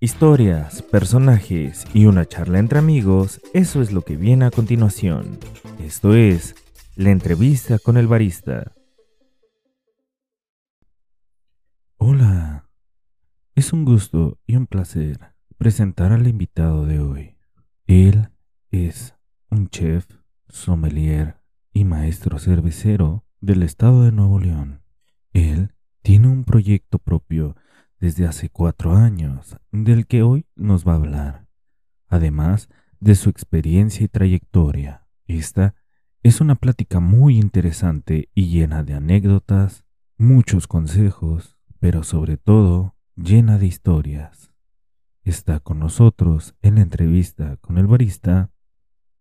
[0.00, 5.38] Historias, personajes y una charla entre amigos, eso es lo que viene a continuación.
[5.80, 6.54] Esto es
[6.94, 8.72] la entrevista con el barista.
[11.96, 12.68] Hola,
[13.56, 15.18] es un gusto y un placer
[15.56, 17.36] presentar al invitado de hoy.
[17.88, 18.28] Él
[18.70, 19.16] es
[19.50, 20.06] un chef,
[20.48, 21.42] sommelier
[21.72, 24.82] y maestro cervecero del estado de Nuevo León.
[25.32, 27.56] Él tiene un proyecto propio
[28.00, 31.46] desde hace cuatro años, del que hoy nos va a hablar,
[32.08, 32.68] además
[33.00, 35.06] de su experiencia y trayectoria.
[35.26, 35.74] Esta
[36.22, 39.84] es una plática muy interesante y llena de anécdotas,
[40.16, 44.52] muchos consejos, pero sobre todo llena de historias.
[45.22, 48.50] Está con nosotros en la entrevista con el barista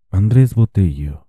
[0.10, 1.27] Andrés Botello.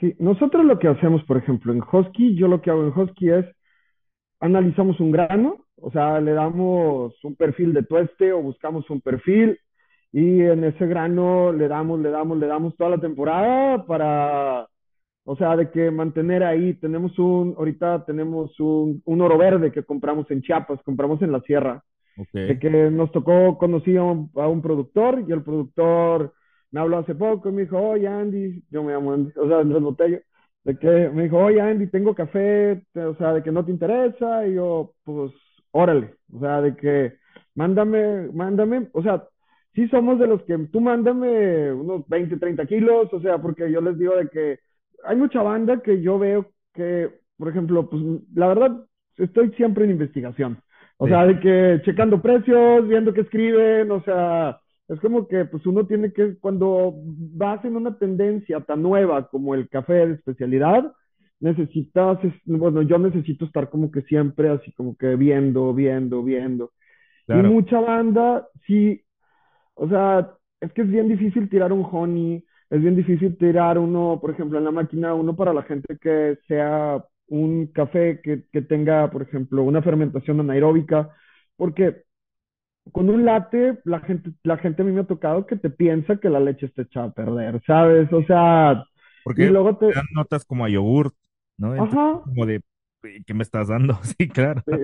[0.00, 3.30] Sí, nosotros lo que hacemos, por ejemplo, en Husky, yo lo que hago en Husky
[3.30, 3.46] es
[4.40, 9.58] analizamos un grano, o sea, le damos un perfil de tueste o buscamos un perfil
[10.12, 14.68] y en ese grano le damos, le damos, le damos toda la temporada para,
[15.24, 19.82] o sea, de que mantener ahí, tenemos un, ahorita tenemos un, un oro verde que
[19.82, 21.82] compramos en Chiapas, compramos en la sierra,
[22.20, 22.48] Okay.
[22.48, 26.32] de que nos tocó, conocí a un, a un productor y el productor
[26.70, 29.58] me habló hace poco y me dijo, oye Andy, yo me llamo Andy, o sea,
[29.60, 30.20] Andrés Botello,
[30.64, 34.46] de que me dijo, oye Andy, tengo café, o sea, de que no te interesa,
[34.46, 35.32] y yo, pues,
[35.72, 37.14] órale, o sea, de que
[37.54, 39.24] mándame, mándame, o sea,
[39.74, 43.80] sí somos de los que tú mándame unos 20, 30 kilos, o sea, porque yo
[43.80, 44.58] les digo de que
[45.04, 48.02] hay mucha banda que yo veo que, por ejemplo, pues,
[48.34, 48.84] la verdad,
[49.16, 50.58] estoy siempre en investigación,
[50.98, 51.10] o Sí.
[51.12, 54.58] sea, de que checando precios, viendo qué escriben, o sea,
[54.88, 59.54] es como que pues uno tiene que, cuando vas en una tendencia tan nueva como
[59.54, 60.92] el café de especialidad,
[61.40, 66.72] necesitas, es- bueno, yo necesito estar como que siempre así como que viendo, viendo, viendo.
[67.30, 69.02] Y mucha banda, sí,
[69.74, 74.18] o sea, es que es bien difícil tirar un honey, es bien difícil tirar uno,
[74.20, 78.62] por ejemplo, en la máquina, uno para la gente que sea un café que, que
[78.62, 81.10] tenga, por ejemplo, una fermentación anaeróbica,
[81.56, 82.04] porque
[82.92, 86.16] con un latte, la gente, la gente a mí me ha tocado que te piensa
[86.18, 88.12] que la leche está echada a perder, ¿sabes?
[88.12, 88.84] O sea,
[89.22, 91.14] Porque y luego te, dan notas como a yogur,
[91.58, 91.74] ¿no?
[91.76, 92.62] Entonces, ajá, como de,
[93.26, 93.98] ¿qué me estás dando?
[94.18, 94.62] Sí, claro.
[94.66, 94.74] sí,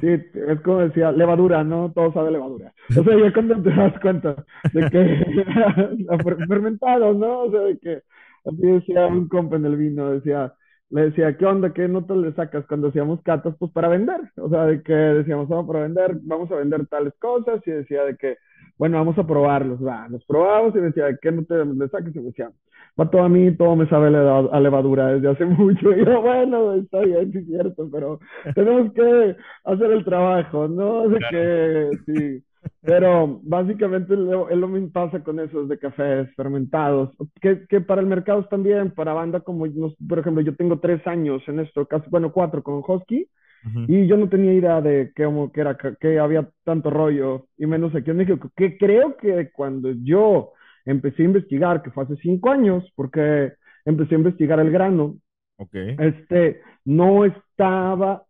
[0.00, 1.92] sí, es como decía, levadura, ¿no?
[1.92, 2.72] Todo sabe levadura.
[2.94, 4.98] O sea, ya cuando te das cuenta de que
[6.24, 7.42] fer- fermentado, ¿no?
[7.44, 8.02] O sea, de que
[8.44, 10.54] así decía un compa en el vino, decía,
[10.90, 11.72] le decía, ¿qué onda?
[11.72, 13.54] ¿Qué notas le sacas cuando hacíamos catas?
[13.58, 14.20] Pues para vender.
[14.36, 18.04] O sea, de que decíamos, vamos para vender, vamos a vender tales cosas, y decía
[18.04, 18.38] de que,
[18.78, 22.14] bueno, vamos a probarlos, va, los probamos, y decía, ¿qué notas le sacas?
[22.14, 22.50] Y me decía,
[22.98, 25.92] va todo a mí, todo me sabe a levadura desde hace mucho.
[25.92, 28.18] Y yo, bueno, está bien, sí es cierto, pero
[28.54, 31.08] tenemos que hacer el trabajo, ¿no?
[31.08, 32.44] De que, sí.
[32.84, 37.10] Pero básicamente lo, es lo mismo pasa con esos de cafés fermentados,
[37.40, 39.66] que, que para el mercado también, para banda como,
[40.08, 43.28] por ejemplo, yo tengo tres años en esto, casi, bueno, cuatro con Husky,
[43.66, 43.88] Ujú.
[43.88, 47.66] y yo no tenía idea de que, como que, era, que había tanto rollo, y
[47.66, 50.52] menos aquí en México, que creo que cuando yo
[50.84, 53.52] empecé a investigar, que fue hace cinco años, porque
[53.84, 55.16] empecé a investigar el grano,
[55.56, 55.76] Ok.
[55.96, 58.24] este, no estaba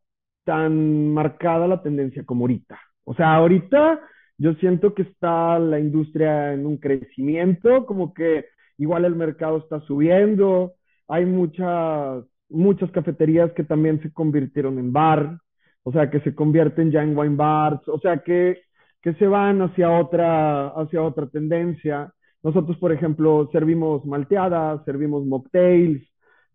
[0.45, 2.79] tan marcada la tendencia como ahorita.
[3.05, 4.01] O sea, ahorita
[4.39, 8.47] yo siento que está la industria en un crecimiento, como que
[8.79, 10.75] igual el mercado está subiendo,
[11.09, 15.39] hay muchas, muchas cafeterías que también se convirtieron en bar,
[15.83, 18.63] o sea, que se convierten ya en wine bars, o sea, que,
[19.03, 22.13] que se van hacia otra, hacia otra tendencia.
[22.43, 26.03] Nosotros, por ejemplo, servimos malteadas, servimos mocktails,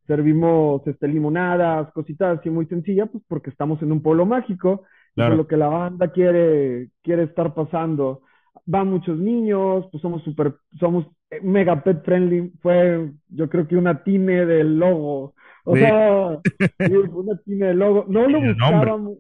[0.08, 4.84] servimos este, limonadas, cositas así muy sencillas, pues porque estamos en un pueblo mágico
[5.16, 5.32] Claro.
[5.32, 8.22] por lo que la banda quiere, quiere estar pasando.
[8.66, 12.52] Van muchos niños, pues somos súper, somos eh, mega pet friendly.
[12.62, 15.36] Fue, yo creo que una tine del logo.
[15.66, 15.82] O Sí.
[15.82, 16.40] sea,
[17.14, 18.06] una tine del logo.
[18.08, 19.18] No lo buscábamos.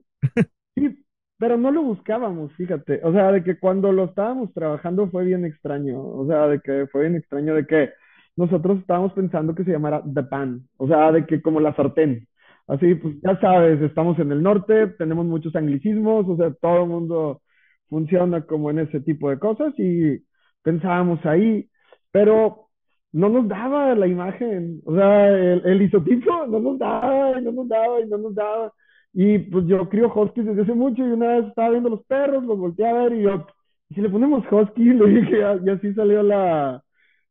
[0.75, 1.05] Sí,
[1.37, 3.01] pero no lo buscábamos, fíjate.
[3.03, 6.01] O sea, de que cuando lo estábamos trabajando fue bien extraño.
[6.03, 7.89] O sea, de que fue bien extraño de que
[8.35, 10.67] nosotros estábamos pensando que se llamara The Pan.
[10.77, 12.27] O sea, de que como la sartén.
[12.67, 16.89] Así, pues ya sabes, estamos en el norte, tenemos muchos anglicismos, o sea, todo el
[16.89, 17.41] mundo
[17.89, 20.19] funciona como en ese tipo de cosas y
[20.63, 21.69] pensábamos ahí,
[22.11, 22.69] pero
[23.11, 27.51] no nos daba la imagen, o sea, el, el isotipo no nos daba, y no
[27.51, 28.71] nos daba, y no nos daba.
[29.13, 32.43] Y pues yo crío huskies desde hace mucho y una vez estaba viendo los perros,
[32.43, 33.45] los volteé a ver y yo,
[33.89, 34.83] ¿y si le ponemos husky?
[34.93, 36.83] Le dije, y así salió la,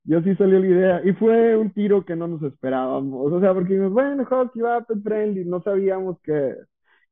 [0.04, 1.00] yo sí salió la idea.
[1.04, 3.32] Y fue un tiro que no nos esperábamos.
[3.32, 5.44] O sea, porque dijimos, bueno, Husky va friendly.
[5.44, 6.54] No sabíamos que,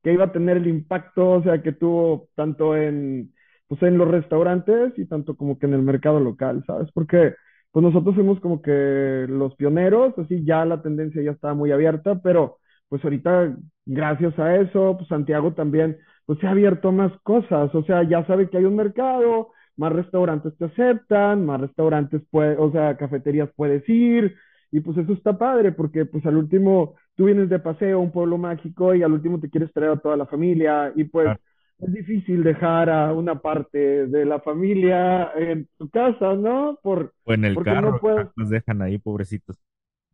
[0.03, 3.33] que iba a tener el impacto, o sea, que tuvo tanto en,
[3.69, 6.91] pues, en los restaurantes y tanto como que en el mercado local, ¿sabes?
[6.93, 7.35] Porque
[7.73, 12.21] pues nosotros fuimos como que los pioneros, así ya la tendencia ya estaba muy abierta,
[12.21, 12.59] pero
[12.89, 15.97] pues ahorita, gracias a eso, pues Santiago también,
[16.27, 19.51] pues se ha abierto más cosas, o sea, ya sabe que hay un mercado,
[19.81, 24.37] más restaurantes te aceptan, más restaurantes, puede, o sea, cafeterías puedes ir,
[24.73, 28.13] y pues eso está padre, porque pues al último tú vienes de paseo a un
[28.13, 31.41] pueblo mágico y al último te quieres traer a toda la familia, y pues Claro.
[31.81, 36.79] es difícil dejar a una parte de la familia en tu casa, ¿no?
[36.83, 39.57] Por, O en el porque no carro, puedes, los dejan ahí, pobrecitos.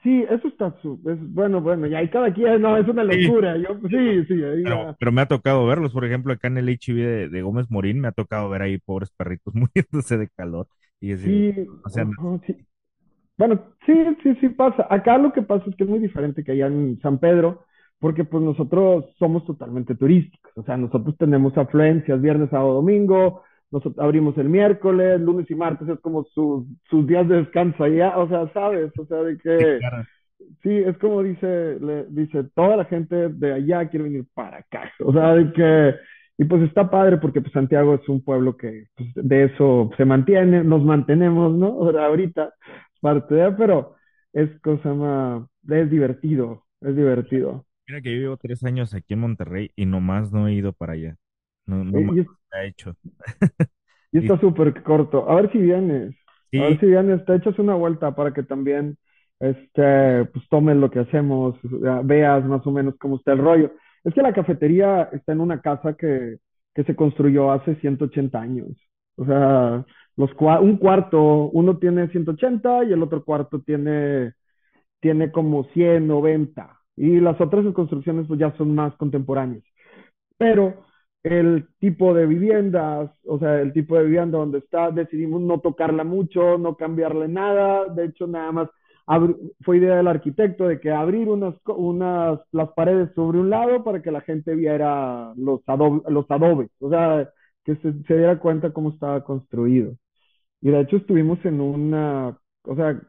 [0.06, 3.32] Sí, eso está su, es, bueno, bueno, ya hay cada quien, no, es una Sí,
[3.32, 3.56] locura.
[3.58, 6.68] Yo, sí, sí, ahí pero, pero me ha tocado verlos, por ejemplo, acá en el
[6.68, 10.68] HIV de, de Gómez Morín, me ha tocado ver ahí pobres perritos muriéndose de calor.
[11.00, 11.52] Y decir, Sí,
[11.84, 12.56] o sea, ajá, sí.
[13.38, 14.86] Bueno, sí, sí, sí pasa.
[14.90, 17.66] Acá lo que pasa es que es muy diferente que allá en San Pedro,
[18.00, 20.52] porque pues nosotros somos totalmente turísticos.
[20.56, 23.42] O sea, nosotros tenemos afluencias viernes, sábado, domingo.
[23.70, 28.16] Nosotros abrimos el miércoles, lunes y martes es como sus, sus días de descanso allá.
[28.18, 30.04] O sea, sabes, o sea, de sí, que claro.
[30.62, 34.90] Sí, es como dice, le, dice, toda la gente de allá quiere venir para acá.
[35.00, 35.94] O sea, de que,
[36.38, 40.04] y pues está padre porque pues Santiago es un pueblo que pues, de eso se
[40.04, 41.88] mantiene, nos mantenemos, ¿no?
[41.98, 42.52] Ahorita
[43.00, 43.94] parte de, pero
[44.32, 47.64] es cosa más, es divertido, es divertido.
[47.88, 50.94] Mira que yo llevo tres años aquí en Monterrey y nomás no he ido para
[50.94, 51.16] allá.
[51.66, 52.96] No, no más Y, se ha hecho.
[54.12, 55.28] y está súper corto.
[55.30, 56.14] A ver si vienes,
[56.54, 58.96] a ver si vienes, te echas una vuelta para que también,
[59.40, 61.56] este, pues tomes lo que hacemos,
[62.04, 63.72] veas más o menos cómo está el rollo.
[64.04, 66.36] Es que la cafetería está en una casa que,
[66.74, 68.68] que se construyó hace 180 años.
[69.16, 69.84] O sea,
[70.16, 74.32] los cua- un cuarto, uno tiene 180 y el otro cuarto tiene,
[75.00, 76.78] tiene como 100, 90.
[76.96, 79.64] Y las otras construcciones pues ya son más contemporáneas
[80.38, 80.84] pero
[81.22, 86.04] el tipo de viviendas, o sea, el tipo de vivienda donde está, decidimos no tocarla
[86.04, 88.68] mucho, no cambiarle nada, de hecho nada más
[89.64, 94.02] fue idea del arquitecto de que abrir unas, unas, las paredes sobre un lado para
[94.02, 97.28] que la gente viera los, adobe, los adobes, o sea,
[97.64, 99.94] que se, se diera cuenta cómo estaba construido.
[100.60, 103.00] Y de hecho estuvimos en una, o sea,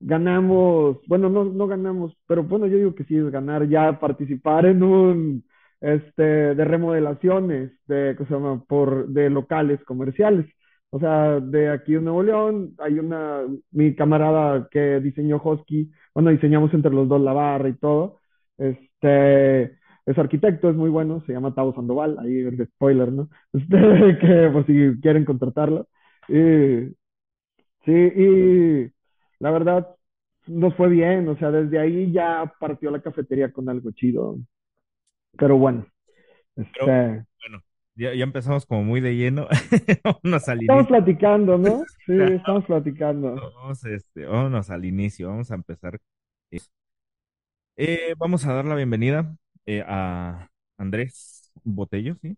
[0.00, 4.66] ganamos, bueno, no, no ganamos, pero bueno, yo digo que sí es ganar ya participar
[4.66, 5.44] en un,
[5.80, 6.22] este,
[6.54, 8.16] de remodelaciones de.
[8.68, 10.46] Por, de locales comerciales.
[10.90, 13.42] O sea, de aquí en Nuevo León hay una,
[13.72, 18.20] mi camarada que diseñó Husky, bueno, diseñamos entre los dos la barra y todo.
[18.56, 19.64] Este,
[20.06, 23.28] es arquitecto, es muy bueno, se llama Tavo Sandoval, ahí el spoiler, ¿no?
[23.52, 25.88] Este, que por si quieren contratarlo.
[27.84, 28.90] Sí, y
[29.40, 29.88] la verdad
[30.46, 34.38] nos fue bien, o sea, desde ahí ya partió la cafetería con algo chido.
[35.36, 35.86] Pero bueno,
[36.72, 37.62] pero este, bueno,
[37.94, 39.48] ya, ya empezamos como muy de lleno.
[40.04, 40.88] Vámonos al estamos inicio.
[40.88, 41.84] platicando, ¿no?
[42.06, 43.34] Sí, estamos platicando.
[43.34, 45.28] Vamos, este, vámonos al inicio.
[45.28, 45.98] Vamos a empezar.
[47.76, 49.36] Eh, vamos a dar la bienvenida
[49.66, 50.48] eh, a
[50.78, 52.36] Andrés Botello, ¿sí?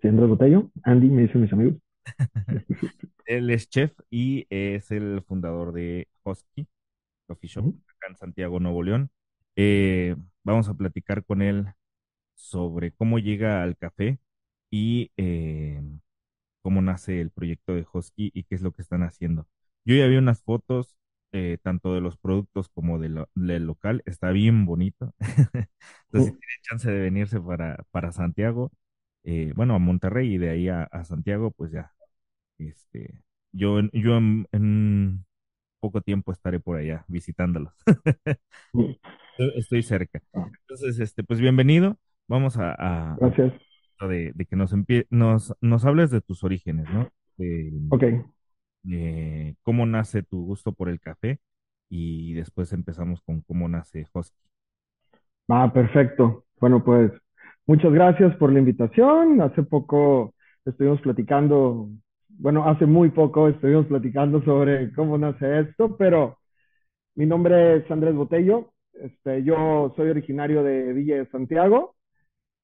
[0.00, 1.74] Sí, Andrés Botello, Andy, me dicen mis amigos.
[3.26, 6.66] Él es chef y es el fundador de Husky
[7.26, 9.10] Coffee Shop acá en Santiago, Nuevo León.
[9.56, 11.66] Eh, vamos a platicar con él
[12.38, 14.20] sobre cómo llega al café
[14.70, 15.82] y eh,
[16.62, 19.46] cómo nace el proyecto de Husky y qué es lo que están haciendo.
[19.84, 20.96] Yo ya vi unas fotos,
[21.32, 25.14] eh, tanto de los productos como de lo- del local, está bien bonito.
[26.06, 28.72] Entonces, si tienen chance de venirse para, para Santiago,
[29.24, 31.92] eh, bueno, a Monterrey y de ahí a, a Santiago, pues ya,
[32.58, 35.26] este, yo, en- yo en, en
[35.80, 37.74] poco tiempo estaré por allá visitándolos.
[38.72, 38.96] Ujú.
[39.38, 40.22] Estoy estoy cerca.
[40.62, 41.98] Entonces, este, pues bienvenido.
[42.28, 43.52] Vamos a, a- Gracias.
[44.08, 47.08] de, de que nos, empie- nos, nos hables de tus orígenes, ¿no?
[47.36, 48.02] De, Ok,
[48.82, 51.40] de cómo nace tu gusto por el café
[51.90, 54.36] y después empezamos con cómo nace Husky.
[55.50, 56.44] va, perfecto.
[56.60, 57.12] Bueno, pues
[57.66, 59.40] muchas gracias por la invitación.
[59.40, 61.88] Hace poco estuvimos platicando,
[62.28, 66.38] bueno, hace muy poco estuvimos platicando sobre cómo nace esto, pero
[67.16, 68.72] Mi nombre es Andrés Botello.
[68.94, 71.96] Este, yo soy originario de Villa de Santiago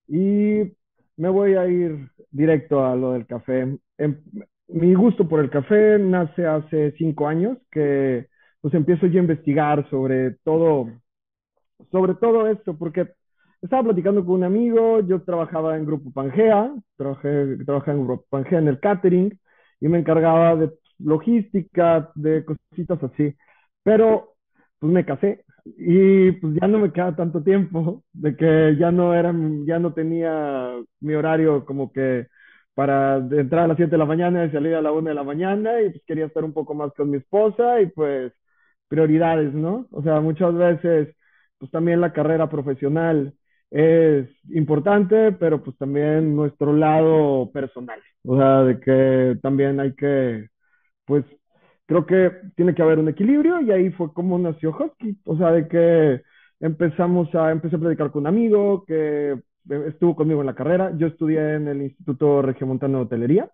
[0.09, 0.73] y
[1.17, 3.79] me voy a ir directo a lo del café.
[3.99, 4.21] Em-
[4.69, 8.29] mi gusto por el café nace hace cinco años que
[8.61, 10.89] pues empiezo yo a investigar sobre todo,
[11.91, 13.09] sobre todo esto, porque
[13.63, 18.59] estaba platicando con un amigo, yo trabajaba en Grupo Pangea, trabajé, trabajé en Grupo Pangea
[18.59, 19.39] en el catering
[19.81, 23.35] y me encargaba de logística, de cositas así.
[23.83, 24.35] Pero
[24.79, 29.15] pues me casé y pues ya no me queda tanto tiempo, de que ya no
[29.15, 29.35] era,
[29.67, 32.27] ya no tenía mi horario como que
[32.75, 35.23] para entrar a las 7 de la mañana y salir a la 1 de la
[35.25, 38.33] mañana y pues quería estar un poco más con mi esposa y pues
[38.89, 39.87] prioridades, ¿no?
[39.93, 41.15] O sea, muchas veces
[41.59, 43.35] pues también la carrera profesional
[43.71, 50.49] es importante, pero pues también nuestro lado personal, o sea, de que también hay que,
[51.07, 51.25] pues
[51.87, 55.53] creo que tiene que haber un equilibrio y ahí fue como nació Husky, o sea,
[55.53, 56.23] de que
[56.61, 59.39] empezamos a, empecé a predicar con un amigo que
[59.89, 63.51] estuvo conmigo en la carrera, yo estudié en el Instituto Regiomontano de Hotelería,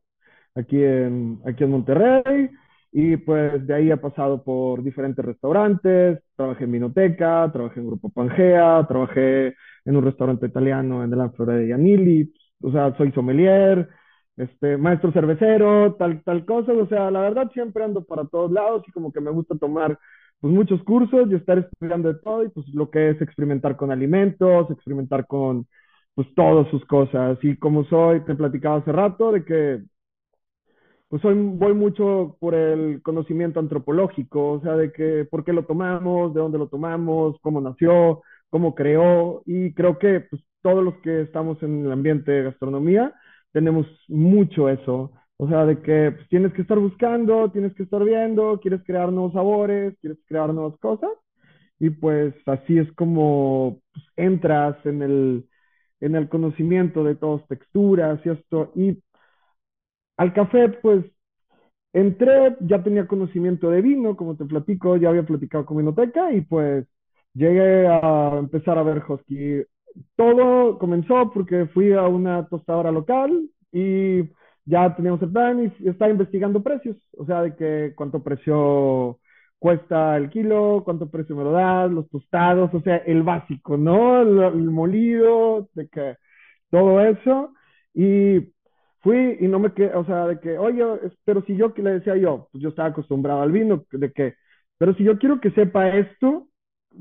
[0.54, 2.50] aquí en, aquí en Monterrey,
[2.92, 8.10] y pues de ahí he pasado por diferentes restaurantes, trabajé en Vinoteca, trabajé en Grupo
[8.10, 12.32] Pangea, trabajé en un restaurante italiano en el Florida de Anili,
[12.62, 13.88] o sea, soy sommelier,
[14.36, 18.82] este, maestro cervecero, tal, tal cosa, o sea, la verdad siempre ando para todos lados
[18.88, 19.98] y como que me gusta tomar
[20.40, 23.90] pues muchos cursos y estar estudiando de todo y pues lo que es experimentar con
[23.90, 25.66] alimentos, experimentar con
[26.14, 27.38] pues todas sus cosas.
[27.42, 29.82] Y como soy, te platicaba hace rato de que
[31.08, 35.64] pues soy, voy mucho por el conocimiento antropológico, o sea, de que por qué lo
[35.66, 39.42] tomamos, de dónde lo tomamos, cómo nació, cómo creó.
[39.44, 43.12] Y creo que pues, todos los que estamos en el ambiente de gastronomía
[43.52, 45.12] tenemos mucho eso.
[45.36, 49.12] O sea, de que pues, tienes que estar buscando, tienes que estar viendo, quieres crear
[49.12, 51.10] nuevos sabores, quieres crear nuevas cosas.
[51.80, 55.48] Y pues así es como pues, entras en el,
[56.00, 58.72] en el conocimiento de todas texturas y esto.
[58.76, 59.02] Y
[60.16, 61.04] al café, pues
[61.92, 66.42] entré, ya tenía conocimiento de vino, como te platico, ya había platicado con Vinoteca y
[66.42, 66.86] pues
[67.34, 69.62] llegué a empezar a ver Husky
[70.16, 74.22] todo comenzó porque fui a una tostadora local y
[74.64, 79.18] ya teníamos el plan y estaba investigando precios, o sea, de que cuánto precio
[79.58, 84.22] cuesta el kilo, cuánto precio me lo das, los tostados, o sea, el básico, ¿no?
[84.22, 86.16] El, molido, de que
[86.70, 87.52] todo eso.
[87.94, 88.52] Y
[89.00, 90.84] fui y no me quedé, o sea, de que, oye,
[91.24, 94.34] pero si yo, que le decía yo, pues yo estaba acostumbrado al vino, de que,
[94.78, 96.48] pero si yo quiero que sepa esto,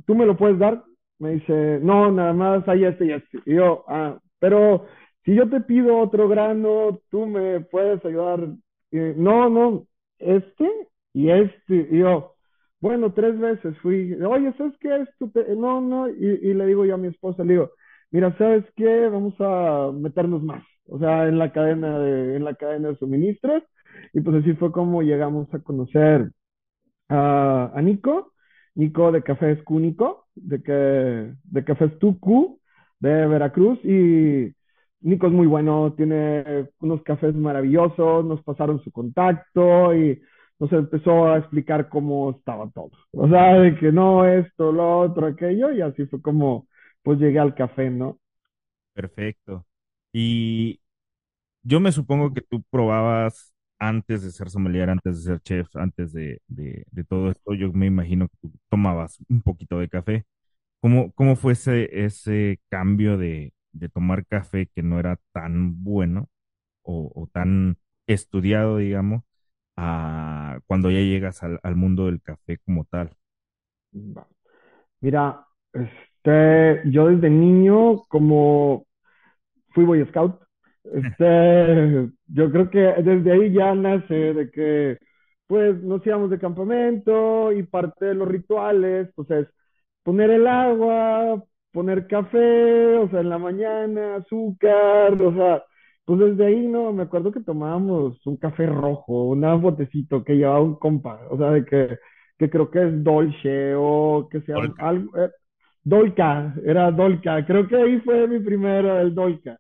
[0.05, 0.83] tú me lo puedes dar,
[1.19, 3.39] me dice, no, nada más hay este y este.
[3.45, 4.85] Y yo, ah, pero
[5.25, 8.47] si yo te pido otro grano, tú me puedes ayudar.
[8.91, 9.85] no, no,
[10.19, 10.69] este
[11.13, 11.87] y este.
[11.91, 12.35] Y yo,
[12.81, 14.95] bueno, tres veces fui, oye, ¿sabes qué?
[15.01, 17.71] Esto No, no, y, le digo yo a mi esposa, le digo,
[18.11, 19.09] mira, ¿sabes qué?
[19.09, 23.63] Vamos a meternos más, o sea, en la cadena de, en la cadena de suministros.
[24.13, 26.31] Y pues así fue como llegamos a conocer
[27.09, 28.33] a, a Nico
[28.75, 32.59] Nico de Cafés Cúnico, de, que, de Tucu,
[32.99, 33.79] de Veracruz.
[33.83, 34.53] Y
[35.01, 40.21] Nico es muy bueno, tiene unos cafés maravillosos, nos pasaron su contacto y
[40.59, 42.91] nos empezó a explicar cómo estaba todo.
[43.11, 46.67] O sea, de que no, esto, lo otro, aquello, y así fue como
[47.01, 48.19] pues llegué al café, ¿no?
[48.93, 49.65] Perfecto.
[50.11, 50.81] Y
[51.63, 56.13] yo me supongo que tú probabas antes de ser sommelier, antes de ser chef, antes
[56.13, 56.41] de,
[57.07, 60.25] todo esto, yo me imagino que tú tomabas un poquito de café.
[60.81, 63.53] ¿Cómo, fue ese, ese cambio de,
[63.93, 66.29] tomar café que no era tan bueno
[66.83, 69.23] o, tan estudiado, digamos,
[70.67, 73.11] cuando ya llegas al, al mundo del café como tal?
[75.01, 78.85] Mira, este, yo desde niño, como
[79.69, 80.41] fui Boy Scout,
[80.93, 84.97] este, yo creo que desde ahí ya nace de que,
[85.47, 89.47] pues, nos íbamos de campamento y parte de los rituales, pues es
[90.03, 95.63] poner el agua, poner café, o sea, en la mañana, azúcar, o sea,
[96.05, 96.91] pues desde ahí, ¿no?
[96.93, 101.51] Me acuerdo que tomábamos un café rojo, un botecito que llevaba un compa, o sea,
[101.51, 101.99] de que,
[102.37, 105.29] que creo que es dolce o que sea algo, eh,
[105.83, 109.59] Dolca, era Dolca, creo que ahí fue mi primero, el Dolca.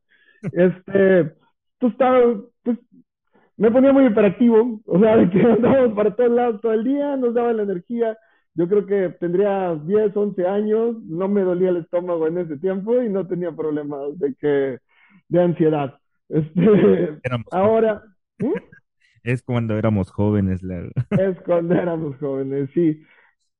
[0.51, 1.33] Este,
[1.77, 2.77] tú estabas, pues,
[3.57, 7.17] me ponía muy hiperactivo, o sea, de que andábamos para todos lados todo el día,
[7.17, 8.17] nos daba la energía.
[8.55, 13.01] Yo creo que tendría 10, 11 años, no me dolía el estómago en ese tiempo
[13.01, 14.79] y no tenía problemas de que,
[15.27, 15.97] de ansiedad.
[16.29, 17.19] Este,
[17.51, 18.03] ahora,
[18.39, 18.53] ¿Mm?
[19.23, 20.89] Es cuando éramos jóvenes, la...
[21.11, 23.03] Es cuando éramos jóvenes, sí.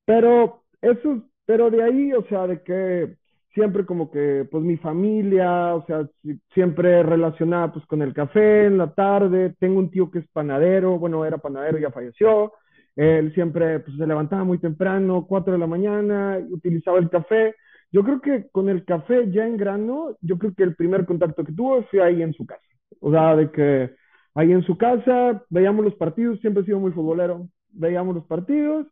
[0.05, 3.17] Pero eso, pero de ahí, o sea, de que
[3.53, 6.08] siempre como que, pues mi familia, o sea,
[6.53, 9.56] siempre relacionada pues con el café en la tarde.
[9.60, 12.53] Tengo un tío que es panadero, bueno, era panadero, ya falleció.
[12.96, 17.56] Él siempre pues, se levantaba muy temprano, 4 de la mañana, utilizaba el café.
[17.91, 21.44] Yo creo que con el café ya en grano, yo creo que el primer contacto
[21.44, 22.62] que tuvo fue ahí en su casa.
[23.00, 23.96] O sea, de que
[24.36, 28.88] ahí en su casa, veíamos los partidos, siempre he sido muy futbolero, veíamos los partidos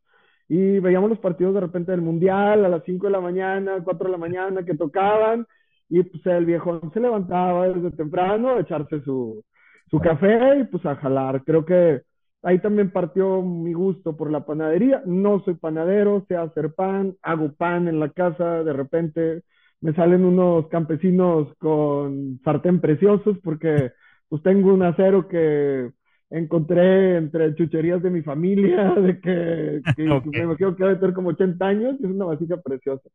[0.49, 4.05] y veíamos los partidos de repente del Mundial a las 5 de la mañana, 4
[4.05, 5.45] de la mañana que tocaban
[5.89, 9.43] y pues el viejo se levantaba desde temprano a echarse su,
[9.89, 11.43] su café y pues a jalar.
[11.43, 12.01] Creo que
[12.43, 15.01] ahí también partió mi gusto por la panadería.
[15.05, 19.43] No soy panadero, sé hacer pan, hago pan en la casa, de repente
[19.81, 23.91] me salen unos campesinos con sartén preciosos porque
[24.29, 25.91] pues tengo un acero que
[26.29, 30.31] encontré entre chucherías de mi familia, de que, que okay.
[30.31, 33.09] me imagino que debe tener como 80 años, y es una vasija preciosa.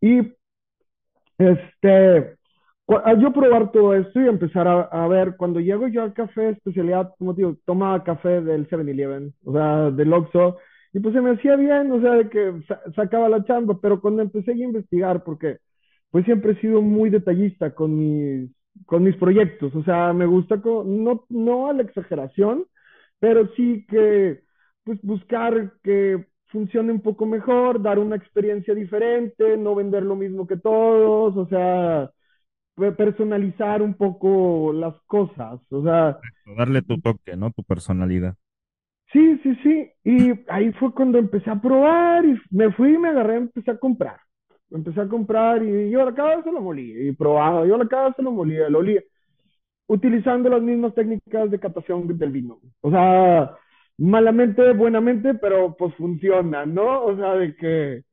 [0.00, 0.32] Y
[1.38, 2.36] este,
[3.18, 7.14] yo probar todo esto y empezar a, a, ver, cuando llego yo al café especialidad,
[7.18, 10.58] como digo, tomaba café del 7-Eleven, o sea, del Oxxo,
[10.92, 14.00] y pues se me hacía bien, o sea, de que sa sacaba la chamba, pero
[14.00, 15.58] cuando empecé a investigar, porque
[16.10, 18.50] pues siempre he sido muy detallista con mis,
[18.86, 22.64] con mis proyectos, o sea, me gusta, con, no, no a la exageración,
[23.18, 24.42] pero sí que,
[24.84, 30.46] pues buscar que funcione un poco mejor, dar una experiencia diferente, no vender lo mismo
[30.46, 32.10] que todos, o sea,
[32.96, 36.18] personalizar un poco las cosas, o sea...
[36.56, 37.50] Darle tu toque, ¿no?
[37.50, 38.36] Tu personalidad.
[39.12, 39.90] Sí, sí, sí.
[40.04, 43.78] Y ahí fue cuando empecé a probar y me fui y me agarré, empecé a
[43.78, 44.20] comprar.
[44.70, 48.30] Empecé a comprar y yo la cabeza lo molía y probaba, yo la cabeza lo
[48.32, 49.02] molía, lo olía,
[49.88, 52.60] utilizando las mismas técnicas de captación del vino.
[52.80, 53.56] O sea,
[53.98, 57.04] malamente, buenamente, pero pues funciona, ¿no?
[57.04, 58.04] O sea, de que...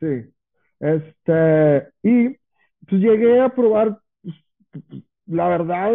[0.00, 0.32] Sí.
[0.80, 2.30] Este, y
[2.88, 4.34] pues llegué a probar, pues,
[5.26, 5.92] la verdad,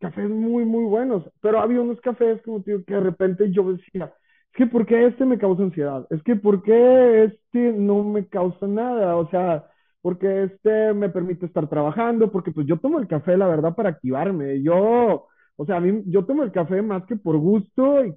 [0.00, 4.12] cafés muy, muy buenos, pero había unos cafés, como digo, que de repente yo decía,
[4.52, 6.06] es que ¿por qué este me causa ansiedad?
[6.10, 9.16] Es que ¿por qué este no me causa nada?
[9.16, 9.66] O sea,
[10.02, 13.90] porque este me permite estar trabajando, porque pues yo tomo el café, la verdad, para
[13.90, 14.62] activarme.
[14.62, 15.26] Yo,
[15.56, 18.14] o sea, a mí, yo tomo el café más que por gusto, y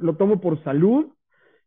[0.00, 1.06] lo tomo por salud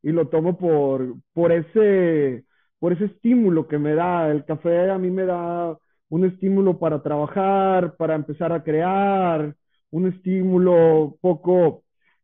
[0.02, 2.46] y lo tomo por, por ese,
[2.80, 4.30] por ese estímulo que me da.
[4.32, 5.78] El café a mí me da
[6.10, 9.56] un estímulo para trabajar, para empezar a crear,
[9.92, 11.84] un estímulo poco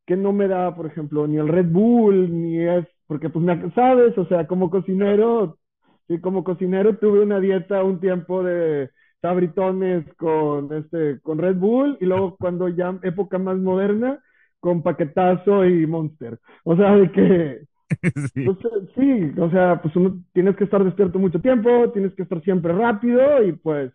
[0.09, 3.71] que no me da, por ejemplo, ni el Red Bull, ni es, porque pues me,
[3.73, 5.59] sabes, o sea, como cocinero,
[6.07, 8.89] sí, como cocinero tuve una dieta un tiempo de
[9.21, 14.19] sabritones con este, con Red Bull, y luego cuando ya época más moderna,
[14.59, 16.39] con paquetazo y Monster.
[16.63, 17.59] O sea, de que
[18.33, 18.45] Sí.
[18.45, 18.57] Pues,
[18.95, 22.73] sí, o sea, pues uno tienes que estar despierto mucho tiempo, tienes que estar siempre
[22.73, 23.91] rápido y pues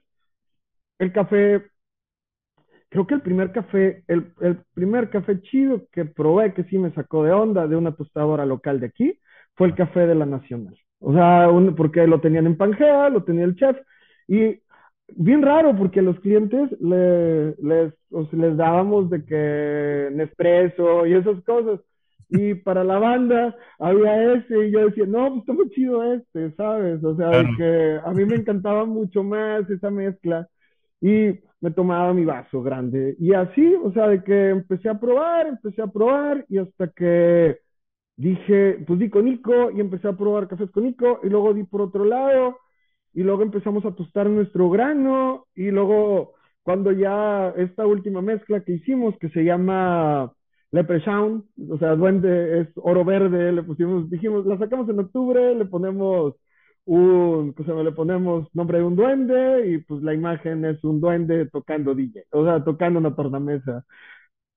[0.98, 1.62] el café,
[2.94, 6.92] creo que el primer café, el, el, primer café chido que probé que sí me
[6.92, 9.18] sacó de onda de una tostadora local de aquí
[9.56, 10.78] fue el café de la Nacional.
[11.00, 13.76] O sea, un, porque lo tenían en Pangea, lo tenía el chef
[14.28, 14.60] y
[15.08, 21.14] bien raro porque los clientes le, les, o sea, les dábamos de que Nespresso y
[21.14, 21.80] esas cosas
[22.28, 26.52] y para la banda había ese y yo decía, no, pues está muy chido este,
[26.52, 27.02] ¿sabes?
[27.02, 27.48] O sea, claro.
[27.56, 30.46] que a mí me encantaba mucho más esa mezcla
[31.00, 33.16] y me tomaba mi vaso grande.
[33.18, 37.58] Y así, o sea, de que empecé a probar, empecé a probar y hasta que
[38.16, 41.64] dije, pues di con Nico y empecé a probar cafés con Nico y luego di
[41.64, 42.58] por otro lado
[43.14, 48.72] y luego empezamos a tostar nuestro grano y luego cuando ya esta última mezcla que
[48.72, 50.34] hicimos que se llama
[50.70, 55.64] Leprechaun, o sea, duende es oro verde, le pusimos, dijimos, la sacamos en octubre, le
[55.64, 56.34] ponemos
[56.86, 61.46] un, pues le ponemos nombre de un duende y pues la imagen es un duende
[61.50, 63.84] tocando DJ, o sea, tocando una tornamesa.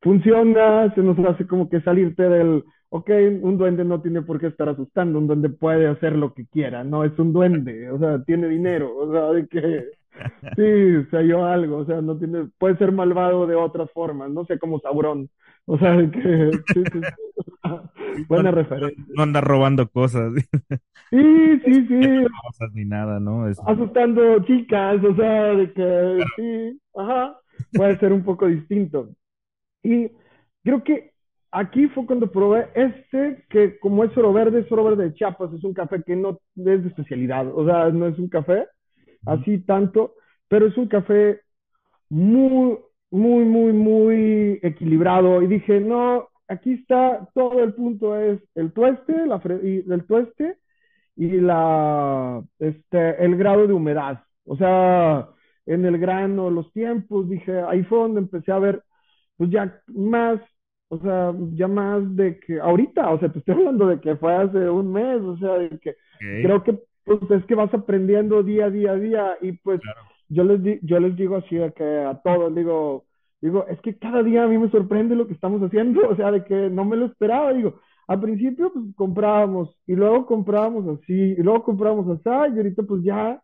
[0.02, 3.10] Funciona, se nos hace como que salirte del, ok,
[3.42, 6.84] un duende no tiene por qué estar asustando, un duende puede hacer lo que quiera,
[6.84, 9.86] no es un duende, o sea, tiene dinero, o sea, de que
[10.56, 14.46] sí, se halló algo, o sea, no tiene, puede ser malvado de otras formas, no
[14.46, 15.30] sé, como Sauron,
[15.66, 17.08] o sea, que sí, sí, sí.
[18.28, 19.04] Buena no, referencia.
[19.16, 20.34] No anda robando cosas.
[21.10, 21.96] Sí, sí, sí.
[21.96, 23.48] No cosas ni nada, ¿no?
[23.48, 23.60] Es...
[23.66, 27.40] Asustando chicas, o sea, de que sí, ajá,
[27.74, 29.10] puede ser un poco distinto.
[29.84, 30.12] Y
[30.64, 31.12] creo que
[31.52, 35.54] aquí fue cuando probé este, que como es oro verde, es oro verde de Chiapas,
[35.54, 38.66] es un café que no es de especialidad, o sea, no es un café
[39.26, 40.16] así tanto,
[40.48, 41.42] pero es un café
[42.10, 42.78] muy,
[43.12, 45.42] muy, muy, muy equilibrado.
[45.42, 50.58] Y dije, no, aquí está, todo el punto es el tueste, la y, el tueste
[51.16, 54.24] y la, este, el grado de humedad.
[54.46, 55.30] O sea,
[55.66, 58.84] en el grano, los tiempos, dije, ahí fue donde empecé a ver,
[59.36, 60.40] pues ya más,
[60.90, 64.34] o sea, ya más de que ahorita, o sea, te estoy hablando de que fue
[64.34, 66.44] hace un mes, o sea, de que okay.
[66.44, 70.02] creo que pues es que vas aprendiendo día a día a día y pues claro.
[70.28, 73.06] yo les di, yo les digo así de que a todos digo
[73.42, 76.32] Digo, es que cada día a mí me sorprende lo que estamos haciendo, o sea,
[76.32, 81.14] de que no me lo esperaba, digo, al principio pues comprábamos y luego comprábamos así
[81.14, 83.42] y luego comprábamos así y ahorita pues ya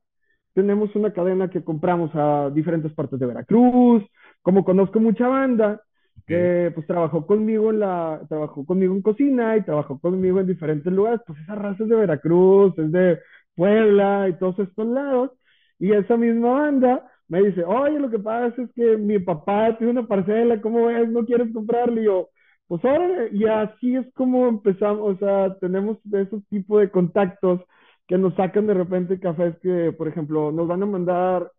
[0.54, 4.04] tenemos una cadena que compramos a diferentes partes de Veracruz,
[4.42, 5.82] como conozco mucha banda
[6.28, 10.92] que pues trabajó conmigo en la, trabajó conmigo en cocina y trabajó conmigo en diferentes
[10.94, 13.20] lugares, pues esa raza es de Veracruz, es de
[13.56, 15.32] Puebla y todos estos lados,
[15.80, 19.94] y esa misma banda me dice, oye, lo que pasa es que mi papá tiene
[19.94, 21.10] una parcela, ¿cómo ves?
[21.10, 22.02] ¿No quieres comprarle?
[22.02, 22.30] Y yo,
[22.68, 27.62] pues órale, y así es como empezamos, o sea, tenemos esos tipos de contactos
[28.08, 31.52] que nos sacan de repente cafés que, por ejemplo, nos van a mandar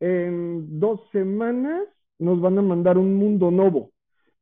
[0.00, 1.82] en dos semanas,
[2.18, 3.90] nos van a mandar un mundo nuevo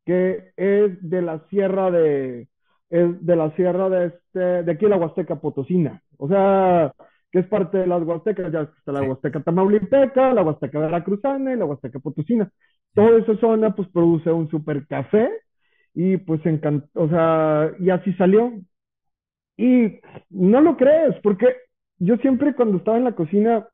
[0.06, 2.48] que es de la sierra de,
[2.90, 6.02] es de la sierra de este, de aquí la Huasteca Potosina.
[6.16, 6.94] O sea,
[7.30, 11.56] que es parte de las Huastecas, ya está la Huasteca Tamaulipeca, la Huasteca Veracruzana y
[11.56, 12.50] la Huasteca Potosina.
[12.94, 15.30] Toda esa zona pues produce un super café
[15.94, 18.52] y pues encantó, o sea, y así salió.
[19.56, 21.46] Y no lo crees, porque
[21.98, 23.66] yo siempre cuando estaba en la cocina,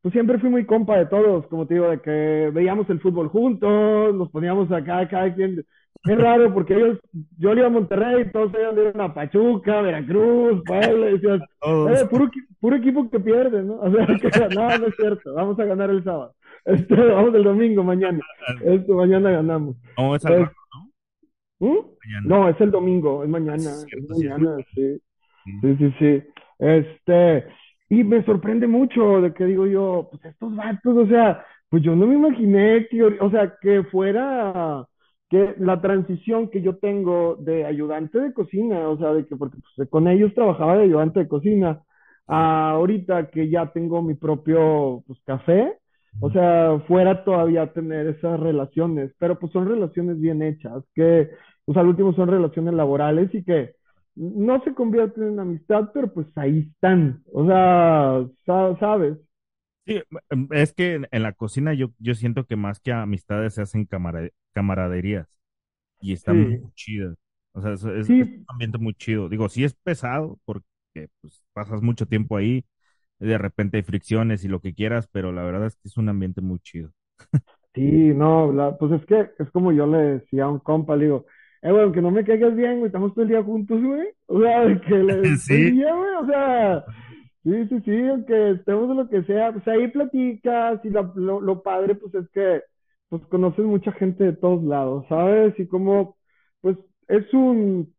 [0.00, 3.28] pues siempre fui muy compa de todos, como te digo, de que veíamos el fútbol
[3.28, 5.64] juntos, nos poníamos acá, cada quien.
[6.04, 6.98] Es raro porque ellos,
[7.38, 12.24] yo iba a Monterrey, todos ellos iban a Pachuca, Veracruz, Puebla, y decías, eh, puro,
[12.26, 13.74] equi- puro equipo que pierde, ¿no?
[13.80, 16.34] O sea, que, no, no es cierto, vamos a ganar el sábado.
[16.64, 18.18] Este, vamos el domingo, mañana.
[18.64, 19.76] Este, mañana ganamos.
[19.96, 20.48] ¿Cómo es al Es,
[21.60, 21.68] no?
[21.68, 21.76] ¿Mm?
[22.04, 22.24] Mañana.
[22.26, 24.56] No, es el domingo, es mañana, es es cierto, sí es mañana.
[24.74, 24.98] Sí.
[25.60, 26.22] Sí, sí, sí.
[26.58, 27.44] Este,
[27.90, 31.94] y me sorprende mucho de que digo yo, pues estos vatos, o sea, pues yo
[31.94, 34.84] no me imaginé que, o sea, que fuera,
[35.32, 39.58] que la transición que yo tengo de ayudante de cocina, o sea, de que, porque
[39.76, 41.82] pues, con ellos trabajaba de ayudante de cocina,
[42.28, 45.78] a ahorita que ya tengo mi propio, pues, café,
[46.20, 51.30] o sea, fuera todavía tener esas relaciones, pero pues son relaciones bien hechas, que,
[51.64, 53.74] pues al último son relaciones laborales y que
[54.16, 57.22] no se convierten en amistad, pero pues ahí están.
[57.32, 59.18] O sea, sa- ¿sabes?
[59.86, 60.00] Sí,
[60.52, 64.30] es que en, la cocina yo, yo siento que más que amistades se hacen camara-
[64.52, 65.28] camaraderías
[66.00, 67.16] y están Sí, muy chidas.
[67.52, 69.28] O sea, es, es- es un ambiente muy chido.
[69.28, 70.66] Digo, sí es pesado porque
[71.22, 72.64] pues, pasas mucho tiempo ahí,
[73.20, 76.08] de repente hay fricciones y lo que quieras, pero la verdad es que es un
[76.10, 76.92] ambiente muy chido.
[77.74, 77.82] sí,
[78.14, 81.26] no, la- pues es que es como yo le decía a un compa, le digo,
[81.62, 84.08] eh, güey, aunque no me caigas bien, güey, estamos todo el día juntos, güey.
[84.26, 86.84] O sea, que le, Sí, día, güey, o sea,
[87.44, 91.40] sí, sí, sí, aunque estemos en lo que sea, pues ahí platicas y la- lo,
[91.40, 92.62] lo padre, pues es que,
[93.08, 95.58] pues conoces mucha gente de todos lados, ¿sabes?
[95.58, 96.16] Y como,
[96.60, 96.76] pues
[97.08, 97.94] es un,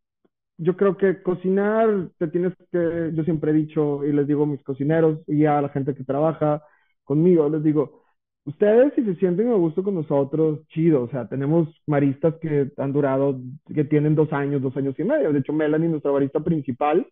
[0.58, 4.46] yo creo que cocinar, te tienes que, yo siempre he dicho y les digo a
[4.46, 6.62] mis cocineros y a la gente que trabaja
[7.04, 8.04] conmigo, les digo,
[8.44, 12.92] ustedes si se sienten a gusto con nosotros, chido, o sea, tenemos maristas que han
[12.92, 13.40] durado,
[13.74, 17.06] que tienen dos años, dos años y medio, de hecho Melanie, nuestra barista principal,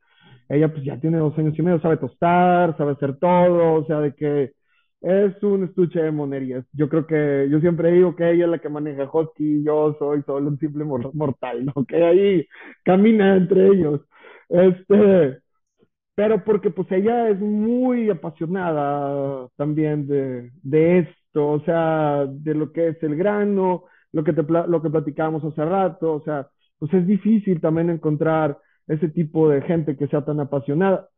[0.48, 4.00] ella pues ya tiene dos años y medio, sabe tostar, sabe hacer todo, o sea,
[4.00, 4.52] de que
[5.00, 6.64] es un estuche de monerías.
[6.72, 9.96] Yo creo que, yo siempre digo que ella es la que maneja Husky y yo
[9.98, 11.85] soy solo un simple mor- mortal, ¿no?
[11.87, 12.46] Que ahí
[12.85, 14.00] camina entre ellos.
[14.48, 15.40] Este,
[16.14, 22.72] pero porque pues ella es muy apasionada también de, de esto, o sea, de lo
[22.72, 26.92] que es el grano, lo que te, lo que platicábamos hace rato, o sea, pues
[26.94, 28.59] es difícil también encontrar
[28.92, 31.09] ese tipo de gente que sea tan apasionada,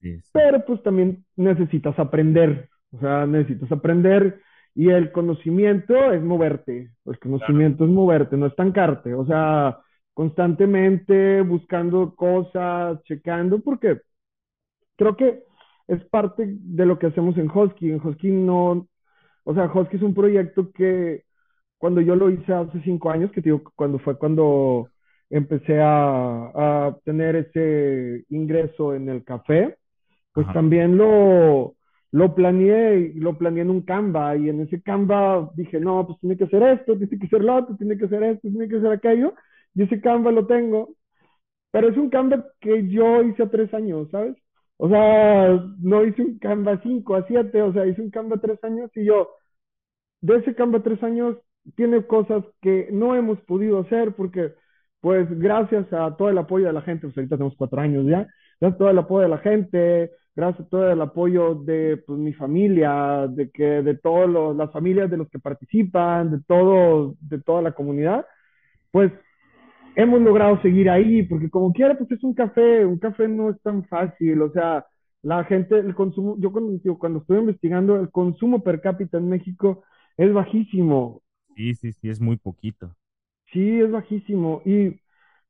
[0.00, 0.30] sí, sí.
[0.32, 4.40] pero pues también necesitas aprender, o sea, necesitas aprender
[4.74, 7.54] y el conocimiento es moverte, el Claro.
[7.58, 9.78] conocimiento es moverte, no estancarte, o sea,
[10.14, 14.00] constantemente buscando cosas, checando, porque
[14.96, 15.42] creo que
[15.88, 17.90] es parte de lo que hacemos en Husky.
[17.90, 18.88] En Husky no,
[19.44, 21.24] o sea, Husky es un proyecto que
[21.78, 24.90] cuando yo lo hice hace cinco años, que te digo, cuando fue cuando
[25.30, 29.76] empecé a, a tener ese ingreso en el café,
[30.34, 30.52] pues Ajá.
[30.52, 31.76] también lo,
[32.12, 36.36] lo planeé, lo planeé en un Canva y en ese Canva dije, no, pues tiene
[36.36, 38.92] que ser esto, tiene que ser lo otro, tiene que ser esto, tiene que ser
[38.92, 39.34] aquello,
[39.74, 40.90] y ese Canva lo tengo,
[41.70, 44.36] pero es un Canva que yo hice a tres años, ¿sabes?
[44.78, 48.36] O sea, no hice un Canva a cinco, a siete, o sea, hice un Canva
[48.36, 49.30] a tres años y yo,
[50.20, 51.36] de ese Canva tres años
[51.76, 54.52] tiene cosas que no hemos podido hacer porque,
[55.00, 58.26] pues, gracias a todo el apoyo de la gente, pues ahorita tenemos cuatro años ya,
[58.60, 62.18] gracias a todo el apoyo de la gente, gracias a todo el apoyo de pues,
[62.18, 67.40] mi familia, de que de todas las familias de los que participan, de todo, de
[67.40, 68.26] toda la comunidad,
[68.90, 69.12] pues
[69.96, 73.60] hemos logrado seguir ahí, porque como quiera, pues es un café, un café no es
[73.62, 74.86] tan fácil, o sea,
[75.22, 79.82] la gente, el consumo, yo cuando, cuando estoy investigando, el consumo per cápita en México
[80.16, 81.20] es bajísimo.
[81.56, 82.94] Sí, sí, sí, es muy poquito.
[83.52, 84.62] Sí, es bajísimo.
[84.64, 85.00] Y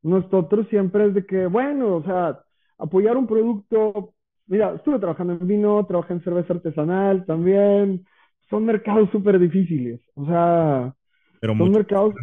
[0.03, 2.41] nosotros siempre es de que, bueno, o sea,
[2.79, 4.15] apoyar un producto.
[4.47, 8.07] Mira, estuve trabajando en vino, trabajé en cerveza artesanal también.
[8.49, 10.01] Son mercados súper difíciles.
[10.15, 10.95] O sea,
[11.41, 12.15] Pero son mercados,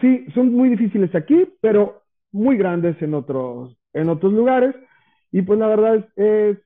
[0.00, 4.74] sí, son muy difíciles aquí, pero muy grandes en otros, en otros lugares.
[5.30, 6.58] Y pues la verdad es, es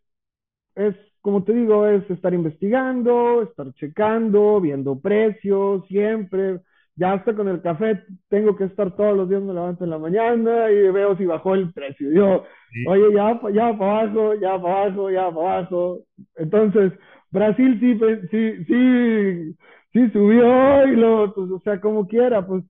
[0.76, 6.60] es, como te digo, es estar investigando, estar checando, viendo precios, siempre.
[6.96, 9.98] Ya hasta con el café tengo que estar todos los días, me levanto en la
[9.98, 12.10] mañana y veo si bajó el precio.
[12.12, 16.00] Yo, Sí, oye, ya, ya para abajo, ya para abajo, ya para abajo.
[16.36, 16.92] Entonces,
[17.30, 17.98] Brasil sí,
[18.30, 19.56] sí, sí,
[19.92, 22.64] sí subió y lo, pues, o sea, como quiera, pues,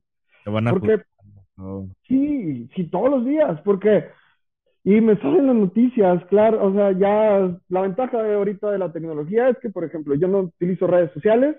[0.45, 1.43] te van porque ajustando.
[1.57, 1.89] todo.
[2.09, 4.05] sí, sí, todos los días, porque
[4.85, 8.93] y me salen las noticias, claro, o sea, ya la ventaja de ahorita de la
[8.93, 11.57] tecnología es que, por ejemplo, yo no utilizo redes sociales.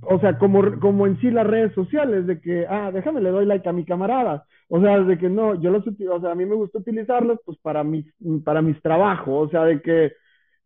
[0.00, 3.46] O sea, como, como en sí las redes sociales, de que, ah, déjame, le doy
[3.46, 6.34] like a mi camarada, o sea, de que no, yo los, uti- o sea, a
[6.34, 8.06] mí me gusta utilizarlos, pues, para mis,
[8.44, 10.12] para mis trabajos, o sea, de que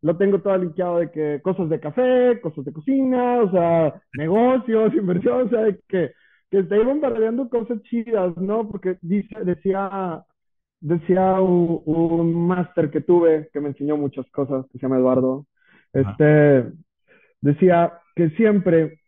[0.01, 4.93] lo tengo todo linkeado de que cosas de café, cosas de cocina, o sea, negocios,
[4.95, 6.11] inversión, o sea, de que,
[6.51, 8.67] que estoy bombardeando cosas chidas, ¿no?
[8.69, 10.23] Porque dice, decía
[10.79, 15.45] decía un, un máster que tuve que me enseñó muchas cosas, que se llama Eduardo,
[15.93, 16.65] este,
[17.41, 19.01] decía que siempre,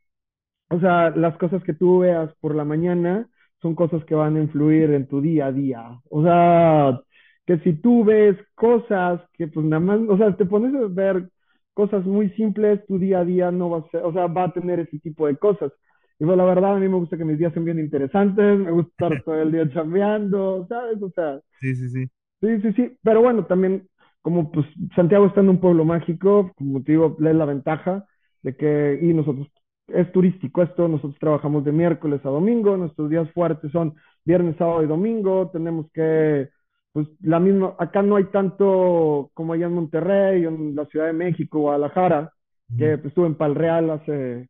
[0.70, 3.30] o sea, las cosas que tú veas por la mañana
[3.62, 6.00] son cosas que van a influir en tu día a día.
[6.10, 7.00] O sea,
[7.46, 11.30] que si tú ves cosas que pues nada más, o sea, te pones a ver
[11.74, 14.54] cosas muy simples, tu día a día no va a ser, o sea, va a
[14.54, 15.72] tener ese tipo de cosas.
[16.20, 18.72] Y pues la verdad, a mí me gusta que mis días sean bien interesantes, me
[18.72, 21.02] gusta estar todo el día chambeando, ¿sabes?
[21.02, 22.10] O sea, Sí, sí, sí.
[22.42, 23.90] Sí, sí, sí, pero bueno, también
[24.22, 28.06] como pues Santiago está en un pueblo mágico, como te digo, es la ventaja
[28.44, 29.48] de que, y nosotros,
[29.88, 34.84] es turístico esto, nosotros trabajamos de miércoles a domingo, nuestros días fuertes son viernes, sábado
[34.84, 36.50] y domingo, tenemos que,
[36.94, 41.14] pues la misma, acá no hay tanto como allá en Monterrey, en la Ciudad de
[41.14, 42.32] México, Guadalajara,
[42.78, 44.48] que pues, estuve en Pal Real hace,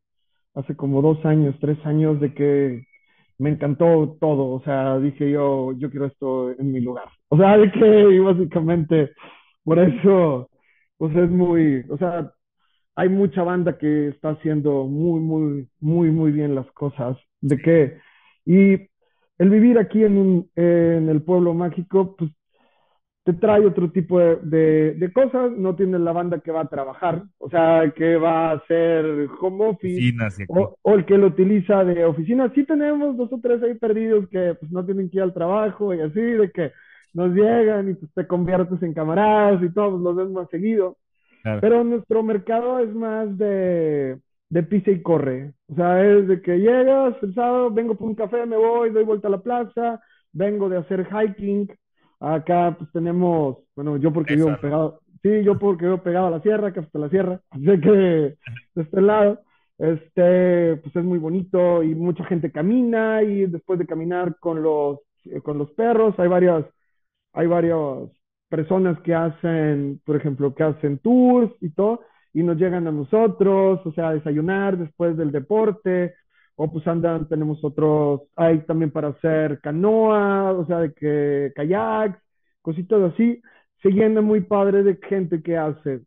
[0.54, 2.84] hace como dos años, tres años, de que
[3.38, 7.06] me encantó todo, o sea, dije yo, yo quiero esto en mi lugar.
[7.30, 9.12] O sea, de que y básicamente
[9.64, 10.50] por eso,
[10.98, 12.32] pues es muy, o sea,
[13.00, 17.98] hay mucha banda que está haciendo muy, muy, muy, muy bien las cosas, de que,
[18.46, 18.74] y
[19.38, 22.30] el vivir aquí en, un, en el pueblo mágico, pues
[23.24, 26.68] te trae otro tipo de, de, de, cosas, no tienes la banda que va a
[26.68, 30.14] trabajar, o sea, que va a hacer home office,
[30.50, 32.52] o, el que lo utiliza de oficina.
[32.54, 35.94] Sí tenemos dos o tres ahí perdidos que pues no tienen que ir al trabajo
[35.94, 36.74] y así, de que
[37.14, 40.98] nos llegan y pues te conviertes en camaradas y todos los ves más seguido.
[41.42, 41.62] Claro.
[41.62, 45.54] Pero nuestro mercado es más de, de pisa y corre.
[45.68, 49.04] O sea, es de que llegas el sábado, vengo por un café, me voy, doy
[49.04, 50.02] vuelta a la plaza,
[50.34, 51.70] vengo de hacer hiking,
[52.20, 56.32] Acá pues tenemos, bueno, yo porque Eso, vivo pegado, sí, yo porque vivo pegado a
[56.32, 58.38] la sierra, que hasta la sierra, así que de
[58.76, 59.40] este lado,
[59.78, 65.00] este, pues es muy bonito y mucha gente camina y después de caminar con los,
[65.26, 66.66] eh, con los perros, hay varias,
[67.32, 68.10] hay varias
[68.50, 72.02] personas que hacen, por ejemplo, que hacen tours y todo,
[72.34, 76.16] y nos llegan a nosotros, o sea, a desayunar después del deporte,
[76.56, 82.20] o pues andan, tenemos otros, hay también para hacer canoa, o sea, de que kayaks,
[82.62, 83.42] cositas así,
[83.82, 86.02] se llena muy padre de gente que hace.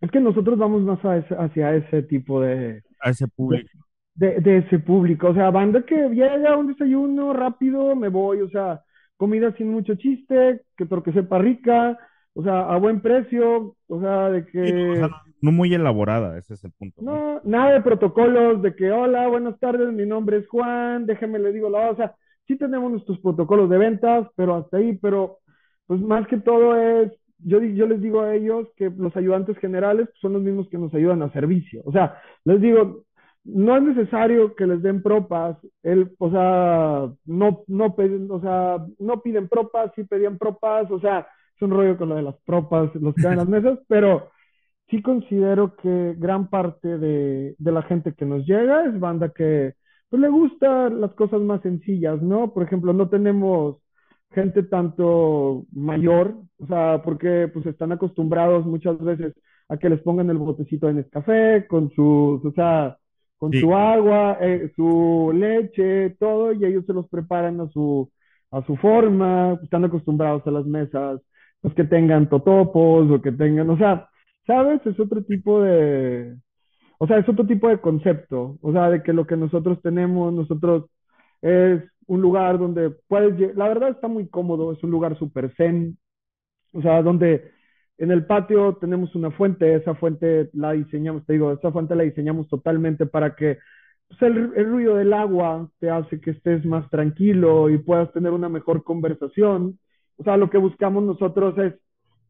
[0.00, 3.70] Es que nosotros vamos más a ese, hacia ese tipo de, A ese público.
[4.14, 8.42] de, de ese público, o sea, banda que llega a un desayuno rápido, me voy,
[8.42, 8.82] o sea,
[9.20, 11.98] comida sin mucho chiste, que porque sepa rica,
[12.32, 15.74] o sea, a buen precio, o sea, de Sí, no, o sea, que no, muy
[15.74, 17.34] elaborada, ese es el punto, ¿no?
[17.34, 21.52] no, nada de protocolos de que, hola, buenas tardes, mi nombre es Juan, déjeme le
[21.52, 22.14] digo la, o sea,
[22.46, 25.40] sí tenemos nuestros protocolos de ventas, pero hasta ahí, pero
[25.86, 30.06] pues más que todo es, yo, yo les digo a ellos que los ayudantes generales
[30.06, 33.04] pues, son los mismos que nos ayudan a servicio, o sea, les digo,
[33.44, 38.84] no es necesario que les den propas, el, o sea, no, no, piden, o sea,
[38.98, 41.26] no piden propas, sí pedían propas, o sea,
[41.56, 44.30] es un rollo con lo de las propas, los que en las mesas, pero
[44.88, 49.74] sí considero que gran parte de, de la gente que nos llega es banda que
[50.10, 52.52] pues, le gusta las cosas más sencillas, ¿no?
[52.52, 53.78] Por ejemplo, no tenemos
[54.32, 59.34] gente tanto mayor, o sea, porque pues están acostumbrados muchas veces
[59.68, 62.96] a que les pongan el botecito de Nescafé con sus, o sea,
[63.40, 68.10] con Sí, su agua, eh, su leche, todo, y ellos se los preparan a su,
[68.52, 71.22] a su forma, están acostumbrados a las mesas,
[71.62, 74.08] pues que tengan totopos o que tengan, o sea,
[74.46, 74.84] ¿Sabes?
[74.86, 76.36] Es otro tipo de...
[76.98, 80.32] o sea, es otro tipo de concepto, o sea, de que lo que nosotros tenemos,
[80.32, 80.86] nosotros
[81.42, 85.98] es un lugar donde puedes, la verdad está muy cómodo, es un lugar súper zen,
[86.72, 87.52] o sea, donde
[88.00, 92.02] en el patio tenemos una fuente, esa fuente la diseñamos, te digo, esa fuente la
[92.04, 93.58] diseñamos totalmente para que
[94.08, 98.32] pues, el, el ruido del agua te hace que estés más tranquilo y puedas tener
[98.32, 99.78] una mejor conversación.
[100.16, 101.74] O sea, lo que buscamos nosotros es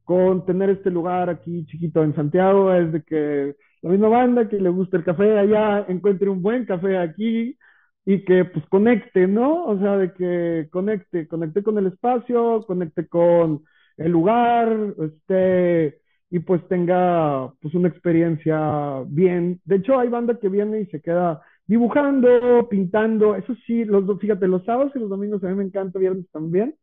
[0.05, 4.59] con tener este lugar aquí chiquito en Santiago, es de que la misma banda que
[4.61, 7.57] le guste el café allá encuentre un buen café aquí
[8.05, 9.67] y que pues conecte, ¿no?
[9.67, 13.63] O sea, de que conecte, conecte con el espacio, conecte con
[14.01, 19.61] el lugar, este, y pues tenga pues una experiencia bien.
[19.65, 24.49] De hecho, hay banda que viene y se queda dibujando, pintando, eso sí, los, fíjate,
[24.49, 26.75] los sábados y los domingos a mí me encanta, viernes también,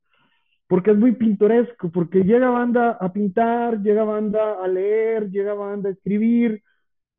[0.68, 5.90] porque es muy pintoresco, porque llega banda a pintar, llega banda a leer, llega banda
[5.90, 6.62] a escribir,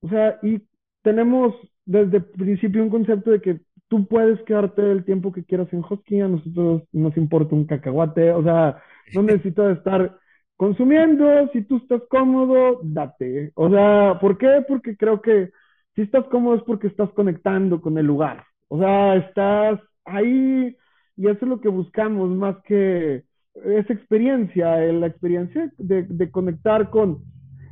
[0.01, 0.63] o sea, y
[1.03, 5.73] tenemos desde el principio un concepto de que tú puedes quedarte el tiempo que quieras
[5.73, 8.81] en Hosky, a nosotros nos importa un cacahuate, o sea,
[9.15, 10.19] no necesitas estar
[10.57, 13.53] consumiendo, si tú estás cómodo, date.
[13.55, 14.65] O sea, ¿por qué?
[14.67, 15.51] Porque creo que
[15.95, 18.45] si estás cómodo es porque estás conectando con el lugar.
[18.69, 20.77] O sea, estás ahí
[21.17, 26.31] y eso es lo que buscamos más que esa experiencia, eh, la experiencia de, de
[26.31, 27.19] conectar con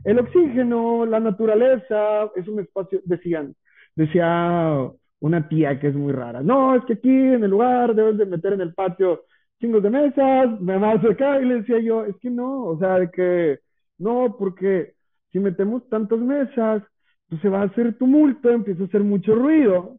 [0.05, 3.55] el oxígeno, la naturaleza, es un espacio, decían,
[3.97, 4.89] decía
[5.21, 6.43] una tía que es muy rara.
[6.43, 9.23] No, es que aquí en el lugar debes de meter en el patio
[9.61, 12.99] chingos de mesas, me más acá, y le decía yo, es que no, o sea,
[12.99, 13.59] de que
[13.99, 14.95] no, porque
[15.33, 16.83] si metemos tantas mesas,
[17.29, 19.97] pues se va a hacer tumulto, empieza a hacer mucho ruido,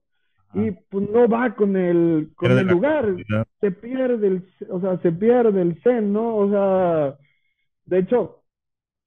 [0.54, 0.80] y Ajá.
[0.90, 3.16] pues no va con el, con el lugar,
[3.60, 6.38] se pierde el, o sea, se pierde el zen, ¿no?
[6.38, 7.18] O sea,
[7.86, 8.44] de hecho,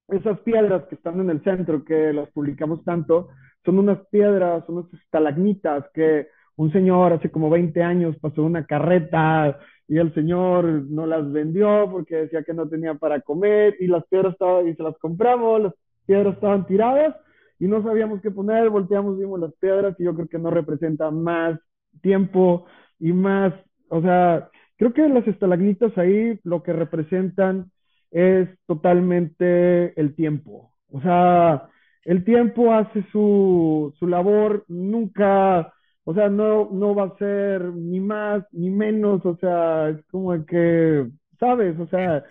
[0.08, 3.28] esas piedras que están en el centro, que las publicamos tanto,
[3.64, 8.66] son unas piedras, son unas estalagmitas que un señor hace como 20 años pasó una
[8.66, 9.58] carreta
[9.90, 14.06] y el señor no las vendió porque decía que no tenía para comer y las
[14.06, 15.74] piedras estaban, y se las compramos, las
[16.06, 17.16] piedras estaban tiradas
[17.58, 21.10] y no sabíamos qué poner, volteamos, vimos las piedras y yo creo que no representa
[21.10, 21.58] más
[22.02, 22.66] tiempo
[23.00, 23.52] y más,
[23.88, 24.48] o sea,
[24.78, 27.72] creo que las estalagmitas ahí lo que representan
[28.12, 30.72] es totalmente el tiempo.
[30.92, 31.68] O sea,
[32.04, 35.72] el tiempo hace su, su labor, nunca,
[36.10, 40.44] o sea, no, no va a ser ni más ni menos, o sea, es como
[40.46, 41.78] que, ¿sabes?
[41.80, 42.24] O sea,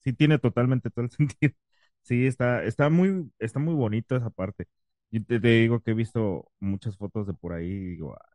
[0.00, 1.54] Sí, tiene totalmente todo el sentido.
[2.02, 4.66] Sí, está, está muy, está muy bonito esa parte.
[5.10, 8.26] Yo te, te digo que he visto muchas fotos de por ahí y digo, "Ah,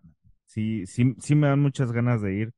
[0.46, 2.52] sí, sí, sí me dan muchas ganas de ir,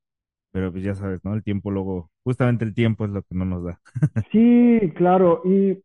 [0.52, 1.34] pero pues ya sabes, ¿no?
[1.36, 3.82] El tiempo luego, justamente el tiempo es lo que no nos da.
[4.32, 5.84] sí, claro, y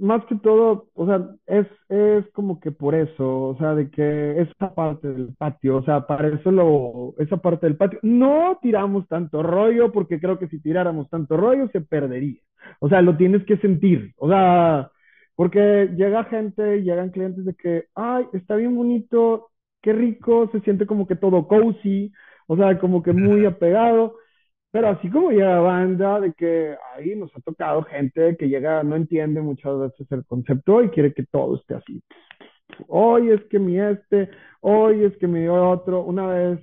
[0.00, 4.40] más que todo, o sea, es, es como que por eso, o sea, de que
[4.40, 9.06] esa parte del patio, o sea, para eso lo, esa parte del patio, no tiramos
[9.08, 12.40] tanto rollo, porque creo que si tiráramos tanto rollo se perdería.
[12.80, 14.90] O sea, lo tienes que sentir, o sea,
[15.36, 19.50] porque llega gente, llegan clientes de que, ay, está bien bonito,
[19.82, 22.12] qué rico, se siente como que todo cozy,
[22.46, 24.16] o sea, como que muy apegado.
[24.72, 28.96] Pero así como llega banda, de que ahí nos ha tocado gente que llega, no
[28.96, 32.02] entiende muchas veces el concepto y quiere que todo esté así.
[32.88, 34.30] Hoy es que mi este,
[34.60, 36.04] hoy es que mi otro.
[36.04, 36.60] Una vez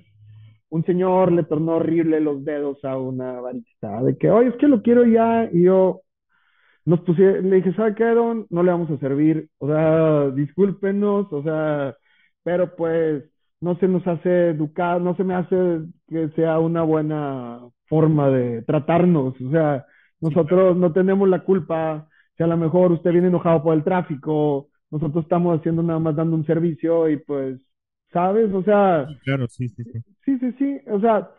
[0.70, 4.68] un señor le tornó horrible los dedos a una barista, de que, hoy es que
[4.68, 6.02] lo quiero ya, y yo
[6.84, 8.46] nos puse, le dije, ¿sabe qué, Don?
[8.50, 11.96] No le vamos a servir, o sea, discúlpenos, o sea,
[12.42, 13.24] pero pues
[13.60, 18.62] no se nos hace educar, no se me hace que sea una buena forma de
[18.62, 19.86] tratarnos, o sea,
[20.20, 24.68] nosotros no tenemos la culpa, si a lo mejor usted viene enojado por el tráfico,
[24.90, 27.60] nosotros estamos haciendo nada más dando un servicio y pues,
[28.12, 28.52] ¿sabes?
[28.52, 30.00] O sea, claro, sí, sí, sí.
[30.24, 31.30] sí, sí, sí, o sea,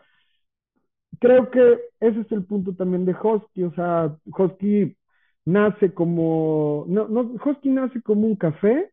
[1.20, 4.96] creo que ese es el punto también de Husky, o sea, Husky
[5.44, 8.90] nace como, no, no, Husky nace como un café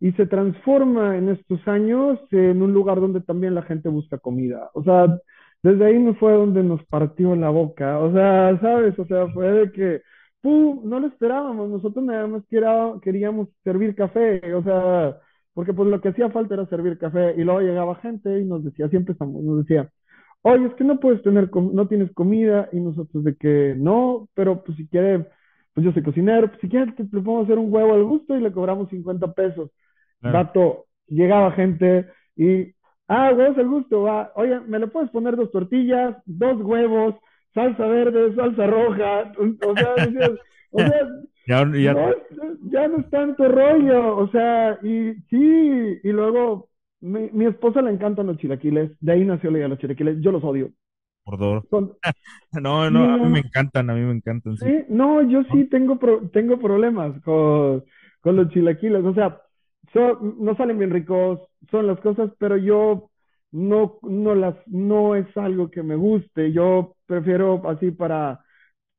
[0.00, 4.70] y se transforma en estos años en un lugar donde también la gente busca comida.
[4.74, 5.18] O sea,
[5.62, 7.98] desde ahí no fue donde nos partió la boca.
[7.98, 8.98] O sea, ¿sabes?
[8.98, 10.02] O sea, fue de que,
[10.40, 10.80] ¡pum!
[10.84, 11.68] No lo esperábamos.
[11.70, 14.54] Nosotros nada más quería- queríamos servir café.
[14.54, 15.16] O sea,
[15.54, 17.34] porque pues lo que hacía falta era servir café.
[17.36, 19.90] Y luego llegaba gente y nos decía, siempre estamos, nos decía,
[20.42, 22.68] oye, es que no puedes tener, no tienes comida.
[22.72, 25.26] Y nosotros de que no, pero pues si quiere,
[25.74, 28.40] pues yo soy cocinero, pues si quieres te, podemos hacer un huevo al gusto y
[28.40, 29.70] le cobramos 50 pesos.
[30.20, 30.50] Claro.
[31.08, 32.06] Llegaba gente
[32.36, 32.72] y,
[33.08, 34.32] ah, huevos al gusto, va.
[34.36, 37.16] Oye, ¿me le puedes poner dos tortillas, dos huevos,
[37.54, 39.32] salsa verde, salsa roja?
[39.60, 40.30] O sea, decías,
[40.70, 41.00] o sea,
[41.46, 42.12] Ya, ya, no,
[42.70, 47.90] ya no es tanto rollo, o sea, y sí, y luego mi, mi esposa le
[47.90, 50.70] encantan los chilaquiles, de ahí nació la idea de los chilaquiles, yo los odio.
[51.24, 51.64] Por dos.
[51.70, 51.96] Son,
[52.52, 54.66] No, no, a mí me encantan, a mí me encantan, sí.
[54.66, 57.84] sí, no, yo sí tengo, pro- tengo problemas con,
[58.20, 59.40] con los chilaquiles, o sea,
[59.92, 63.10] son- no salen bien ricos, son las cosas, pero yo
[63.52, 68.40] no, no las, no es algo que me guste, yo prefiero así para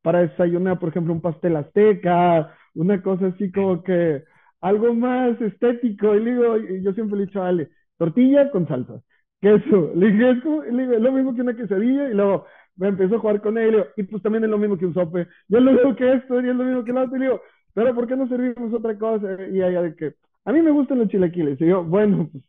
[0.02, 4.24] para desayunar, por ejemplo, un pastel azteca, una cosa así como que
[4.62, 6.16] algo más estético.
[6.16, 9.02] Y le digo, yo siempre le he dicho a Ale, tortilla con salsa,
[9.42, 9.92] queso.
[9.96, 13.20] Le dije, es, como- digo, lo mismo que una quesadilla y luego me empezó a
[13.20, 15.28] jugar con él y, pues también es lo mismo que un sope.
[15.48, 17.16] Yo es lo mismo que esto y es lo mismo que el otro.
[17.18, 17.42] Y le digo,
[17.74, 19.28] pero ¿por qué no servimos otra cosa?
[19.52, 20.14] Y ella de que,
[20.46, 21.60] a mí me gustan los chilaquiles.
[21.62, 22.44] Y yo, bueno, pues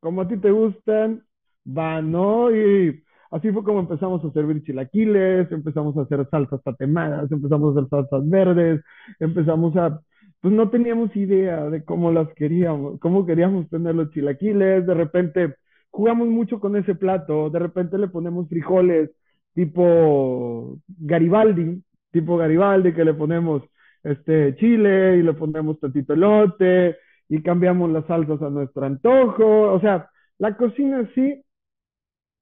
[0.00, 1.22] como a ti te gustan,
[1.66, 2.54] va, ¿no?
[2.54, 7.80] Y así fue como empezamos a servir chilaquiles, empezamos a hacer salsas tatemadas, empezamos a
[7.80, 8.82] hacer salsas verdes,
[9.20, 10.00] empezamos a,
[10.40, 15.54] pues no teníamos idea de cómo las queríamos, cómo queríamos tener los chilaquiles, de repente
[15.90, 19.10] jugamos mucho con ese plato, de repente le ponemos frijoles
[19.54, 23.62] tipo Garibaldi, tipo Garibaldi, que le ponemos
[24.02, 26.96] este chile y le ponemos tantito elote
[27.32, 31.42] y cambiamos las salsas a nuestro antojo, o sea, la cocina sí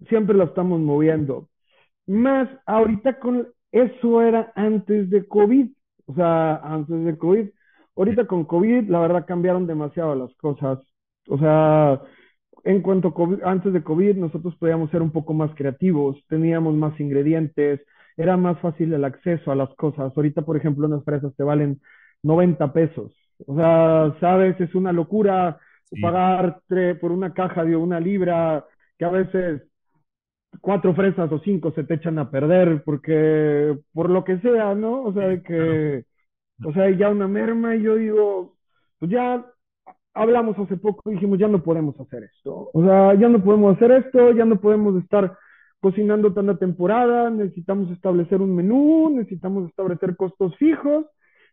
[0.08, 1.48] siempre la estamos moviendo.
[2.08, 5.68] Más ahorita con eso era antes de COVID,
[6.06, 7.50] o sea, antes de COVID.
[7.96, 10.80] Ahorita con COVID, la verdad cambiaron demasiado las cosas.
[11.28, 12.02] O sea,
[12.64, 16.74] en cuanto a COVID, antes de COVID, nosotros podíamos ser un poco más creativos, teníamos
[16.74, 17.80] más ingredientes,
[18.16, 20.12] era más fácil el acceso a las cosas.
[20.16, 21.80] Ahorita, por ejemplo, unas fresas te valen
[22.24, 23.19] 90 pesos.
[23.46, 25.58] O sea, sabes, es una locura
[25.92, 28.64] Sí, pagar tre- por una caja de una libra,
[28.98, 29.62] que a veces
[30.60, 35.02] cuatro fresas o cinco se te echan a perder porque por lo que sea, ¿no?
[35.04, 36.04] O sea, de que,
[36.62, 38.56] o sea, ya una merma y yo digo,
[38.98, 39.46] pues ya
[40.14, 42.70] hablamos hace poco y dijimos, ya no podemos hacer esto.
[42.72, 45.36] O sea, ya no podemos hacer esto, ya no podemos estar
[45.80, 51.06] cocinando tanta temporada, necesitamos establecer un menú, necesitamos establecer costos fijos,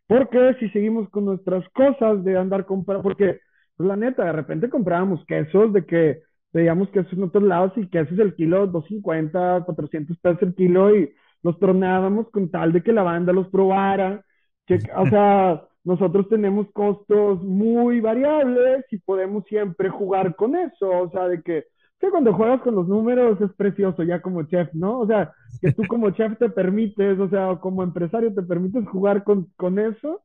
[0.08, 3.40] porque si seguimos con nuestras cosas de andar comprando, porque
[3.76, 7.88] pues, la neta, de repente comprábamos quesos de que veíamos quesos en otros lados y
[7.88, 12.92] quesos el kilo, 250, 400 pesos el kilo y los tronábamos con tal de que
[12.92, 14.24] la banda los probara.
[14.66, 20.88] Que, o sea, nosotros tenemos costos muy variables y podemos siempre jugar con eso.
[20.90, 21.64] O sea, de que,
[22.00, 25.00] que cuando juegas con los números es precioso ya como chef, ¿no?
[25.00, 29.24] O sea, que tú como chef te permites, o sea, como empresario te permites jugar
[29.24, 30.22] con, con eso.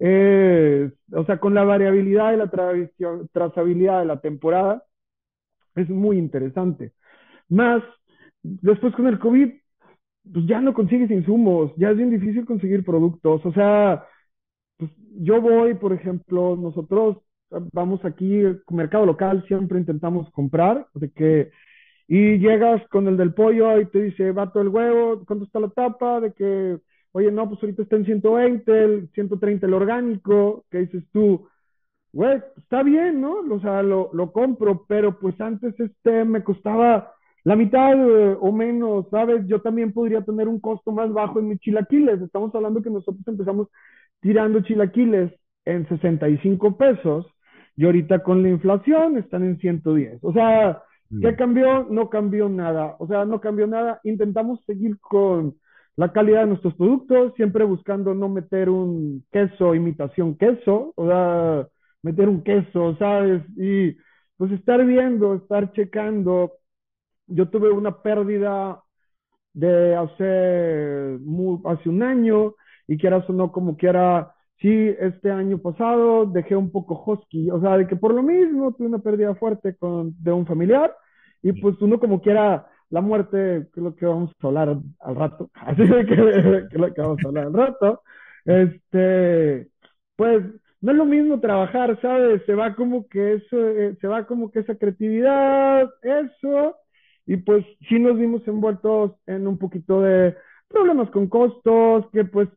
[0.00, 2.90] Eh, o sea, con la variabilidad y la tra-
[3.32, 4.84] trazabilidad de la temporada
[5.74, 6.92] es muy interesante.
[7.48, 7.82] Más,
[8.42, 9.50] después con el COVID,
[10.32, 13.44] pues ya no consigues insumos, ya es bien difícil conseguir productos.
[13.46, 14.04] O sea,
[14.78, 14.90] pues
[15.20, 17.18] yo voy, por ejemplo, nosotros
[17.50, 21.50] vamos aquí, mercado local, siempre intentamos comprar, de que,
[22.08, 25.68] y llegas con el del pollo y te dice, vato el huevo, ¿cuánto está la
[25.70, 26.20] tapa?
[26.20, 26.78] De que,
[27.12, 31.48] oye, no, pues ahorita está en 120, el 130 el orgánico, que dices tú,
[32.12, 33.40] güey, está bien, ¿no?
[33.50, 37.12] O sea, lo, lo compro, pero pues antes este me costaba
[37.44, 39.46] la mitad eh, o menos, ¿sabes?
[39.46, 42.20] Yo también podría tener un costo más bajo en mis chilaquiles.
[42.20, 43.68] Estamos hablando que nosotros empezamos
[44.20, 45.32] tirando chilaquiles
[45.64, 47.26] en 65 pesos
[47.76, 50.18] y ahorita con la inflación están en 110.
[50.22, 50.82] O sea,
[51.20, 51.36] ¿qué Sí.
[51.36, 51.84] cambió?
[51.90, 52.96] No cambió nada.
[52.98, 54.00] O sea, no cambió nada.
[54.04, 55.54] Intentamos seguir con
[55.96, 61.68] la calidad de nuestros productos, siempre buscando no meter un queso imitación queso, o sea,
[62.02, 63.42] meter un queso, ¿sabes?
[63.56, 63.96] Y
[64.36, 66.52] pues estar viendo, estar checando.
[67.26, 68.82] Yo tuve una pérdida
[69.54, 71.18] de hace,
[71.66, 72.54] hace un año
[72.88, 77.60] y quieras o no, como quiera, sí, este año pasado dejé un poco husky, o
[77.60, 80.94] sea, de que por lo mismo tuve una pérdida fuerte con, de un familiar
[81.42, 85.16] y pues uno como quiera, la muerte, que es lo que vamos a hablar al
[85.16, 88.02] rato, así de que, que es lo que vamos a hablar al rato,
[88.44, 89.68] este,
[90.16, 90.44] pues
[90.80, 92.42] no es lo mismo trabajar, ¿sabes?
[92.46, 96.76] Se va como que eso, eh, se va como que esa creatividad, eso,
[97.26, 100.36] y pues sí nos vimos envueltos en un poquito de
[100.68, 102.48] problemas con costos, que pues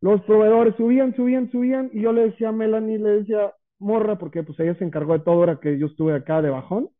[0.00, 4.42] los proveedores subían, subían, subían, y yo le decía a Melanie, le decía, morra, porque
[4.42, 6.90] pues ella se encargó de todo ahora que yo estuve acá de bajón,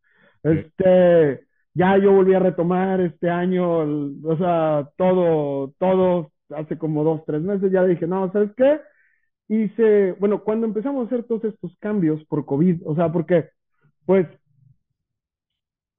[0.42, 7.04] este, ya yo volví a retomar este año, el- o sea, todo, todo, hace como
[7.04, 8.80] dos, tres meses, ya le dije, no, ¿sabes qué?
[9.48, 13.50] Hice, bueno, cuando empezamos a hacer todos estos cambios por COVID, o sea, porque,
[14.06, 14.26] pues,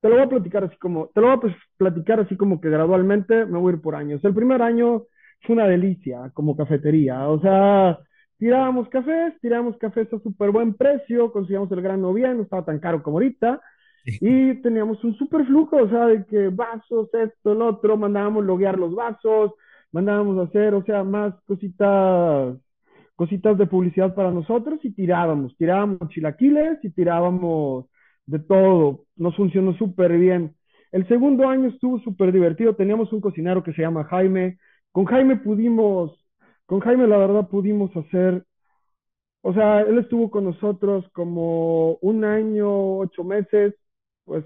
[0.01, 2.61] te lo voy a platicar así como, te lo voy a pues, platicar así como
[2.61, 4.23] que gradualmente me voy a ir por años.
[4.23, 5.03] El primer año
[5.41, 7.99] fue una delicia como cafetería, o sea,
[8.37, 12.79] tirábamos cafés, tirábamos cafés a súper buen precio, conseguíamos el grano bien, no estaba tan
[12.79, 13.61] caro como ahorita,
[14.05, 18.79] y teníamos un súper flujo, o sea, de que vasos, esto, el otro, mandábamos loguear
[18.79, 19.53] los vasos,
[19.91, 22.55] mandábamos hacer, o sea, más cositas,
[23.15, 27.85] cositas de publicidad para nosotros y tirábamos, tirábamos chilaquiles y tirábamos
[28.25, 30.55] de todo, nos funcionó súper bien.
[30.91, 34.57] El segundo año estuvo súper divertido, teníamos un cocinero que se llama Jaime,
[34.91, 36.11] con Jaime pudimos,
[36.65, 38.45] con Jaime la verdad pudimos hacer,
[39.41, 43.75] o sea, él estuvo con nosotros como un año, ocho meses,
[44.25, 44.45] pues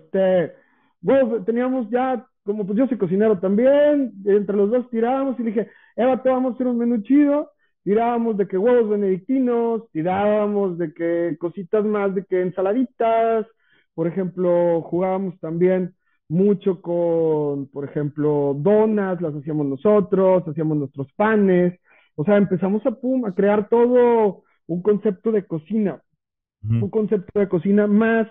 [1.01, 5.51] bueno, teníamos ya, como pues yo soy cocinero también, entre los dos tirábamos y le
[5.51, 7.51] dije, Eva, te vamos a hacer un menú chido,
[7.83, 13.45] tirábamos de que huevos benedictinos, tirábamos de que cositas más, de que ensaladitas,
[13.93, 15.95] por ejemplo, jugábamos también
[16.33, 21.79] mucho con, por ejemplo, donas, las hacíamos nosotros, hacíamos nuestros panes,
[22.15, 26.01] o sea, empezamos a, pum, a crear todo un concepto de cocina,
[26.63, 28.27] un concepto de cocina más,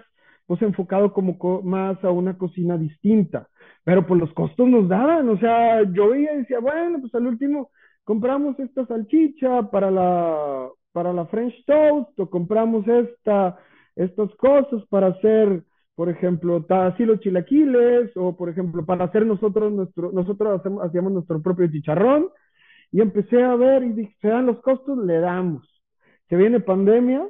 [0.47, 3.49] pues enfocado como más a una cocina distinta,
[3.85, 7.27] pero pues los costos nos daban, o sea, yo veía y decía, bueno, pues al
[7.27, 7.71] último
[8.05, 13.59] compramos esta salchicha para la, para la French toast, o compramos esta,
[13.95, 15.63] estas cosas para hacer
[15.95, 21.43] por ejemplo, así los chilaquiles, o por ejemplo, para hacer nosotros nuestro, nosotros hacíamos nuestro
[21.43, 22.29] propio chicharrón,
[22.93, 25.67] y empecé a ver y dije, se dan los costos, le damos.
[26.29, 27.27] Se viene pandemia,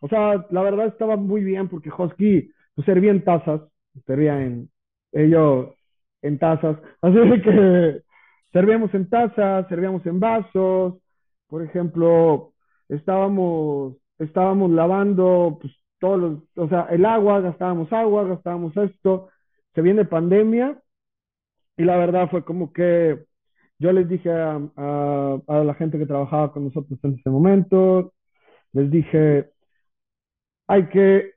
[0.00, 3.62] o sea, la verdad estaba muy bien porque Hosky pues, servía en tazas,
[4.06, 4.70] servía en
[5.12, 5.70] ellos
[6.22, 8.02] en tazas, así que
[8.52, 10.94] servíamos en tazas, servíamos en vasos,
[11.48, 12.52] por ejemplo,
[12.88, 15.72] estábamos, estábamos lavando pues,
[16.04, 19.30] todos los, o sea, el agua, gastábamos agua, gastábamos esto,
[19.74, 20.78] se viene pandemia
[21.78, 23.24] y la verdad fue como que
[23.78, 24.60] yo les dije a,
[25.48, 28.12] la gente que trabajaba con nosotros en ese momento,
[28.74, 29.48] les dije,
[30.66, 31.32] hay que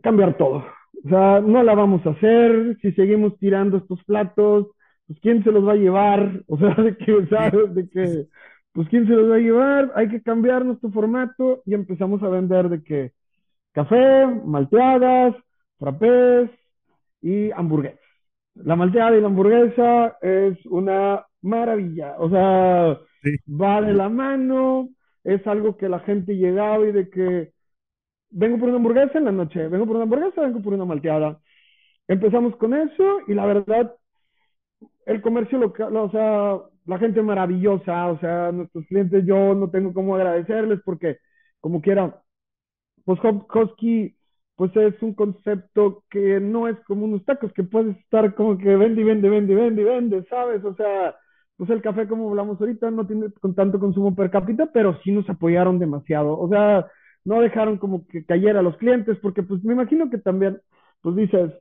[0.00, 0.64] cambiar todo.
[1.04, 4.68] O sea, no la vamos a hacer, si seguimos tirando estos platos,
[5.08, 7.74] pues quién se los va a llevar, o sea, de que, ¿sabes?
[7.74, 8.26] De que,
[8.72, 12.28] pues quién se los va a llevar, hay que cambiar nuestro formato y empezamos a
[12.28, 13.12] vender de que
[13.76, 15.36] café, malteadas,
[15.78, 16.48] frappés
[17.20, 18.00] y hamburguesas.
[18.54, 22.98] La malteada y la hamburguesa es una maravilla, o sea,
[23.46, 24.88] va de la mano,
[25.24, 27.52] es algo que la gente llegaba y de que
[28.30, 31.38] vengo por una hamburguesa en la noche, vengo por una hamburguesa, vengo por una malteada.
[32.08, 33.94] Empezamos con eso y la verdad,
[35.04, 39.92] el comercio local, o sea, la gente maravillosa, o sea, nuestros clientes, yo no tengo
[39.92, 41.18] cómo agradecerles porque
[41.60, 42.22] como quiera,
[43.06, 44.16] pues Husky
[44.56, 48.76] pues es un concepto que no es como unos tacos, que puedes estar como que
[48.76, 50.64] vende y vende, vende, vende, vende, ¿sabes?
[50.64, 51.16] O sea,
[51.58, 55.12] pues el café, como hablamos ahorita, no tiene con tanto consumo per cápita, pero sí
[55.12, 56.38] nos apoyaron demasiado.
[56.38, 56.86] O sea,
[57.24, 60.60] no dejaron como que cayera a los clientes, porque pues me imagino que también,
[61.02, 61.52] pues dices,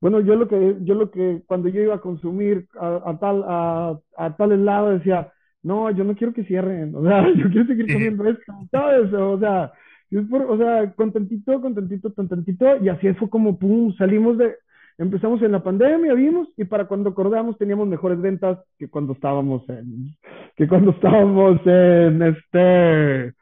[0.00, 3.98] bueno, yo lo que, yo lo que cuando yo iba a consumir a, tal, a,
[4.18, 5.32] a tal lado decía,
[5.62, 9.12] no, yo no quiero que cierren, o sea, yo quiero seguir comiendo esto, ¿sabes?
[9.12, 9.72] O sea,
[10.18, 14.56] o sea, contentito, contentito, contentito, y así fue como, pum, salimos de,
[14.98, 19.66] empezamos en la pandemia, vimos, y para cuando acordamos teníamos mejores ventas que cuando estábamos
[19.68, 20.14] en,
[20.56, 23.34] que cuando estábamos en este,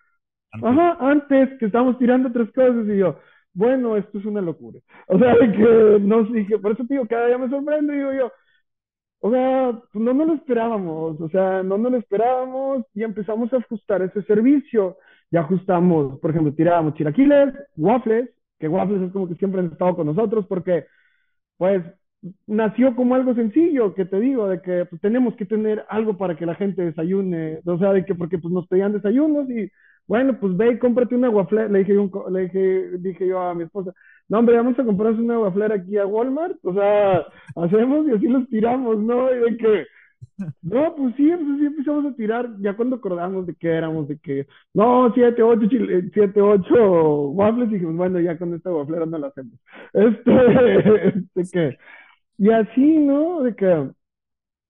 [0.53, 0.63] antes.
[0.63, 3.19] ajá, antes, que estábamos tirando tres cosas, y yo,
[3.53, 4.79] bueno, esto es una locura.
[5.09, 8.33] O sea, que no dije, por eso digo, cada día me sorprendo, digo yo,
[9.23, 13.53] o sea, pues no nos lo esperábamos, o sea, no nos lo esperábamos y empezamos
[13.53, 14.97] a ajustar ese servicio
[15.31, 19.97] ya ajustamos, por ejemplo, tirábamos chilaquiles, waffles, que waffles es como que siempre han estado
[19.97, 20.87] con nosotros porque,
[21.59, 21.83] pues,
[22.47, 26.37] nació como algo sencillo, que te digo, de que pues, tenemos que tener algo para
[26.37, 29.71] que la gente desayune, o sea, de que porque pues nos pedían desayunos y,
[30.07, 31.95] bueno, pues ve y cómprate una waffle, le dije,
[32.31, 33.93] le dije, yo a mi esposa,
[34.29, 37.27] no, hombre, vamos a comprarse una waffle aquí a Walmart, o sea,
[37.57, 39.33] hacemos y así los tiramos, ¿no?
[39.35, 39.87] Y de que
[40.63, 44.19] no, pues sí, pues sí empezamos a tirar, ya cuando acordamos de que éramos, de
[44.19, 49.19] que, no, siete, ocho, chile, siete, ocho waffles, dijimos, bueno, ya con esta wafflera no
[49.19, 49.55] la hacemos.
[49.93, 51.79] Este, este que,
[52.39, 53.43] y así, ¿no?
[53.43, 53.91] De que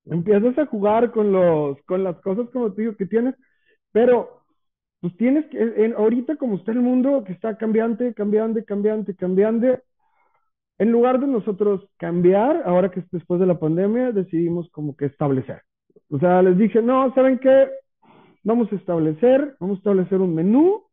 [0.07, 3.35] empiezas a jugar con los, con las cosas como te digo que tienes,
[3.93, 4.43] pero
[5.01, 9.83] pues tienes que, en, ahorita como está el mundo que está cambiante, cambiante, cambiante, cambiante,
[10.81, 15.05] en lugar de nosotros cambiar, ahora que es después de la pandemia, decidimos como que
[15.05, 15.61] establecer.
[16.09, 17.69] O sea, les dije, no, ¿saben qué?
[18.45, 20.85] Vamos a establecer, vamos a establecer un menú,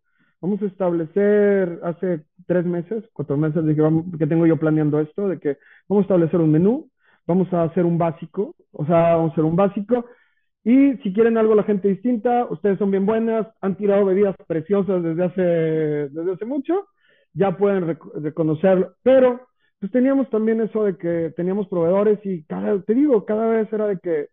[0.42, 5.30] vamos a establecer, hace tres meses, cuatro meses, dije, vamos, que tengo yo planeando esto,
[5.30, 5.58] de que
[5.88, 6.90] vamos a establecer un menú,
[7.26, 10.06] vamos a hacer un básico, o sea, vamos a hacer un básico,
[10.66, 15.02] Y si quieren algo la gente distinta, ustedes son bien buenas, han tirado bebidas preciosas
[15.02, 16.90] desde hace, desde hace mucho,
[17.34, 18.96] ya pueden rec reconocerlo.
[19.02, 19.47] Pero
[19.80, 23.88] pues teníamos también eso de que teníamos proveedores y cada, te digo, cada vez era
[23.88, 24.30] de que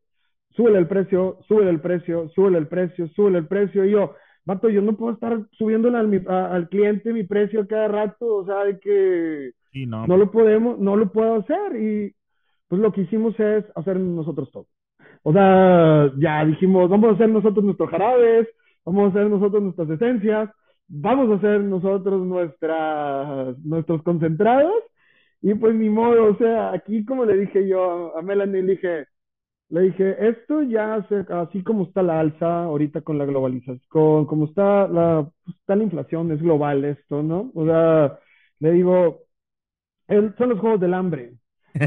[0.50, 3.84] sube el precio, sube el precio, sube el precio, sube el precio.
[3.84, 4.14] Y yo,
[4.44, 8.46] vato, yo no puedo estar subiéndole al, a, al cliente mi precio cada rato, o
[8.46, 10.06] sea, de que sí, no.
[10.06, 11.76] no lo podemos, no lo puedo hacer.
[11.76, 12.14] Y
[12.68, 14.66] pues lo que hicimos es hacer nosotros todo.
[15.22, 18.48] O sea, ya dijimos, vamos a hacer nosotros nuestros jarabes,
[18.84, 20.50] vamos a hacer nosotros nuestras esencias,
[20.88, 24.72] vamos a hacer nosotros nuestras, nuestros concentrados.
[25.46, 29.06] Y pues ni modo, o sea, aquí como le dije yo a Melanie, le dije,
[29.70, 34.26] le dije, esto ya, se, así como está la alza ahorita con la globalización, con,
[34.26, 37.52] como está la, pues, está la inflación, es global esto, ¿no?
[37.54, 38.18] O sea,
[38.60, 39.24] le digo,
[40.08, 41.34] el, son los juegos del hambre.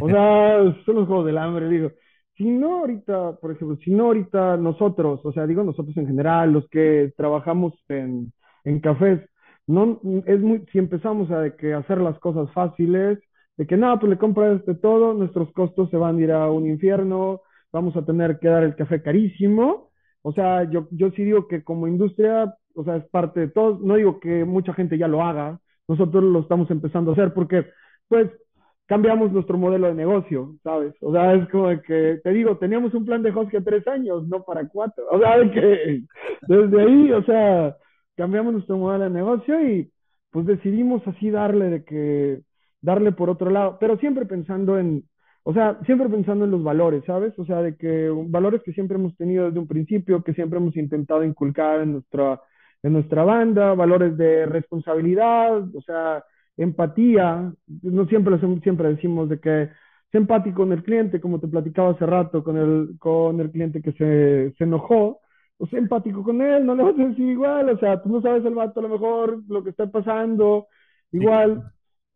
[0.02, 1.92] O sea, son los juegos del hambre, digo.
[2.38, 6.54] Si no ahorita, por ejemplo, si no ahorita nosotros, o sea, digo nosotros en general,
[6.54, 8.34] los que trabajamos en,
[8.66, 9.22] en cafés,
[9.68, 13.20] no, es muy, si empezamos a que hacer las cosas fáciles,
[13.58, 16.50] de que no, pues le compras de todo, nuestros costos se van a ir a
[16.52, 17.42] un infierno,
[17.72, 19.90] vamos a tener que dar el café carísimo.
[20.22, 23.80] O sea, yo, yo sí digo que como industria, o sea, es parte de todo.
[23.82, 27.66] No digo que mucha gente ya lo haga, nosotros lo estamos empezando a hacer porque,
[28.08, 28.30] pues,
[28.88, 30.94] cambiamos nuestro modelo de negocio, ¿sabes?
[31.02, 34.28] O sea, es como de que, te digo, teníamos un plan de hostia tres años,
[34.28, 35.04] no para cuatro.
[35.12, 36.04] O sea, de que
[36.48, 37.76] desde ahí, o sea,
[38.16, 39.92] cambiamos nuestro modelo de negocio y
[40.32, 42.42] pues decidimos así darle de que,
[42.88, 45.04] darle por otro lado, pero siempre pensando en,
[45.44, 47.38] o sea, siempre pensando en los valores, ¿sabes?
[47.38, 50.76] O sea, de que valores que siempre hemos tenido desde un principio, que siempre hemos
[50.78, 52.42] intentado inculcar en nuestra,
[52.84, 56.24] en nuestra banda, valores de responsabilidad, o sea,
[56.56, 59.72] empatía, no siempre, siempre decimos de que es
[60.14, 63.92] empático con el cliente, como te platicaba hace rato, con el, con el cliente que
[63.94, 65.20] se, se enojó,
[65.58, 68.22] o sea, empático con él, no le vas a decir igual, o sea, tú no
[68.22, 70.68] sabes el vato a lo mejor lo que está pasando,
[71.12, 71.64] igual.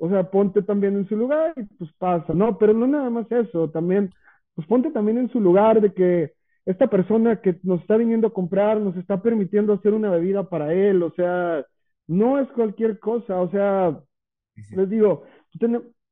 [0.01, 2.57] O sea, ponte también en su lugar y pues pasa, ¿no?
[2.57, 4.11] Pero no nada más eso, también,
[4.55, 6.33] pues ponte también en su lugar de que
[6.65, 10.73] esta persona que nos está viniendo a comprar nos está permitiendo hacer una bebida para
[10.73, 11.63] él, o sea,
[12.07, 13.99] no es cualquier cosa, o sea,
[14.55, 14.75] sí.
[14.75, 15.23] les digo,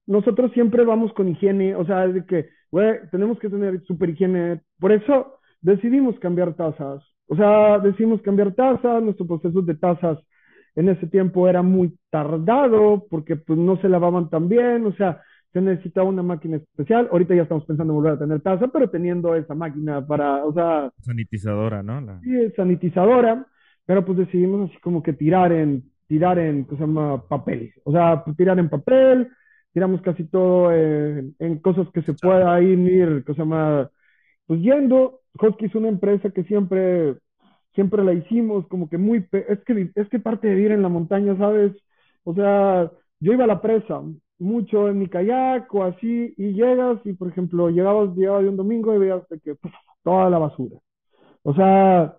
[0.05, 4.61] nosotros siempre vamos con higiene, o sea, de que, güey, tenemos que tener super higiene,
[4.79, 10.19] por eso decidimos cambiar tazas, o sea, decidimos cambiar tazas, nuestro proceso de tazas
[10.79, 15.21] en ese tiempo era muy tardado porque pues no se lavaban tan bien, o sea,
[15.51, 17.09] se necesitaba una máquina especial.
[17.11, 20.53] Ahorita ya estamos pensando en volver a tener taza, pero teniendo esa máquina para, o
[20.53, 20.89] sea...
[21.01, 21.99] Sanitizadora, ¿no?
[21.99, 22.21] La...
[22.21, 23.45] Sí, sanitizadora,
[23.85, 27.27] pero pues decidimos así como que tirar en, tirar en, ¿qué se llama?
[27.27, 27.73] Papel.
[27.83, 29.27] O sea, pues, tirar en papel,
[29.73, 33.89] tiramos casi todo en, en cosas que se pueda ir, ¿qué se llama?
[34.47, 37.15] Pues yendo, Husky es una empresa que siempre,
[37.79, 40.89] siempre la hicimos como que muy, es que, es que parte de vivir en la
[40.89, 41.71] montaña, ¿sabes?
[42.25, 44.01] O sea, yo iba a la presa
[44.37, 48.57] mucho en mi kayak o así, y llegas y, por ejemplo, llegabas, llegaba de un
[48.57, 49.71] domingo y veías que puf,
[50.03, 50.75] toda la basura.
[51.43, 52.17] O sea,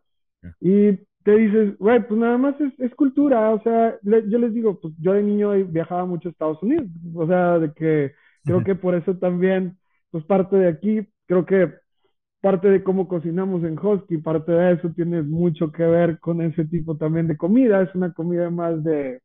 [0.60, 0.92] y
[1.24, 4.80] te dices, güey, pues nada más es, es cultura, o sea, le, yo les digo,
[4.80, 8.12] pues yo de niño viajaba mucho a Estados Unidos, o sea, de que
[8.44, 9.76] creo que por eso también,
[10.10, 11.70] pues parte de aquí, creo que
[12.40, 16.64] parte de cómo cocinamos en Husky, parte de eso tiene mucho que ver con ese
[16.64, 19.20] tipo también de comida, es una comida más de,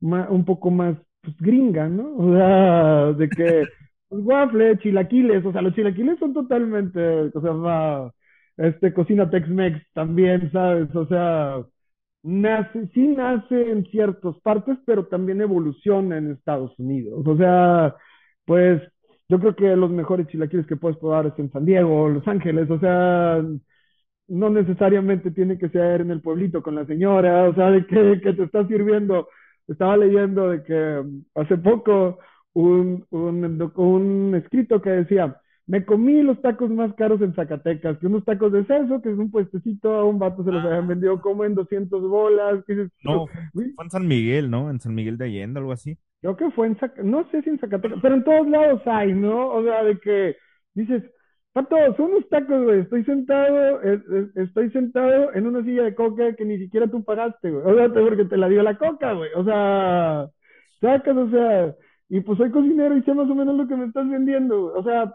[0.00, 2.14] un poco más pues, gringa, ¿no?
[2.16, 3.64] O sea, de que
[4.08, 7.00] pues, waffle, chilaquiles, o sea, los chilaquiles son totalmente,
[7.34, 8.12] o sea, va,
[8.56, 10.94] este, cocina Tex-Mex también, ¿sabes?
[10.94, 11.64] O sea,
[12.22, 17.22] nace, sí nace en ciertas partes, pero también evoluciona en Estados Unidos.
[17.26, 17.96] O sea,
[18.44, 18.82] pues
[19.30, 22.68] yo creo que los mejores chilaquiles que puedes probar es en San Diego, Los Ángeles,
[22.68, 23.40] o sea,
[24.28, 28.32] no necesariamente tiene que ser en el pueblito con la señora, o sea, de que,
[28.32, 29.28] te está sirviendo.
[29.68, 31.04] Estaba leyendo de que
[31.36, 32.18] hace poco
[32.54, 35.39] un, un escrito que decía,
[35.70, 39.16] me comí los tacos más caros en Zacatecas, que unos tacos de seso, que es
[39.16, 42.64] un puestecito, a un vato se los habían vendido como en 200 bolas.
[42.66, 44.68] Que dices, no, fue en San Miguel, ¿no?
[44.68, 45.96] En San Miguel de Allende, algo así.
[46.22, 49.12] Creo que fue en Zacatecas, no sé si en Zacatecas, pero en todos lados hay,
[49.12, 49.48] ¿no?
[49.48, 50.34] O sea, de que
[50.74, 51.04] dices,
[51.52, 53.80] Pato, son unos tacos, güey, estoy sentado,
[54.34, 57.64] estoy sentado en una silla de coca que ni siquiera tú pagaste, güey.
[57.64, 59.30] O sea, porque te la dio la coca, güey.
[59.36, 60.28] O sea,
[60.80, 61.76] sacas, o sea,
[62.08, 64.74] y pues soy cocinero y sé más o menos lo que me estás vendiendo, güey.
[64.76, 65.14] O sea,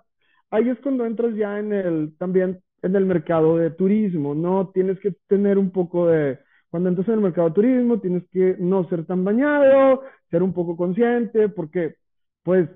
[0.56, 4.70] ahí es cuando entras ya en el, también en el mercado de turismo, ¿no?
[4.74, 6.40] Tienes que tener un poco de,
[6.70, 10.54] cuando entras en el mercado de turismo, tienes que no ser tan bañado, ser un
[10.54, 11.96] poco consciente, porque,
[12.44, 12.70] pues,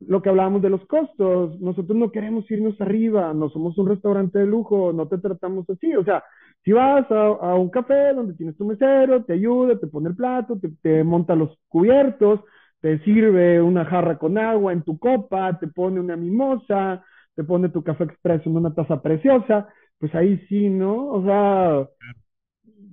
[0.00, 4.40] lo que hablábamos de los costos, nosotros no queremos irnos arriba, no somos un restaurante
[4.40, 6.24] de lujo, no te tratamos así, o sea,
[6.64, 10.58] si vas a, un café donde tienes tu mesero, te ayuda, te pone el plato,
[10.82, 12.40] te monta los cubiertos,
[12.82, 17.04] te sirve una jarra con agua en tu copa, te pone una mimosa,
[17.36, 19.68] te pone tu café expreso en una taza preciosa,
[20.00, 21.08] pues ahí sí, ¿no?
[21.12, 21.88] O sea,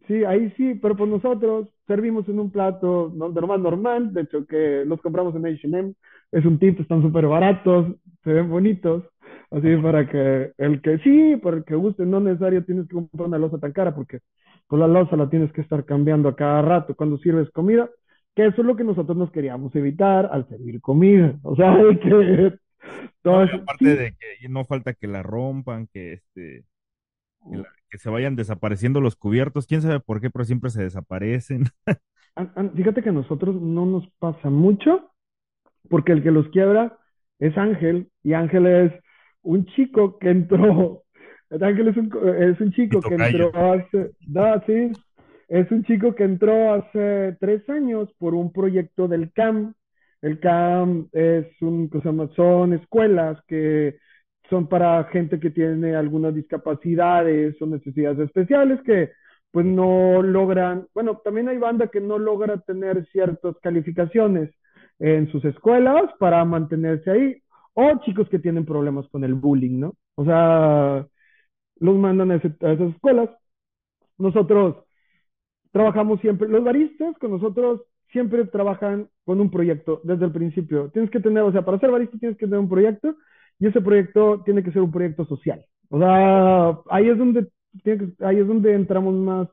[0.07, 4.45] sí, ahí sí, pero pues nosotros servimos en un plato no- normal, normal, de hecho
[4.47, 5.93] que los compramos en H&M,
[6.31, 9.03] es un tip, están súper baratos, se ven bonitos,
[9.51, 13.27] así para que el que sí, para el que guste, no necesario tienes que comprar
[13.27, 14.19] una loza tan cara, porque
[14.67, 17.89] pues la loza la tienes que estar cambiando a cada rato cuando sirves comida,
[18.39, 21.99] que eso es lo que nosotros nos queríamos evitar al servir comida, o sea, de
[21.99, 22.53] que
[23.23, 26.65] No, aparte sí, de que no falta que la rompan, que este,
[27.51, 30.83] que, la- que se vayan desapareciendo los cubiertos, quién sabe por qué, pero siempre se
[30.83, 31.65] desaparecen.
[32.75, 35.11] Fíjate que a nosotros no nos pasa mucho,
[35.89, 36.97] porque el que los quiebra
[37.39, 38.93] es Ángel, y Ángel es
[39.43, 41.03] un chico que entró,
[41.51, 44.91] Ángel es un, es un chico que entró hace, no, sí,
[45.49, 49.73] es un chico que entró hace tres años por un proyecto del CAM.
[50.21, 51.89] El CAM es un.
[52.35, 53.97] Son escuelas que
[54.49, 59.11] son para gente que tiene algunas discapacidades o necesidades especiales que
[59.51, 64.51] pues no logran, bueno, también hay banda que no logra tener ciertas calificaciones
[64.99, 67.41] en sus escuelas para mantenerse ahí,
[67.73, 69.95] o chicos que tienen problemas con el bullying, ¿no?
[70.15, 71.07] O sea,
[71.77, 73.29] los mandan a esas escuelas.
[74.17, 74.75] Nosotros
[75.71, 80.89] trabajamos siempre, los baristas con nosotros siempre trabajan con un proyecto desde el principio.
[80.91, 83.15] Tienes que tener, o sea, para ser barista tienes que tener un proyecto
[83.59, 85.63] y ese proyecto tiene que ser un proyecto social.
[85.89, 87.47] O sea, ahí es donde,
[87.83, 89.47] tiene que- ahí es donde entramos más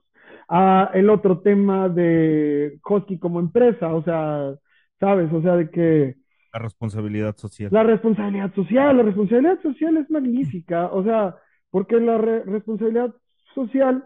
[0.48, 4.54] a el otro tema de Husky como empresa, o sea,
[5.00, 5.32] ¿sabes?
[5.32, 6.14] O sea, de que
[6.52, 7.68] La responsabilidad social.
[7.72, 11.36] la responsabilidad social, la responsabilidad social es magnífica, o sea,
[11.70, 13.14] porque la re- responsabilidad
[13.54, 14.04] social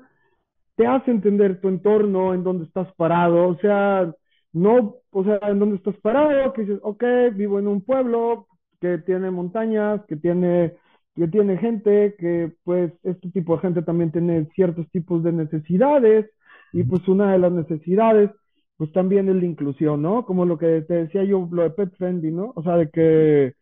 [0.76, 4.12] te hace entender tu entorno, en dónde estás parado, o sea,
[4.52, 7.04] no, o sea, en dónde estás parado, que dices, ok,
[7.34, 8.46] vivo en un pueblo
[8.80, 10.74] que tiene montañas, que tiene,
[11.14, 16.30] que tiene gente, que pues este tipo de gente también tiene ciertos tipos de necesidades,
[16.72, 18.30] y pues una de las necesidades,
[18.76, 20.24] pues también es la inclusión, ¿no?
[20.24, 22.52] Como lo que te decía yo, lo de pet friendly, ¿no?
[22.56, 23.54] O sea, de que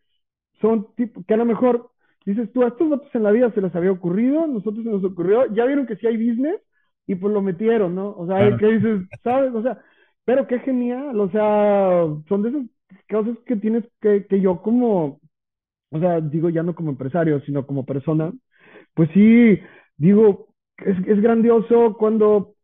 [0.61, 1.91] son tipos que a lo mejor
[2.25, 4.89] dices tú, a estos datos en la vida se les había ocurrido, a nosotros se
[4.89, 6.59] nos ocurrió, ya vieron que sí hay business
[7.09, 8.11] y pues lo metieron, ¿no?
[8.17, 8.57] O sea, Claro.
[8.57, 9.53] que dices, ¿sabes?
[9.55, 9.79] O sea,
[10.25, 12.65] pero qué genial, o sea, son de esas
[13.09, 15.21] cosas que tienes que, que yo como,
[15.91, 18.33] o sea, digo ya no como empresario, sino como persona,
[18.95, 19.59] pues sí,
[19.97, 20.49] digo,
[20.79, 22.55] es, es grandioso cuando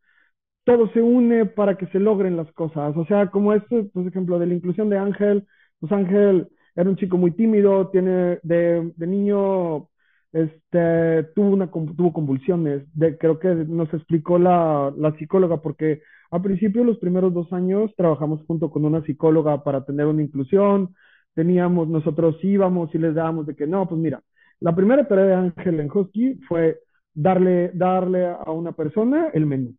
[0.64, 2.96] todo se une para que se logren las cosas.
[2.98, 5.48] O sea, como este, por ejemplo, de la inclusión de Ángel,
[5.80, 9.90] pues Ángel era un chico muy tímido, tiene de, de niño,
[10.36, 16.42] este, tuvo, una, tuvo convulsiones, de, creo que nos explicó la, la psicóloga, porque al
[16.42, 20.94] principio, los primeros dos años, trabajamos junto con una psicóloga para tener una inclusión,
[21.36, 24.22] teníamos, nosotros íbamos y les dábamos de que no, pues mira,
[24.60, 26.80] la primera tarea de Ángel en Husky fue
[27.14, 29.74] darle, darle a una persona el menú.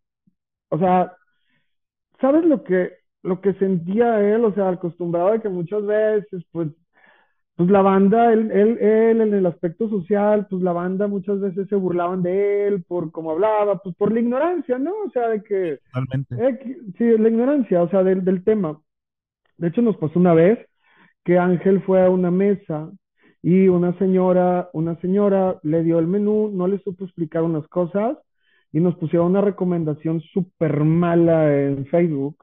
[0.69, 1.13] O sea,
[2.19, 4.43] ¿sabes lo que, lo que sentía él?
[4.45, 6.69] O sea, acostumbrado a que muchas veces, pues,
[7.57, 11.67] pues la banda, él, él, él en el aspecto social, pues la banda muchas veces
[11.69, 14.93] se burlaban de él por cómo hablaba, pues por la ignorancia, ¿no?
[15.07, 16.35] O sea, de que, Totalmente.
[16.37, 18.79] eh, sí, la ignorancia, o sea, del, del tema.
[19.57, 20.59] De hecho, nos pasó una vez
[21.25, 22.91] que Ángel fue a una mesa
[23.41, 28.17] y una señora, una señora le dio el menú, no le supo explicar unas cosas
[28.71, 32.37] y nos pusieron una recomendación súper mala en Facebook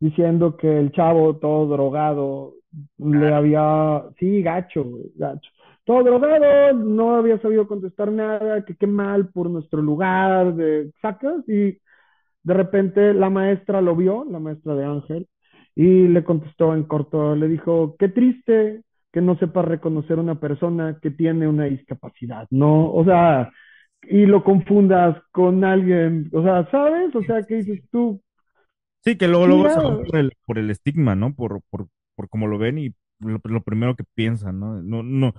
[0.00, 2.54] diciendo que el chavo todo drogado
[2.98, 5.50] le había, sí, gacho, güey, gacho.
[5.84, 11.46] Todo drogado, no había sabido contestar nada, que qué mal por nuestro lugar, de sacas,
[11.48, 11.78] y
[12.42, 15.28] de repente la maestra lo vio, la maestra de Ángel,
[15.74, 20.98] y le contestó en corto, le dijo, qué triste que no sepa reconocer una persona
[21.02, 22.92] que tiene una discapacidad, ¿no?
[22.92, 23.50] O sea,
[24.02, 27.14] y lo confundas con alguien, o sea, ¿sabes?
[27.14, 28.20] O sea, que dices tú,
[29.02, 31.34] Sí, que luego, luego se por el, por el estigma, ¿no?
[31.34, 31.86] Por, por,
[32.20, 34.82] por cómo lo ven y lo, lo primero que piensan, ¿no?
[34.82, 35.34] No, no,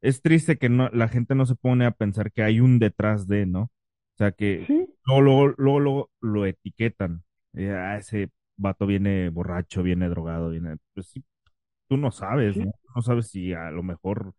[0.00, 3.26] es triste que no, la gente no se pone a pensar que hay un detrás
[3.28, 3.62] de, ¿no?
[3.64, 3.70] O
[4.18, 7.24] sea, que sí, luego, luego, luego, lo etiquetan.
[7.54, 11.24] Eh, ah, ese vato viene borracho, viene drogado, viene, pues sí,
[11.88, 12.60] tú no sabes, Sí.
[12.60, 12.72] ¿no?
[12.96, 14.34] No sabes si a lo mejor,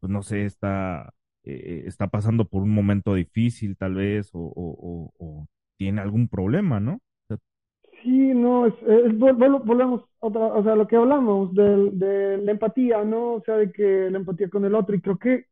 [0.00, 1.12] pues no sé, está,
[1.44, 5.46] eh, está pasando por un momento difícil tal vez o, o, o, o
[5.76, 7.00] tiene algún problema, ¿no?
[8.02, 12.38] Sí, no, es, es- vol- vol- volvemos otra, o sea, lo que hablamos del- de,
[12.38, 13.34] la empatía, ¿no?
[13.34, 15.46] O sea, de que la empatía con el otro, y creo que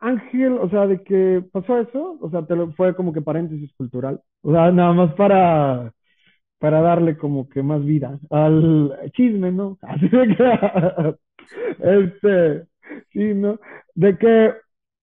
[0.00, 3.72] Ángel, o sea, de que pasó eso, o sea, te lo, fue como que paréntesis
[3.76, 5.92] cultural, o sea, nada más para,
[6.58, 9.78] para darle como que más vida al chisme, ¿no?
[9.82, 11.16] Así de que,
[11.80, 12.66] este,
[13.12, 13.58] sí, ¿no?
[13.94, 14.54] De que,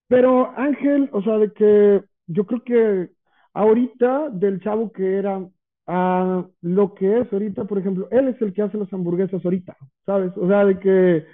[0.08, 3.10] pero Ángel, o sea, de que yo creo que
[3.54, 5.40] ahorita del chavo que era
[5.86, 9.76] a lo que es ahorita, por ejemplo, él es el que hace las hamburguesas ahorita,
[10.04, 10.32] ¿sabes?
[10.36, 11.26] O sea, de que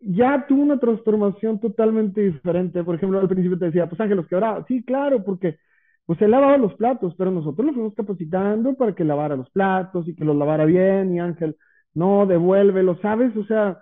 [0.00, 2.84] ya tuvo una transformación totalmente diferente.
[2.84, 4.64] Por ejemplo, al principio te decía, pues Ángel los quebraba.
[4.68, 5.58] Sí, claro, porque
[6.06, 10.08] pues él lavaba los platos, pero nosotros lo fuimos capacitando para que lavara los platos
[10.08, 11.14] y que los lavara bien.
[11.14, 11.56] Y Ángel,
[11.94, 13.36] no, devuélvelo, ¿sabes?
[13.36, 13.78] O sea,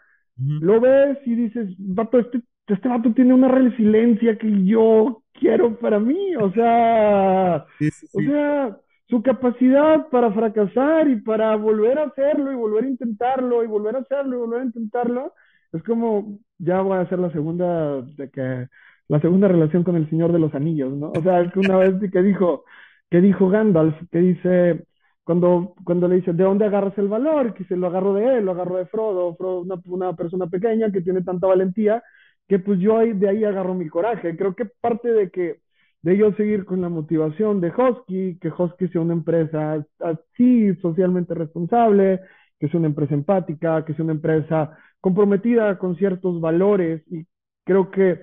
[0.59, 6.01] lo ves y dices, vato, este, este vato tiene una resiliencia que yo quiero para
[6.01, 6.35] mí.
[6.37, 8.79] O sea, Sí, sí, o sea,
[9.09, 13.97] su capacidad para fracasar y para volver a hacerlo y volver a intentarlo y volver
[13.97, 15.35] a hacerlo y volver a intentarlo,
[15.73, 18.69] es como, ya voy a hacer la segunda, de que,
[19.09, 21.13] la segunda relación con el Señor de los Anillos, ¿no?
[21.17, 22.65] O sea, es que una vez que dijo,
[23.11, 24.87] que dijo Gandalf, que dice,
[25.23, 27.55] cuando, cuando le dice, ¿de dónde agarras el valor?
[27.55, 30.91] Que se lo agarro de él, lo agarro de Frodo, Frodo una, una persona pequeña
[30.91, 32.03] que tiene tanta valentía,
[32.49, 34.37] que pues yo de ahí agarro mi coraje.
[34.37, 35.61] Creo que parte de que
[36.07, 41.35] de yo seguir con la motivación de Hosky, que Hosky sea una empresa así socialmente
[41.35, 42.21] responsable,
[42.61, 47.27] que sea una empresa empática, que sea una empresa comprometida con ciertos valores y
[47.65, 48.21] creo que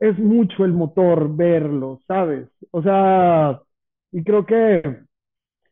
[0.00, 2.46] es mucho el motor verlo, ¿sabes?
[2.72, 3.62] O sea,
[4.12, 4.82] y creo que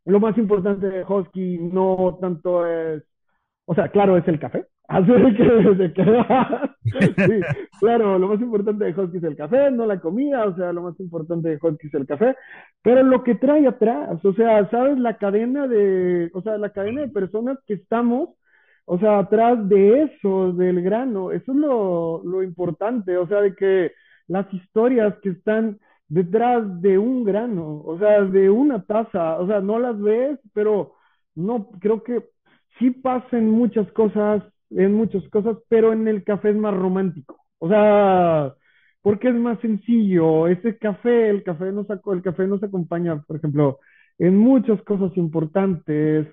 [0.06, 3.04] lo más importante de Husky no tanto es,
[3.66, 4.66] o sea, claro, es el café.
[4.88, 6.76] Así que se queda.
[6.84, 7.40] Sí,
[7.80, 10.82] claro, lo más importante de Husky es el café, no la comida, o sea, lo
[10.82, 12.36] más importante de Husky es el café,
[12.82, 17.00] pero lo que trae atrás, o sea, sabes, la cadena de, o sea, la cadena
[17.02, 18.30] de personas que estamos,
[18.84, 23.54] o sea, atrás de eso, del grano, eso es lo, lo importante, o sea, de
[23.54, 23.92] que
[24.28, 25.78] las historias que están
[26.08, 30.94] detrás de un grano, o sea, de una taza, o sea, no las ves, pero
[31.34, 32.22] no, creo que
[32.78, 34.42] sí pasan muchas cosas,
[34.76, 38.54] en muchas cosas, pero en el café es más romántico, o sea,
[39.02, 43.78] porque es más sencillo, ese café, el café nos, el café nos acompaña, por ejemplo,
[44.18, 46.28] en muchas cosas importantes,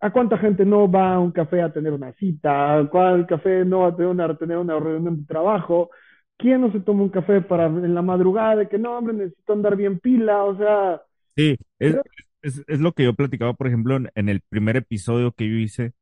[0.00, 2.78] ¿A cuánta gente no va a un café a tener una cita?
[2.78, 5.90] ¿A cuál café no va a tener una, tener una reunión de trabajo?
[6.38, 9.52] ¿Quién no se toma un café para en la madrugada de que no, hombre, necesito
[9.52, 10.44] andar bien pila?
[10.44, 11.02] O sea,
[11.36, 11.96] Sí, es,
[12.42, 15.56] es, es lo que yo platicaba, por ejemplo, en, en el primer episodio que yo
[15.56, 15.92] hice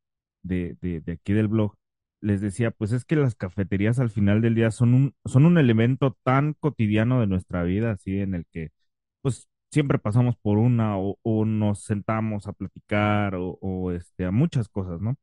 [0.47, 1.75] de, de, aquí del blog.
[2.21, 5.57] Les decía, pues es que las cafeterías al final del día son un, son un
[5.57, 8.71] elemento tan cotidiano de nuestra vida, así en el que
[9.21, 14.31] pues siempre pasamos por una o, o nos sentamos a platicar o, o, este, a
[14.31, 15.15] muchas cosas, ¿no?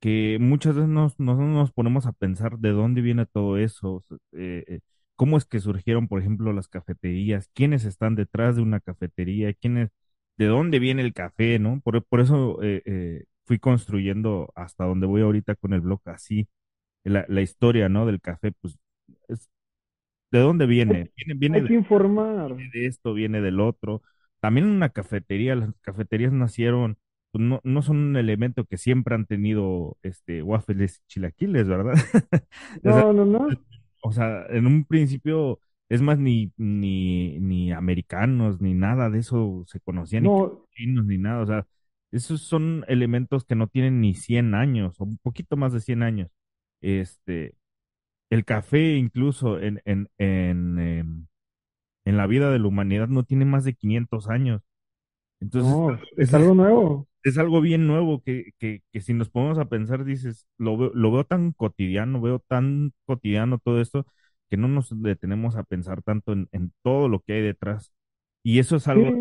[0.00, 4.64] que muchas veces nos, nos, nos ponemos a pensar de dónde viene todo eso, eh,
[4.68, 4.80] eh,
[5.16, 9.90] cómo es que surgieron, por ejemplo, las cafeterías, quiénes están detrás de una cafetería, quiénes,
[10.36, 11.80] de dónde viene el café, ¿no?
[11.80, 16.48] Por, por eso eh, fui construyendo hasta donde voy ahorita con el blog así,
[17.04, 18.06] la, la historia, ¿no?
[18.06, 18.76] Del café, pues,
[19.28, 19.48] es,
[20.30, 21.10] ¿de dónde viene?
[21.16, 22.54] Viene, viene hay de, que informar.
[22.54, 24.02] viene de esto, viene del otro.
[24.40, 26.98] También una cafetería, las cafeterías nacieron
[27.36, 31.92] pues no, no son un elemento que siempre han tenido este, waffles y chilaquiles, ¿verdad?
[32.82, 33.48] o, sea, No, no, no.
[34.02, 39.64] o sea, en un principio, es más, ni, ni, ni americanos, ni nada de eso
[39.66, 41.42] se conocía, ni No, chinos, ni nada.
[41.42, 41.66] O sea,
[42.16, 46.02] esos son elementos que no tienen ni 100 años, o un poquito más de 100
[46.02, 46.30] años.
[46.80, 47.54] Este,
[48.30, 51.26] el café incluso en, en, en, em,
[52.04, 54.62] en la vida de la humanidad no tiene más de 500 años.
[55.40, 57.06] Entonces, no, es, algo nuevo.
[57.24, 60.90] es algo bien nuevo que, que, que si nos ponemos a pensar, dices, lo veo,
[60.94, 64.06] lo veo tan cotidiano, veo tan cotidiano todo esto,
[64.50, 67.92] que no nos detenemos a pensar tanto en, en todo lo que hay detrás.
[68.42, 69.12] Y eso es Sí, algo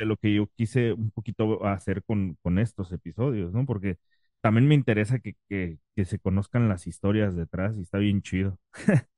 [0.00, 3.66] de lo que yo quise un poquito hacer con, con estos episodios, ¿no?
[3.66, 3.98] Porque
[4.42, 8.58] también me interesa que, que, que se conozcan las historias detrás y está bien chido.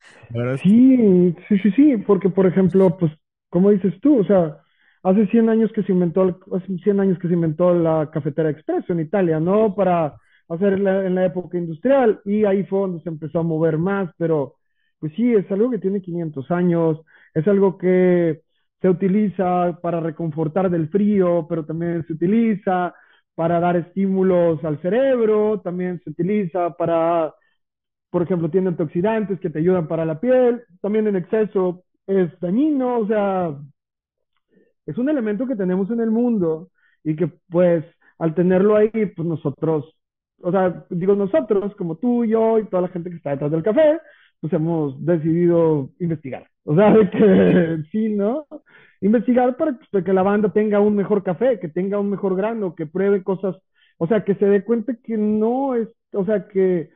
[0.62, 3.12] Sí, sí, sí, sí, porque por ejemplo, pues,
[3.50, 4.58] como dices tú, o sea,
[5.02, 8.92] hace 100 años que se inventó, hace 100 años que se inventó la cafetera expreso
[8.92, 9.74] en Italia, ¿no?
[9.74, 10.16] Para
[10.48, 14.10] hacer la- en la época industrial y ahí fue donde se empezó a mover más,
[14.18, 14.56] pero
[15.00, 17.00] pues sí, es algo que tiene 500 años,
[17.34, 18.42] es algo que
[18.82, 22.94] se utiliza para reconfortar del frío, pero también se utiliza
[23.34, 27.34] para dar estímulos al cerebro, también se utiliza para
[28.10, 32.98] por ejemplo, tiene antioxidantes que te ayudan para la piel, también en exceso es dañino,
[33.00, 33.56] o sea,
[34.86, 36.70] es un elemento que tenemos en el mundo
[37.04, 37.84] y que pues
[38.18, 39.96] al tenerlo ahí, pues nosotros,
[40.42, 43.62] o sea, digo nosotros, como tú, yo y toda la gente que está detrás del
[43.62, 44.00] café,
[44.42, 46.48] pues hemos decidido investigar.
[46.64, 48.46] O sea, de que sí, ¿no?
[49.02, 52.86] Investigar para que la banda tenga un mejor café, que tenga un mejor grano, que
[52.86, 53.56] pruebe cosas,
[53.98, 56.90] o sea, que se dé cuenta que no es, o sea, que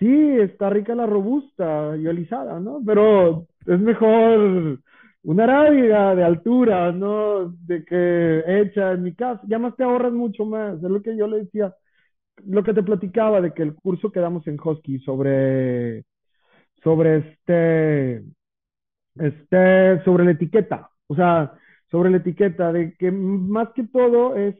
[0.00, 0.06] sí,
[0.40, 2.80] está rica la robusta y alisada, ¿no?
[2.86, 4.80] Pero es mejor
[5.24, 7.50] una arábiga de altura, ¿no?
[7.66, 11.16] De que hecha en mi casa, ya más te ahorras mucho más, es lo que
[11.16, 11.74] yo le decía,
[12.46, 16.04] lo que te platicaba de que el curso que damos en Husky sobre,
[16.82, 18.24] sobre este,
[19.16, 21.52] este, sobre la etiqueta, o sea,
[21.90, 24.56] sobre la etiqueta, de que más que todo es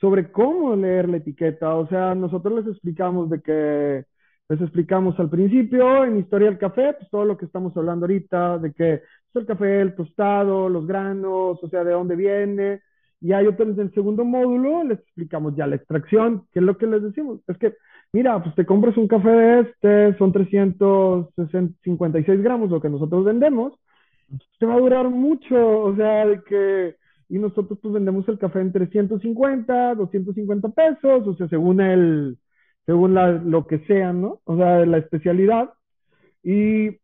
[0.00, 4.04] sobre cómo leer la etiqueta, o sea, nosotros les explicamos de que
[4.48, 8.58] les explicamos al principio en Historia del Café, pues todo lo que estamos hablando ahorita,
[8.58, 9.02] de que es
[9.34, 12.80] el café, el tostado, los granos, o sea, de dónde viene.
[13.20, 16.78] Y hay otro en el segundo módulo, les explicamos ya la extracción, que es lo
[16.78, 17.40] que les decimos.
[17.46, 17.74] Es que,
[18.12, 23.74] mira, pues te compras un café de este, son 356 gramos, lo que nosotros vendemos,
[24.58, 26.96] te va a durar mucho, o sea, de que,
[27.28, 32.38] y nosotros pues vendemos el café en 350, 250 pesos, o sea, según el,
[32.86, 34.40] según la, lo que sea, ¿no?
[34.44, 35.70] O sea, la especialidad.
[36.42, 36.98] Y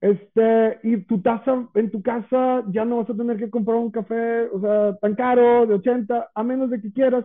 [0.00, 3.90] este, y tu taza en tu casa ya no vas a tener que comprar un
[3.90, 7.24] café, o sea, tan caro, de 80, a menos de que quieras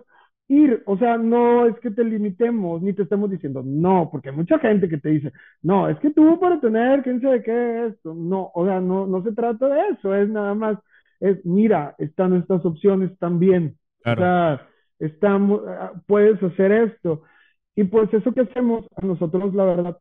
[0.53, 0.83] ir.
[0.85, 4.59] O sea, no es que te limitemos, ni te estemos diciendo no, porque hay mucha
[4.59, 5.31] gente que te dice,
[5.61, 8.13] no, es que tú para tener, quién sabe qué es esto.
[8.13, 10.77] No, o sea, no, no se trata de eso, es nada más,
[11.19, 13.77] es, mira, están estas opciones también.
[14.05, 14.67] O sea,
[14.99, 15.61] estamos,
[16.07, 17.23] puedes hacer esto.
[17.75, 19.97] Y pues eso que hacemos a nosotros, la verdad,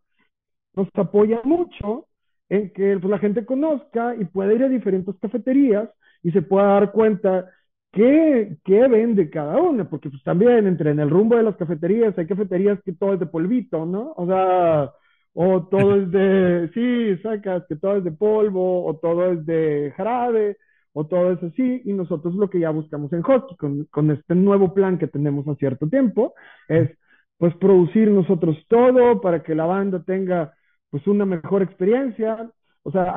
[0.75, 2.07] nos apoya mucho
[2.49, 5.89] en que pues, la gente conozca y pueda ir a diferentes cafeterías
[6.23, 7.51] y se pueda dar cuenta
[7.93, 12.16] qué, qué vende cada una, porque pues también entre en el rumbo de las cafeterías,
[12.18, 14.12] hay cafeterías que todo es de polvito, ¿no?
[14.16, 14.93] O sea,
[15.34, 19.93] o todo es de, sí, sacas que todo es de polvo, o todo es de
[19.97, 20.57] jarabe,
[20.93, 24.34] o todo es así, y nosotros lo que ya buscamos en Hockey, con, con este
[24.34, 26.34] nuevo plan que tenemos a cierto tiempo,
[26.68, 26.90] es
[27.38, 30.55] pues producir nosotros todo para que la banda tenga
[30.90, 32.51] pues una mejor experiencia.
[32.85, 33.14] O sea,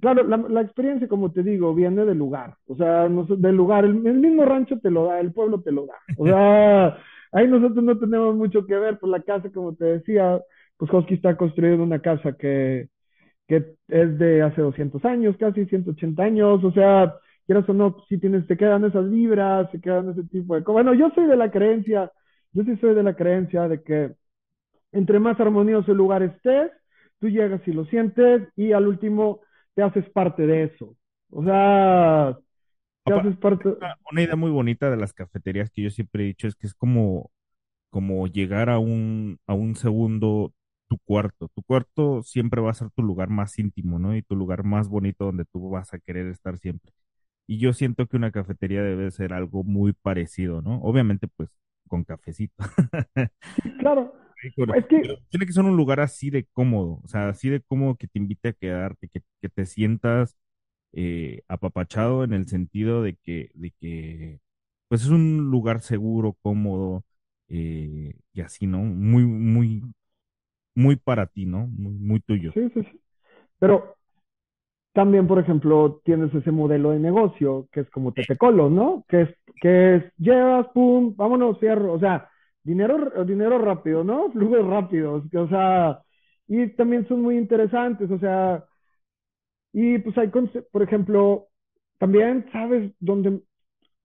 [0.00, 2.56] claro, la, experiencia, como te digo, viene del lugar.
[2.66, 5.94] O sea, del lugar, el, mismo rancho te lo da, el pueblo te lo da.
[6.16, 6.98] O sea,
[7.32, 10.40] ahí nosotros no tenemos mucho que ver, pues la casa, como te decía,
[10.76, 12.88] pues Hosky está construyendo una casa que,
[13.48, 16.64] que es de hace 200 años, casi 180 años.
[16.64, 17.14] O sea,
[17.46, 20.84] quieras o no, si tienes, te quedan esas vibras, se quedan ese tipo de cosas.
[20.84, 22.10] Bueno, yo soy de la creencia
[22.54, 24.14] yo sí soy de la creencia de que
[24.92, 26.70] entre más armonioso el lugar estés,
[27.20, 29.40] tú llegas y lo sientes y al último
[29.74, 30.96] te haces parte de eso.
[31.30, 32.38] O sea,
[33.04, 33.68] te haces parte.
[34.10, 36.74] Una, idea muy bonita de las cafeterías que yo siempre he dicho es que es
[36.74, 37.30] como,
[37.90, 40.52] como llegar a un, a un segundo
[40.88, 41.48] tu cuarto.
[41.54, 44.16] Tu cuarto siempre va a ser tu lugar más íntimo, ¿no?
[44.16, 46.92] Y tu lugar más bonito donde tú vas a querer estar siempre.
[47.46, 50.80] Y yo siento que una cafetería debe ser algo muy parecido, ¿no?
[50.82, 51.50] Obviamente, pues
[51.88, 52.64] con cafecito.
[53.78, 54.14] claro.
[54.46, 55.18] Es que...
[55.28, 58.18] Tiene que ser un lugar así de cómodo, o sea, así de cómodo que te
[58.18, 60.36] invite a quedarte, que, que te sientas
[60.92, 64.40] eh, apapachado en el sentido de que, de que,
[64.88, 67.04] pues es un lugar seguro, cómodo,
[67.48, 68.78] eh, y así, ¿no?
[68.78, 69.82] Muy, muy,
[70.74, 71.66] muy para ti, ¿no?
[71.66, 72.52] Muy, muy tuyo.
[72.52, 73.00] Sí, sí, sí.
[73.58, 73.96] Pero
[74.92, 79.04] también, por ejemplo, tienes ese modelo de negocio que es como Tetecolo, ¿no?
[79.08, 79.28] Que es,
[79.60, 81.92] que es, llevas, pum, vámonos, cierro.
[81.94, 82.30] O sea,
[82.64, 84.30] dinero, dinero rápido, ¿no?
[84.32, 85.24] Flujos rápidos.
[85.34, 86.00] O sea,
[86.48, 88.64] y también son muy interesantes, o sea,
[89.72, 91.48] y pues hay, por ejemplo,
[91.98, 92.92] también, ¿sabes?
[93.00, 93.40] Donde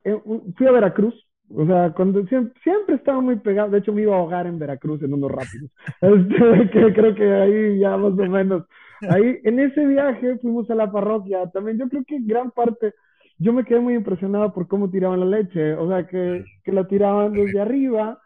[0.03, 0.21] eh,
[0.57, 1.13] fui a Veracruz,
[1.53, 4.59] o sea, cuando siempre, siempre, estaba muy pegado, de hecho me iba a ahogar en
[4.59, 8.65] Veracruz en unos rápidos, este, que creo que ahí ya más o menos
[9.07, 11.49] Ahí, en ese viaje fuimos a la parroquia.
[11.51, 12.93] También yo creo que gran parte,
[13.37, 15.73] yo me quedé muy impresionado por cómo tiraban la leche.
[15.75, 18.19] O sea, que, que la tiraban desde arriba.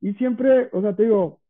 [0.00, 1.40] Y siempre, o sea, te digo,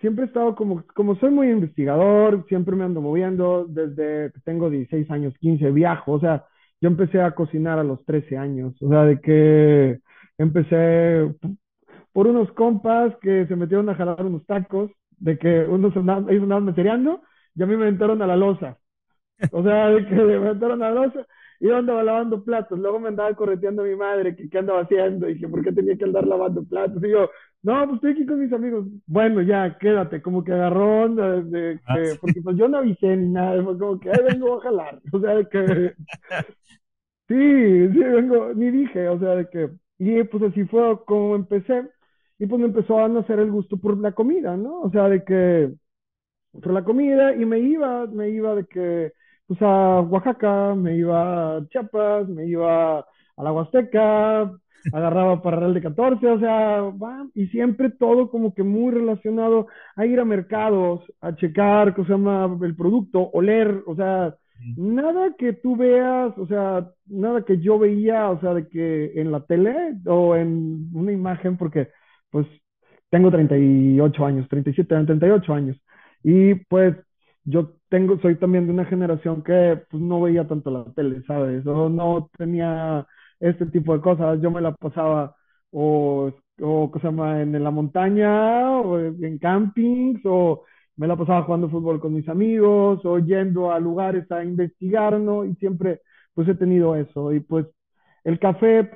[0.00, 3.66] siempre he estado como, como soy muy investigador, siempre me ando moviendo.
[3.66, 6.12] Desde que tengo 16 años, 15, viajo.
[6.12, 6.44] O sea,
[6.80, 8.74] yo empecé a cocinar a los 13 años.
[8.82, 10.00] O sea, de que
[10.38, 11.34] empecé
[12.12, 16.44] por unos compas que se metieron a jalar unos tacos, de que unos andaban, ellos
[16.44, 17.22] andaban mesereando
[17.54, 18.78] y a mí me aventaron a la losa.
[19.52, 21.26] O sea, de que me aventaron a la losa
[21.60, 22.78] y yo andaba lavando platos.
[22.78, 25.72] Luego me andaba correteando a mi madre que qué andaba haciendo y que por qué
[25.72, 27.02] tenía que andar lavando platos.
[27.04, 27.30] Y yo,
[27.62, 28.86] no, pues estoy aquí con mis amigos.
[29.06, 30.22] Bueno, ya, quédate.
[30.22, 33.62] Como que agarró de, ah, porque pues yo no avisé ni nada.
[33.62, 35.00] Fue como que, vengo a jalar.
[35.12, 35.94] O sea, de que...
[37.28, 41.88] Sí, sí, vengo, ni dije, o sea, de que Y pues así fue como empecé.
[42.40, 44.80] Y pues me empezó a nacer el gusto por la comida, ¿no?
[44.80, 45.72] O sea, de que
[46.52, 49.12] por la comida y me iba, me iba de que,
[49.46, 54.52] pues a Oaxaca, me iba a Chiapas, me iba a la Huasteca,
[54.92, 59.66] agarraba para Real de 14, o sea, va, y siempre todo como que muy relacionado
[59.96, 62.58] a ir a mercados, a checar, ¿cómo se llama?
[62.62, 64.34] El producto, oler, o sea,
[64.76, 69.32] nada que tú veas, o sea, nada que yo veía, o sea, de que en
[69.32, 71.88] la tele o en una imagen, porque
[72.30, 72.46] pues
[73.10, 75.76] tengo 38 años, 37, 38 años,
[76.22, 76.96] y pues
[77.44, 81.66] yo tengo, soy también de una generación que pues no veía tanto la tele, ¿sabes?
[81.66, 83.06] O no tenía
[83.40, 84.40] este tipo de cosas.
[84.42, 85.36] Yo me la pasaba
[85.72, 90.64] o, o se en la montaña o en campings o
[90.96, 95.44] me la pasaba jugando fútbol con mis amigos o yendo a lugares a investigar, ¿no?
[95.44, 96.02] Y siempre
[96.34, 97.32] pues he tenido eso.
[97.32, 97.66] Y pues
[98.24, 98.90] el café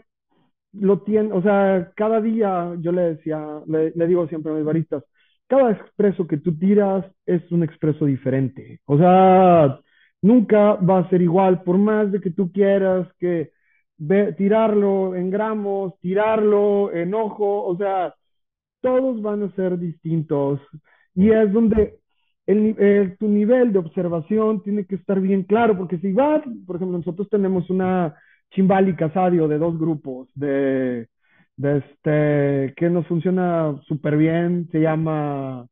[0.72, 4.64] lo tiene, o sea, cada día yo le decía, le, le digo siempre a mis
[4.64, 5.05] baristas,
[5.47, 8.80] cada expreso que tú tiras es un expreso diferente.
[8.86, 9.80] O sea,
[10.22, 13.53] nunca va a ser igual, por más de que tú quieras que
[14.36, 18.14] tirarlo en gramos, tirarlo en ojo, o sea,
[18.80, 20.61] todos van a ser distintos.
[21.14, 21.99] Y es donde
[22.47, 26.99] el, tu nivel de observación tiene que estar bien claro, porque si vas, por ejemplo,
[26.99, 28.14] nosotros tenemos una
[28.51, 31.09] chimbali casadio de dos grupos, de,
[31.57, 35.66] de este, que nos funciona súper bien, se llama,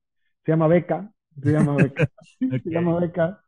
[0.44, 1.10] se llama Beca,
[1.42, 2.08] se llama Beca,
[2.64, 3.40] se llama Beca.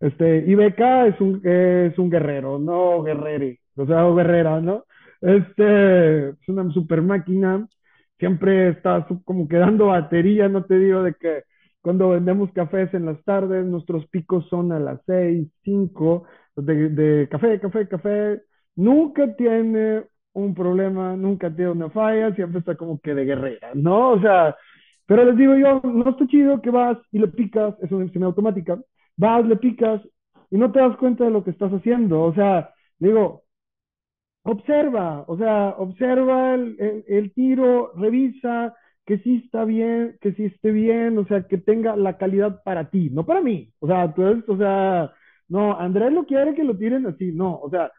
[0.00, 4.84] Este, y Beca es un, es un guerrero, no guerrere o sea, Guerrera, ¿no?
[5.20, 7.66] Este, es una super máquina,
[8.18, 11.44] siempre está como que dando batería, no te digo de que
[11.80, 16.24] cuando vendemos cafés en las tardes, nuestros picos son a las 6, 5,
[16.56, 18.42] de, de café, café, café,
[18.76, 20.04] nunca tiene
[20.34, 24.10] un problema, nunca tiene una falla, siempre está como que de guerrera, ¿no?
[24.12, 24.56] O sea,
[25.06, 28.78] pero les digo yo, no está chido que vas y le picas, es una semiautomática,
[29.16, 30.00] vas, le picas
[30.50, 33.41] y no te das cuenta de lo que estás haciendo, o sea, digo,
[34.44, 38.74] observa, o sea, observa el, tiro, revisa
[39.06, 42.90] que sí está bien, que sí esté bien, o sea, que tenga la calidad para
[42.90, 43.72] ti, no para mí.
[43.80, 45.12] O sea, tú eres, o sea,
[45.48, 47.90] no, Andrés lo quiere que lo tiren así, no, o sea,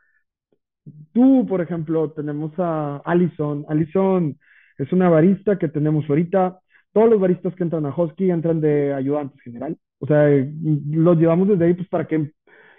[1.13, 4.37] tú, por ejemplo, tenemos a Allison, Allison
[4.77, 6.59] es una barista que tenemos ahorita,
[6.93, 10.27] todos los baristas que entran a Hosky entran de ayudantes general, o sea,
[10.91, 12.31] los llevamos desde ahí pues para que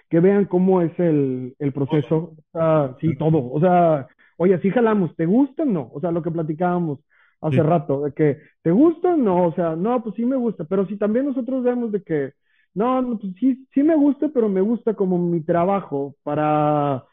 [0.09, 2.35] que vean cómo es el, el proceso.
[2.37, 3.51] O sea, sí, todo.
[3.51, 5.89] O sea, oye, sí jalamos, ¿te gusta o no?
[5.93, 6.99] O sea, lo que platicábamos
[7.41, 9.47] hace rato, de que, ¿te gusta o no?
[9.47, 12.33] O sea, no, pues sí me gusta, pero si también nosotros vemos de que,
[12.73, 17.03] no, no pues sí, sí me gusta, pero me gusta como mi trabajo para,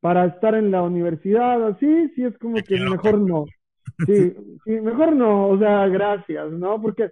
[0.00, 3.44] para estar en la universidad, así, sí es como que mejor no.
[4.06, 4.34] Sí,
[4.64, 6.80] sí, mejor no, o sea, gracias, ¿no?
[6.80, 7.10] Porque,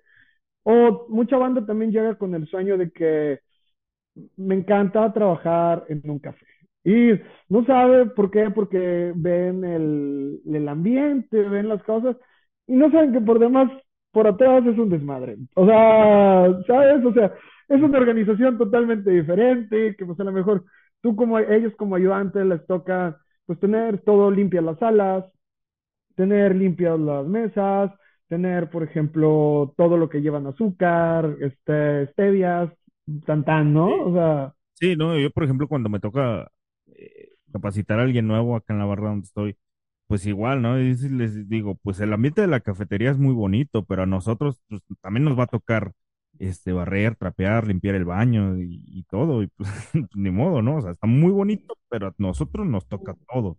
[0.63, 3.41] o mucha banda también llega con el sueño de que,
[4.37, 6.45] me encanta trabajar en un café.
[6.85, 7.11] Y
[7.49, 12.17] no sabe por qué, porque ven el, el ambiente, ven las cosas
[12.67, 13.71] y no saben que por demás,
[14.13, 15.37] por atrás es un desmadre.
[15.55, 17.05] O sea, ¿sabes?
[17.05, 17.33] O sea,
[17.69, 20.65] es una organización totalmente diferente, que pues a lo mejor
[21.03, 25.25] tú como ellos como ayudantes les toca pues tener todo limpias las salas,
[26.17, 27.93] tener limpias las mesas,
[28.29, 32.71] tener, por ejemplo, todo lo que llevan azúcar, este, stevias,
[33.25, 34.07] tan tan, ¿no?
[34.07, 34.55] O sea.
[34.75, 36.51] Sí, no, yo por ejemplo cuando me toca
[36.87, 39.57] eh, capacitar a alguien nuevo acá en la barra donde estoy,
[40.07, 40.81] pues igual, ¿no?
[40.81, 44.61] Y les digo, pues el ambiente de la cafetería es muy bonito, pero a nosotros
[44.69, 45.93] pues, también nos va a tocar
[46.39, 49.69] este barrer, trapear, limpiar el baño y, todo, y pues
[50.15, 50.77] ni modo, ¿no?
[50.77, 53.59] O sea, está muy bonito, pero a nosotros nos toca todo.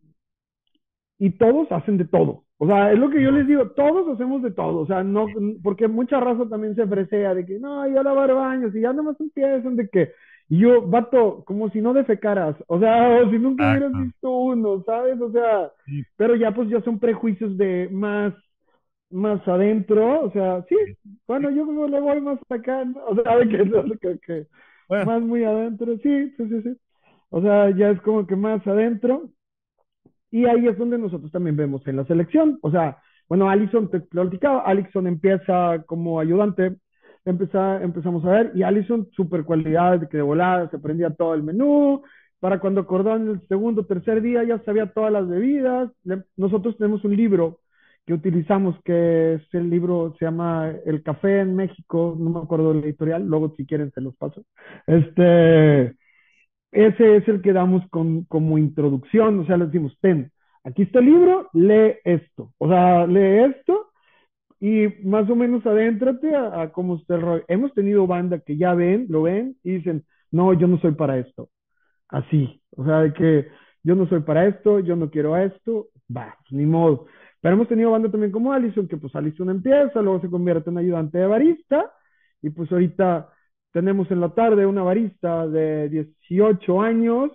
[1.20, 2.46] Y todos hacen de todo.
[2.62, 5.28] O sea, es lo que yo les digo, todos hacemos de todo, o sea, no,
[5.64, 9.18] porque mucha raza también se ofrecea de que, no, ya lavar baños, y ya nomás
[9.22, 10.12] empiezan de que,
[10.50, 14.84] y yo, vato, como si no defecaras, o sea, o si nunca hubieras visto uno,
[14.84, 15.22] ¿sabes?
[15.22, 15.72] O sea,
[16.18, 18.34] pero ya pues ya son prejuicios de más,
[19.10, 20.76] más adentro, o sea, sí,
[21.28, 24.48] bueno, yo le voy más acá, o sea, de que, que,
[24.90, 26.78] más muy adentro, sí, sí, sí, sí,
[27.30, 29.30] o sea, ya es como que más adentro,
[30.32, 32.60] y ahí es donde nosotros también vemos en la selección.
[32.62, 32.98] O sea,
[33.28, 36.76] bueno, Alison, te platicaba, Alison empieza como ayudante,
[37.26, 41.44] empezá, empezamos a ver, y Alison, super cualidad, que de volada se aprendía todo el
[41.44, 42.04] menú,
[42.40, 45.92] para cuando acordó en el segundo tercer día ya sabía todas las bebidas.
[46.38, 47.60] nosotros tenemos un libro
[48.06, 52.74] que utilizamos, que es el libro, se llama El Café en México, no me acuerdo
[52.74, 54.44] del editorial, luego si quieren se los paso.
[54.88, 55.96] Este,
[56.72, 60.32] ese es el que damos con, como introducción, o sea, le decimos, ten,
[60.64, 62.54] aquí está el libro, lee esto.
[62.58, 63.88] O sea, lee esto
[64.60, 67.44] y más o menos adéntrate a, a cómo está el rollo.
[67.48, 71.18] Hemos tenido banda que ya ven, lo ven y dicen, no, yo no soy para
[71.18, 71.50] esto.
[72.10, 73.48] Así, o sea, de que
[73.84, 77.06] yo no soy para esto, yo no quiero esto, va, pues, ni modo.
[77.42, 80.78] Pero hemos tenido banda también como Allison, que pues Allison empieza, luego se convierte en
[80.78, 81.92] ayudante de barista,
[82.42, 83.30] y pues ahorita
[83.72, 87.32] tenemos en la tarde una barista de 18 años,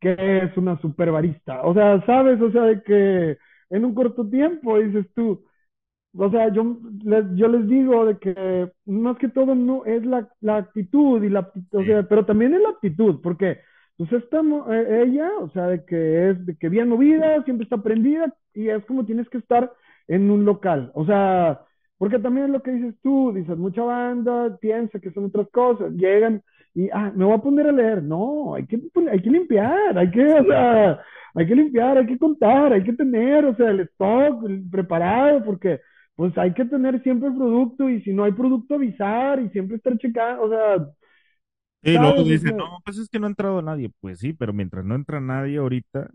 [0.00, 1.62] que es una super barista.
[1.62, 3.38] O sea, sabes, o sea, de que
[3.70, 5.44] en un corto tiempo dices tú,
[6.16, 10.28] o sea, yo les, yo les digo de que más que todo no es la,
[10.40, 13.58] la actitud y la, o sea, pero también es la actitud, porque
[13.96, 17.78] pues esta, eh, ella, o sea, de que es de que bien movida, siempre está
[17.82, 19.72] prendida y es como tienes que estar
[20.06, 21.62] en un local, o sea,
[21.98, 25.92] porque también es lo que dices tú, dices, mucha banda piensa que son otras cosas,
[25.94, 26.42] llegan
[26.74, 28.80] y, ah, me voy a poner a leer, no, hay que,
[29.10, 31.00] hay que limpiar, hay que, o sea,
[31.34, 35.44] hay que limpiar, hay que contar, hay que tener, o sea, el stock el preparado,
[35.44, 35.80] porque
[36.16, 39.76] pues hay que tener siempre el producto y si no hay producto avisar y siempre
[39.76, 40.88] estar checando, o sea,
[41.82, 43.90] Y luego sea, no, pues es que no ha entrado nadie.
[44.00, 46.10] Pues sí, pero mientras no entra nadie ahorita,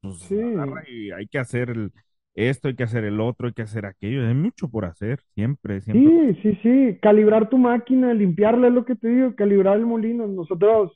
[0.00, 1.92] pues sí, agarra y hay que hacer el,
[2.34, 4.26] esto, hay que hacer el otro, hay que hacer aquello.
[4.26, 6.14] Hay mucho por hacer, siempre, siempre.
[6.22, 10.26] sí, sí, sí, calibrar tu máquina, limpiarla es lo que te digo, calibrar el molino.
[10.26, 10.92] Nosotros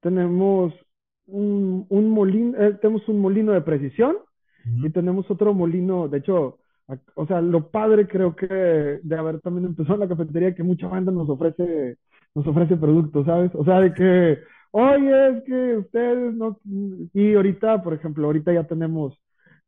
[0.00, 0.74] tenemos
[1.26, 4.16] un, un molino, eh, tenemos un molino de precisión
[4.82, 6.60] y tenemos otro molino, de hecho,
[7.16, 10.88] o sea, lo padre creo que de haber también empezado en la cafetería, que mucha
[10.88, 11.98] banda nos ofrece,
[12.34, 13.52] nos ofrece productos, ¿sabes?
[13.54, 14.40] O sea, de que,
[14.72, 16.60] oye, es que ustedes no,
[17.14, 19.20] y ahorita, por ejemplo, ahorita ya tenemos,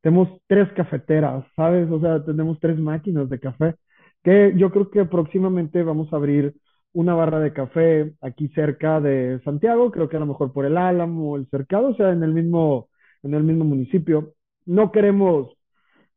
[0.05, 1.91] tenemos tres cafeteras, ¿sabes?
[1.91, 3.75] O sea, tenemos tres máquinas de café,
[4.23, 6.55] que yo creo que próximamente vamos a abrir
[6.93, 10.77] una barra de café aquí cerca de Santiago, creo que a lo mejor por el
[10.77, 12.91] Álamo, el Cercado, o sea, en el mismo,
[13.23, 14.35] en el mismo municipio.
[14.67, 15.49] No queremos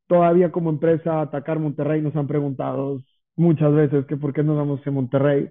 [0.08, 3.00] todavía como empresa atacar Monterrey, nos han preguntado
[3.38, 5.50] muchas veces que por qué no vamos a Monterrey.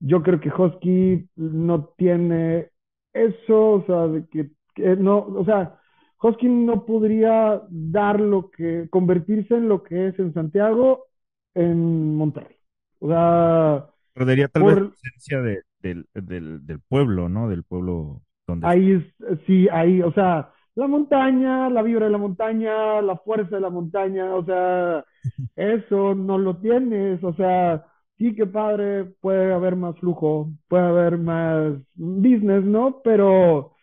[0.00, 2.70] Yo creo que Husky no tiene
[3.12, 5.78] eso, o sea, de que, que no, o sea,
[6.24, 11.06] Husky no podría dar lo que, convertirse en lo que es en Santiago,
[11.54, 12.56] en Monterrey.
[13.00, 17.48] O sea, Perdería tal vez la por, esencia de- del, del, del pueblo, ¿no?
[17.48, 18.70] Del pueblo donde.
[18.70, 23.56] Ahí, es- sí, ahí, o sea, la montaña, la vibra de la montaña, la fuerza
[23.56, 25.04] de la montaña, o sea,
[25.56, 27.84] eso no lo tienes, o sea,
[28.18, 33.00] sí que padre, puede haber más flujo, puede haber más business, ¿no?
[33.04, 33.73] Pero,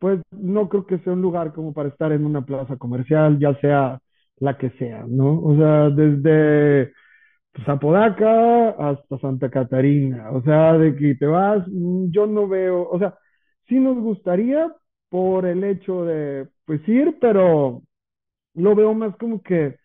[0.00, 3.54] pues, no creo que sea un lugar como para estar en una plaza comercial, ya
[3.60, 4.00] sea
[4.38, 5.40] la que sea, ¿no?
[5.42, 6.92] O sea, desde
[7.52, 10.30] pues, Apodaca hasta Santa Catarina.
[10.32, 13.16] O sea, de que te vas, mm, yo no veo, o sea,
[13.68, 14.72] sí nos gustaría
[15.10, 17.82] por el hecho de, pues ir, pero
[18.54, 19.76] lo veo más como que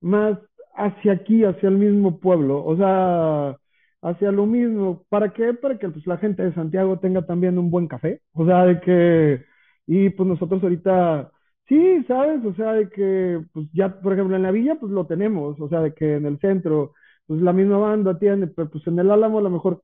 [0.00, 0.38] más
[0.74, 3.56] hacia aquí, hacia el mismo pueblo, o sea,
[4.02, 5.04] hacia lo mismo.
[5.08, 5.54] ¿Para qué?
[5.54, 8.80] Para que pues, la gente de Santiago tenga también un buen café, o sea, de
[8.80, 9.44] que,
[9.86, 11.30] y pues nosotros ahorita,
[11.68, 12.44] sí, ¿sabes?
[12.44, 15.68] O sea, de que, pues ya, por ejemplo, en la villa, pues lo tenemos, o
[15.68, 16.92] sea, de que en el centro,
[17.26, 19.82] pues la misma banda tiene, pero pues en el Álamo a lo mejor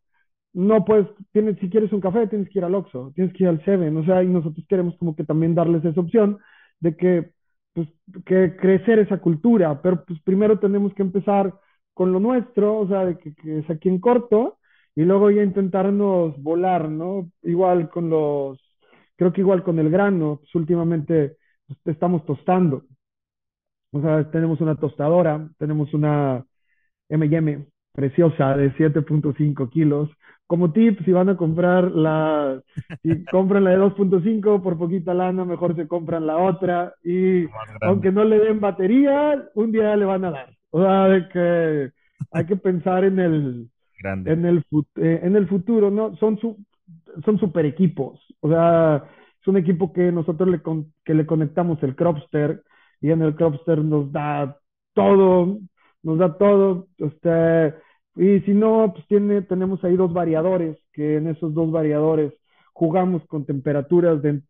[0.52, 3.48] no puedes, tienes, si quieres un café, tienes que ir al Oxxo, tienes que ir
[3.48, 6.38] al Seven, o sea, y nosotros queremos como que también darles esa opción
[6.80, 7.30] de que,
[7.72, 7.88] pues,
[8.24, 11.52] que crecer esa cultura, pero pues primero tenemos que empezar
[11.94, 14.58] con lo nuestro, o sea, de que, que es aquí en corto,
[14.96, 17.30] y luego ya intentarnos volar, ¿no?
[17.42, 18.58] Igual con los,
[19.16, 22.84] creo que igual con el grano, pues últimamente pues, estamos tostando,
[23.94, 26.44] o sea, tenemos una tostadora, tenemos una
[27.08, 30.10] M&M preciosa de 7.5 kilos.
[30.46, 32.60] Como tip, si van a comprar la,
[33.02, 36.94] si compran la de 2.5 por poquita lana, mejor se compran la otra.
[37.04, 37.46] Y
[37.82, 40.56] aunque no le den batería, un día le van a dar.
[40.74, 41.92] O sea, de que
[42.32, 44.30] hay que pensar en el, grande.
[44.32, 44.58] en el,
[44.96, 46.16] eh, en el futuro, ¿no?
[46.16, 46.58] Son, su,
[47.24, 48.20] son super equipos.
[48.40, 49.04] O sea,
[49.40, 52.62] es un equipo que nosotros le, con- que le conectamos el Cropster
[53.00, 54.58] y en el Cropster nos da
[54.94, 55.58] todo,
[56.02, 56.88] nos da todo.
[56.98, 57.74] Este,
[58.16, 62.32] y si no, pues tiene, tenemos ahí dos variadores, que en esos dos variadores
[62.72, 64.40] jugamos con temperaturas de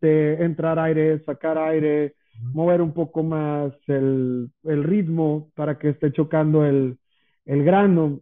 [0.45, 6.65] entrar aire, sacar aire, mover un poco más el, el ritmo para que esté chocando
[6.65, 6.99] el,
[7.45, 8.21] el grano.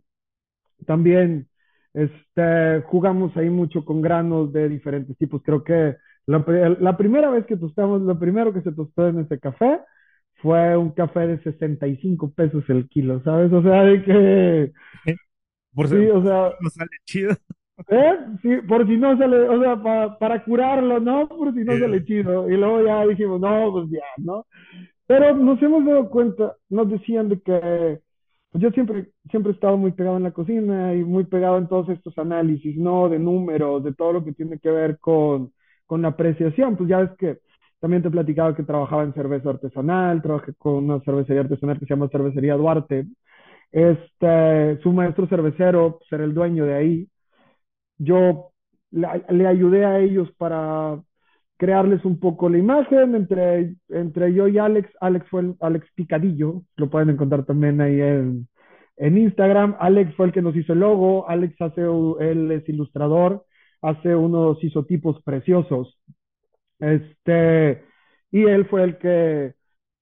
[0.86, 1.48] También
[1.94, 5.42] este, jugamos ahí mucho con granos de diferentes tipos.
[5.44, 6.44] Creo que la,
[6.80, 9.80] la primera vez que tostamos, lo primero que se tostó en ese café
[10.42, 13.52] fue un café de 65 pesos el kilo, ¿sabes?
[13.52, 14.72] O sea, de que,
[15.74, 17.36] Por sí, o sea, no sale chido.
[17.88, 18.18] ¿Eh?
[18.42, 21.28] Sí, por si no se le, o sea, pa- para curarlo, ¿no?
[21.28, 22.48] Por si no se le chido.
[22.50, 24.46] Y luego ya dijimos, no, pues ya, ¿no?
[25.06, 28.00] Pero nos hemos dado cuenta, nos decían de que
[28.50, 31.68] pues yo siempre, siempre he estado muy pegado en la cocina y muy pegado en
[31.68, 33.08] todos estos análisis, ¿no?
[33.08, 35.52] De números, de todo lo que tiene que ver con,
[35.86, 36.76] con la apreciación.
[36.76, 37.38] Pues ya ves que
[37.80, 41.86] también te he platicado que trabajaba en cerveza artesanal, trabajé con una cervecería artesanal que
[41.86, 43.06] se llama Cervecería Duarte.
[43.72, 47.08] Este, su maestro cervecero, pues era el dueño de ahí
[48.02, 48.52] yo
[48.90, 51.02] le, ayudé a ellos para
[51.56, 54.90] crearles un poco la imagen entre, entre yo y Alex.
[55.00, 58.48] Alex fue el, Alex Picadillo, lo pueden encontrar también ahí en,
[58.96, 59.76] en Instagram.
[59.78, 61.28] Alex fue el que nos hizo el logo.
[61.28, 61.82] Alex hace,
[62.20, 63.44] él es ilustrador,
[63.80, 65.98] hace unos isotipos preciosos.
[66.80, 67.84] Este,
[68.32, 69.54] y él fue el que,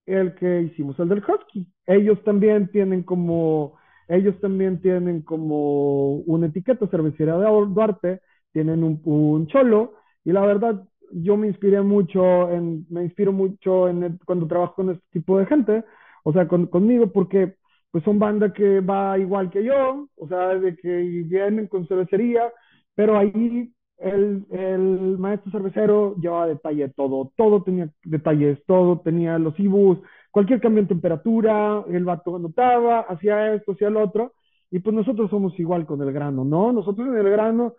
[0.06, 1.66] el que hicimos el del Husky.
[1.86, 3.79] Ellos también tienen como
[4.10, 8.20] ellos también tienen como una etiqueta cervecería de Duarte,
[8.52, 13.88] tienen un, un cholo, y la verdad, yo me inspiré mucho, en, me inspiro mucho
[13.88, 15.84] en cuando trabajo con este tipo de gente,
[16.24, 17.56] o sea, con, conmigo, porque
[17.90, 20.88] pues son banda que va igual que yo, o sea, de que
[21.26, 22.52] vienen con cervecería,
[22.94, 29.58] pero ahí el, el maestro cervecero llevaba detalle todo, todo tenía detalles, todo tenía los
[29.58, 29.98] ibus,
[30.30, 34.34] cualquier cambio en temperatura, el vato anotaba, hacía esto, hacía lo otro,
[34.70, 36.72] y pues nosotros somos igual con el grano, ¿no?
[36.72, 37.74] Nosotros en el grano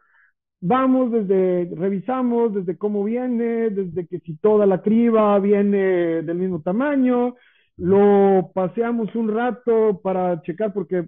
[0.61, 6.61] vamos desde, revisamos desde cómo viene, desde que si toda la criba viene del mismo
[6.61, 7.35] tamaño,
[7.77, 11.07] lo paseamos un rato para checar porque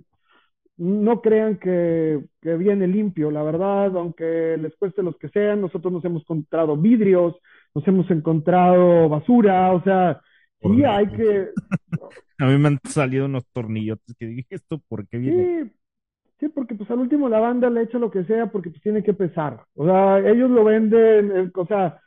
[0.78, 5.94] no crean que, que, viene limpio, la verdad, aunque les cueste los que sean, nosotros
[5.94, 7.36] nos hemos encontrado vidrios,
[7.76, 10.20] nos hemos encontrado basura, o sea,
[10.64, 11.50] Sí, hay que.
[12.40, 15.64] A mí me han salido unos tornillotes que dije, ¿esto por qué viene?
[15.64, 15.72] Sí,
[16.40, 19.04] sí, porque pues al último la banda le echa lo que sea porque pues tiene
[19.04, 19.64] que pesar.
[19.76, 22.02] O sea, ellos lo venden, eh, o sea,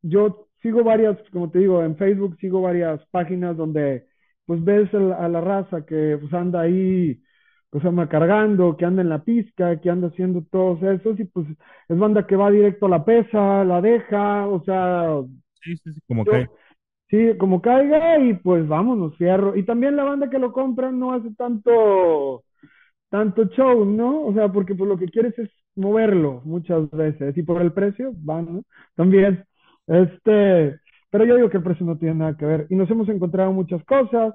[0.00, 4.06] yo sigo varias, como te digo, en Facebook sigo varias páginas donde
[4.46, 7.20] pues ves a la, a la raza que pues anda ahí,
[7.70, 11.46] pues anda cargando, que anda en la pizca, que anda haciendo todos esos y pues
[11.88, 15.20] es banda que va directo a la pesa, la deja, o sea...
[15.60, 16.48] Sí, sí, sí, como que
[17.12, 19.54] Sí, como caiga y pues vámonos, fierro.
[19.54, 22.42] Y también la banda que lo compra no hace tanto,
[23.10, 24.26] tanto show, ¿no?
[24.26, 27.36] O sea, porque pues lo que quieres es moverlo muchas veces.
[27.36, 28.62] Y por el precio, van, ¿no?
[28.96, 29.44] También.
[29.86, 30.80] Este,
[31.10, 32.66] pero yo digo que el precio no tiene nada que ver.
[32.70, 34.34] Y nos hemos encontrado muchas cosas.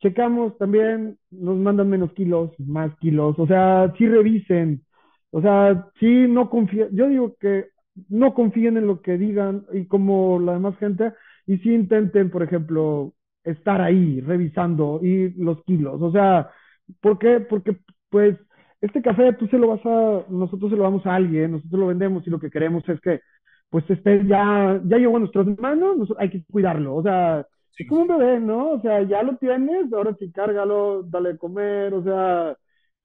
[0.00, 3.38] Checamos también, nos mandan menos kilos, más kilos.
[3.38, 4.84] O sea, sí revisen.
[5.30, 6.90] O sea, sí no confíen.
[6.92, 7.68] Yo digo que
[8.10, 11.12] no confíen en lo que digan y como la demás gente
[11.48, 16.00] y si intenten, por ejemplo, estar ahí revisando y los kilos.
[16.02, 16.50] O sea,
[17.00, 17.40] ¿por qué?
[17.40, 17.78] Porque
[18.10, 18.36] pues
[18.82, 21.86] este café tú se lo vas a, nosotros se lo damos a alguien, nosotros lo
[21.88, 23.20] vendemos y lo que queremos es que
[23.70, 26.96] pues esté ya, ya llegó a nuestras manos, hay que cuidarlo.
[26.96, 27.84] O sea, sí.
[27.84, 28.72] es como un bebé, ¿no?
[28.72, 32.56] O sea, ya lo tienes, ahora sí cárgalo, dale a comer, o sea,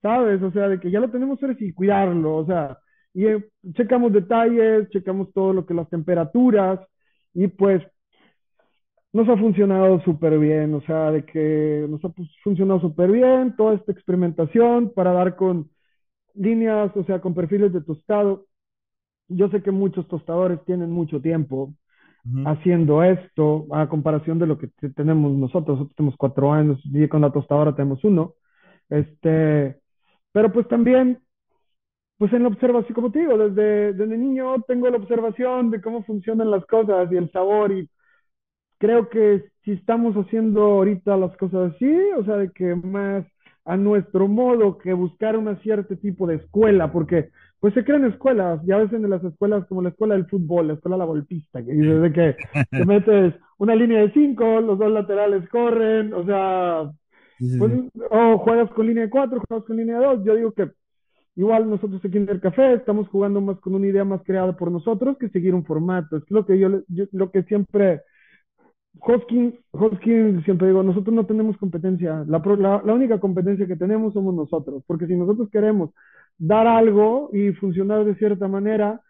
[0.02, 0.42] ¿sabes?
[0.44, 2.78] O sea, de que ya lo tenemos, ahora sí cuidarlo, o sea,
[3.14, 6.80] y eh, checamos detalles, checamos todo lo que las temperaturas,
[7.34, 7.84] y pues
[9.14, 12.12] nos ha funcionado súper bien, o sea, de que nos ha
[12.44, 15.70] funcionado súper bien toda esta experimentación para dar con
[16.34, 18.48] líneas, o sea, con perfiles de tostado.
[19.28, 21.74] Yo sé que muchos tostadores tienen mucho tiempo
[22.26, 22.52] uh -huh.
[22.52, 25.78] haciendo esto, a comparación de lo que tenemos nosotros.
[25.78, 28.34] Nosotros tenemos cuatro años y con la tostadora tenemos uno.
[28.90, 29.80] Este,
[30.32, 31.20] pero pues también,
[32.18, 36.04] pues en la observación, como te digo, desde, desde niño tengo la observación de cómo
[36.04, 37.90] funcionan las cosas y el sabor y
[38.84, 43.24] creo que si estamos haciendo ahorita las cosas así, o sea, de que más
[43.64, 47.30] a nuestro modo que buscar un cierto tipo de escuela, porque
[47.62, 50.74] pues se crean escuelas, ya ves en las escuelas como la escuela del fútbol, la
[50.74, 52.36] escuela de la golpista, que dices de que
[52.72, 56.92] te metes una línea de cinco, los dos laterales corren, o sea,
[57.58, 57.72] pues,
[58.12, 60.72] o juegas con línea de cuatro, juegas con línea de dos, yo digo que
[61.38, 64.70] igual nosotros aquí en el café estamos jugando más con una idea más creada por
[64.70, 68.02] nosotros que seguir un formato, es lo que yo, yo lo que siempre
[69.00, 72.24] Hoskin, Hoskin, siempre digo, nosotros no tenemos competencia.
[72.28, 74.84] La, la, la, única competencia que tenemos somos nosotros.
[74.88, 75.92] Porque si nosotros queremos
[76.38, 79.02] dar algo y funcionar de cierta manera,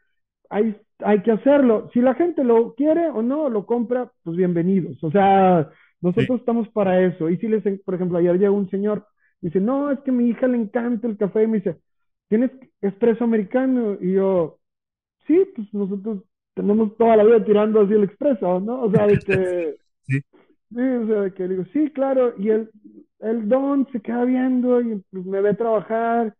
[0.49, 1.89] hay, hay que hacerlo.
[1.93, 5.03] Si la gente lo quiere o no, lo compra, pues bienvenidos.
[5.03, 5.69] O sea,
[6.01, 6.41] nosotros sí.
[6.41, 7.30] estamos para eso.
[7.30, 9.05] Y si les, por ejemplo, ayer llegó un señor,
[9.41, 11.43] dice, no, es que a mi hija le encanta el café.
[11.43, 11.77] Y me dice,
[12.30, 12.51] ¿tienes
[12.81, 13.97] expreso americano?
[14.01, 14.60] Y yo,
[15.27, 16.23] sí, pues nosotros
[16.53, 18.81] tenemos toda la vida tirando así el expreso, ¿no?
[18.84, 19.75] O sea, de que...
[20.07, 20.19] sí.
[20.19, 20.81] sí.
[20.81, 22.69] o sea, de que digo, sí, claro, y el,
[23.19, 26.35] el don se queda viendo y pues, me ve trabajar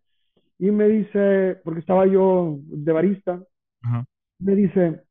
[0.60, 3.42] y me dice, porque estaba yo de barista,
[3.82, 4.06] Ajá.
[4.40, 5.02] me dice,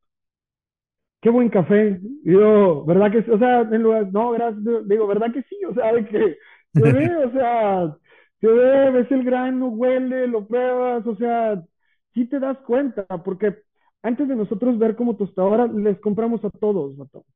[1.20, 2.00] qué buen café.
[2.24, 3.30] Y yo, ¿verdad que sí?
[3.30, 5.56] O sea, en lugar, no, gracias, digo, ¿verdad que sí?
[5.68, 6.38] O sea, de que
[6.74, 7.96] se ve, o sea,
[8.40, 11.62] se ve, ves el grano, huele, lo pruebas, o sea,
[12.12, 13.56] sí te das cuenta, porque
[14.02, 17.26] antes de nosotros ver como tostadora, les compramos a todos, a todos,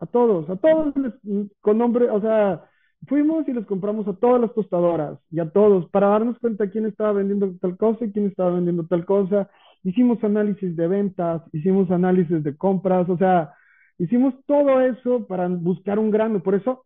[0.00, 2.64] a todos, a todos, les- con nombre, o sea,
[3.06, 6.86] fuimos y les compramos a todas las tostadoras y a todos para darnos cuenta quién
[6.86, 9.48] estaba vendiendo tal cosa y quién estaba vendiendo tal cosa.
[9.84, 13.52] Hicimos análisis de ventas, hicimos análisis de compras, o sea,
[13.98, 16.42] hicimos todo eso para buscar un grano.
[16.42, 16.84] Por eso,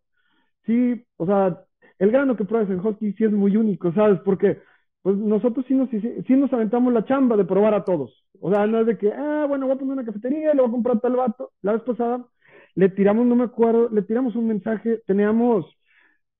[0.66, 1.60] sí, o sea,
[1.98, 4.20] el grano que pruebas en hockey sí es muy único, ¿sabes?
[4.24, 4.60] Porque
[5.02, 8.24] pues nosotros sí nos, hici- sí nos aventamos la chamba de probar a todos.
[8.40, 10.68] O sea, no es de que, ah, bueno, voy a poner una cafetería, le voy
[10.68, 11.52] a comprar tal vato.
[11.62, 12.26] La vez pasada
[12.74, 15.66] le tiramos, no me acuerdo, le tiramos un mensaje, teníamos,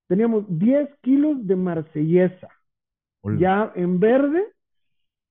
[0.07, 2.49] teníamos 10 kilos de marsellesa
[3.21, 3.39] Hola.
[3.39, 4.45] ya en verde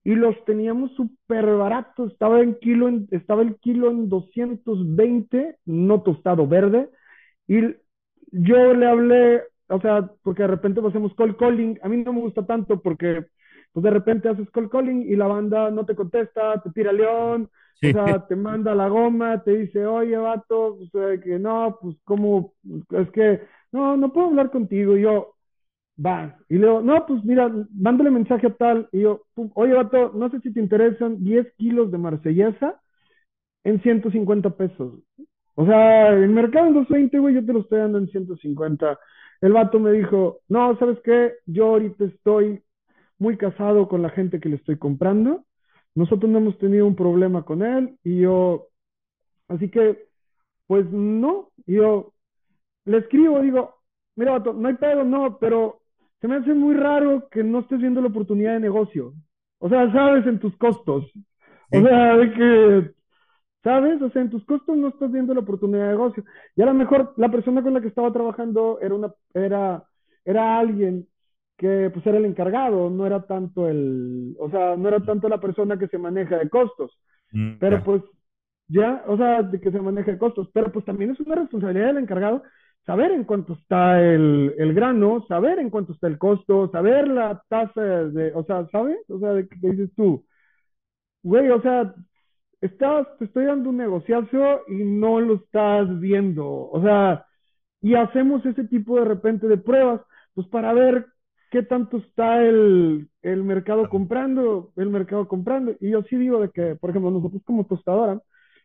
[0.05, 2.13] y los teníamos súper baratos.
[2.13, 6.91] Estaba, en kilo en- estaba el kilo en 220, no tostado verde.
[7.49, 7.61] Y
[8.33, 11.79] yo le hablé, o sea, porque de repente pues, hacemos call calling.
[11.83, 13.27] A mí no me gusta tanto porque
[13.73, 17.51] pues de repente haces call calling y la banda no te contesta, te tira león,
[17.81, 17.89] Sí.
[17.89, 21.97] o sea, te manda la goma, te dice, oye, vato, o sea, que no, pues
[22.05, 22.55] como,
[22.91, 23.41] es que,
[23.73, 24.97] no, no puedo hablar contigo.
[24.97, 25.35] Y yo,
[26.05, 26.39] Va.
[26.49, 28.89] Y le digo, no, pues mira, mándale mensaje a tal.
[28.93, 32.81] Y yo, pum, oye, vato, no sé si te interesan 10 kilos de marsellesa
[33.65, 34.95] en 150 pesos.
[35.55, 38.99] O sea, el mercado en 220, güey, yo te lo estoy dando en 150.
[39.41, 41.35] El vato me dijo, no, ¿sabes qué?
[41.47, 42.63] Yo ahorita estoy
[43.19, 45.45] muy casado con la gente que le estoy comprando.
[45.95, 47.97] Nosotros no hemos tenido un problema con él.
[48.05, 48.69] Y yo,
[49.49, 50.07] así que,
[50.67, 51.51] pues no.
[51.67, 52.13] Y yo,
[52.85, 53.77] le escribo, digo,
[54.17, 55.81] mira, vato, no hay pedo, no, pero
[56.21, 59.15] se me hace muy raro que no estés viendo la oportunidad de negocio.
[59.59, 61.11] O sea, sabes en tus costos.
[61.73, 62.91] O sea, de que,
[63.63, 64.01] ¿sabes?
[64.03, 66.25] O sea, en tus costos no estás viendo la oportunidad de negocio.
[66.57, 69.85] Y a lo mejor la persona con la que estaba trabajando era una, era,
[70.25, 71.07] era alguien
[71.57, 75.41] que pues era el encargado, no era tanto el, o sea, no era tanto la
[75.41, 76.99] persona que se maneja de costos.
[77.33, 78.03] Mm, Pero pues
[78.69, 81.99] ya, o sea, de que se maneje costos, pero pues también es una responsabilidad del
[81.99, 82.43] encargado
[82.87, 87.43] saber en cuánto está el, el grano, saber en cuánto está el costo, saber la
[87.49, 88.99] tasa de, o sea, ¿sabes?
[89.09, 90.25] O sea, de que dices tú,
[91.23, 91.95] güey, o sea,
[92.61, 97.27] estás, te estoy dando un negociazo y no lo estás viendo, o sea,
[97.81, 100.03] y hacemos ese tipo de repente de pruebas,
[100.35, 101.07] pues para ver
[101.51, 105.75] qué tanto está el, el mercado comprando, el mercado comprando.
[105.81, 108.21] Y yo sí digo de que, por ejemplo, nosotros como tostadora,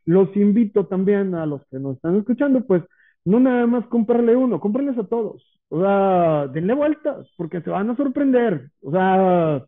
[0.05, 2.83] los invito también a los que nos están escuchando, pues
[3.25, 5.43] no nada más comprarle uno, cómprenles a todos.
[5.69, 8.69] O sea, denle vueltas, porque se van a sorprender.
[8.83, 9.65] O sea,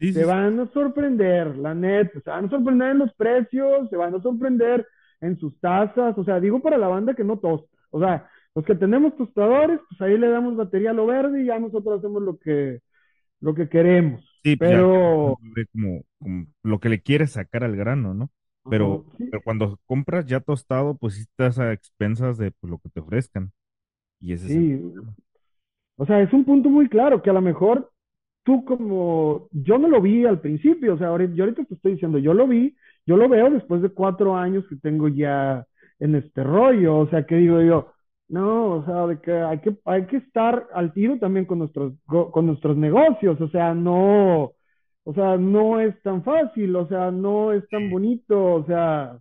[0.00, 0.24] Sí, sí, se sí.
[0.24, 4.22] van a sorprender, la neta, se van a sorprender en los precios, se van a
[4.22, 4.86] sorprender
[5.20, 8.64] en sus tasas, o sea, digo para la banda que no tosta, o sea, los
[8.64, 12.22] que tenemos tostadores, pues ahí le damos batería a lo verde y ya nosotros hacemos
[12.22, 12.80] lo que,
[13.40, 15.38] lo que queremos, Sí, pues ya pero,
[15.72, 18.30] como, como lo que le quieres sacar al grano, ¿no?
[18.68, 19.30] Pero, Ajá, sí.
[19.30, 23.00] pero cuando compras ya tostado, pues sí estás a expensas de pues, lo que te
[23.00, 23.52] ofrezcan.
[24.20, 24.80] Y ese es el Sí,
[25.96, 27.90] o sea, es un punto muy claro que a lo mejor
[28.44, 31.92] tú como, yo no lo vi al principio, o sea, ahorita, yo ahorita te estoy
[31.92, 32.74] diciendo, yo lo vi,
[33.06, 35.66] yo lo veo después de cuatro años que tengo ya
[35.98, 37.92] en este rollo, o sea, que digo yo,
[38.28, 41.94] no, o sea, de que hay que, hay que estar al tiro también con nuestros,
[42.06, 44.52] con nuestros negocios, o sea, no,
[45.04, 49.18] o sea, no es tan fácil, o sea, no es tan bonito, o sea,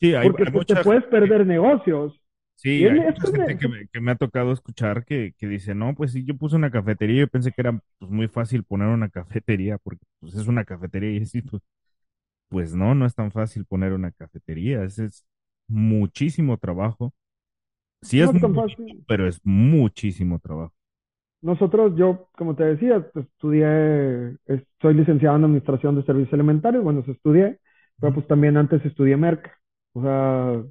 [0.00, 2.19] Sí, hay, porque hay pues, te puedes perder negocios.
[2.62, 5.46] Sí, es, hay es mucha gente que me, que me ha tocado escuchar que, que
[5.48, 8.64] dice, no, pues sí, yo puse una cafetería, yo pensé que era pues, muy fácil
[8.64, 11.62] poner una cafetería, porque pues es una cafetería y así, pues,
[12.48, 15.26] pues no, no es tan fácil poner una cafetería, ese es
[15.68, 17.14] muchísimo trabajo.
[18.02, 19.04] Sí no es es muy fácil.
[19.06, 20.74] pero es muchísimo trabajo.
[21.42, 26.84] Nosotros, yo, como te decía, pues, estudié, es- soy licenciado en Administración de Servicios Elementarios,
[26.84, 27.58] bueno, estudié,
[27.98, 29.52] pero pues también antes estudié Merca,
[29.94, 30.62] o sea,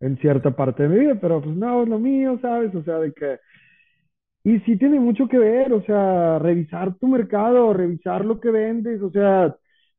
[0.00, 2.74] en cierta parte de mi vida, pero pues no, es lo mío, ¿sabes?
[2.74, 3.38] O sea, de que,
[4.44, 9.02] y sí tiene mucho que ver, o sea, revisar tu mercado, revisar lo que vendes,
[9.02, 9.54] o sea,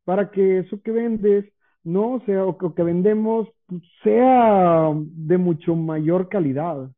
[0.06, 1.46] para que eso que vendes,
[1.84, 6.90] no, o sea, o que, vendemos pues, sea de mucho mayor calidad.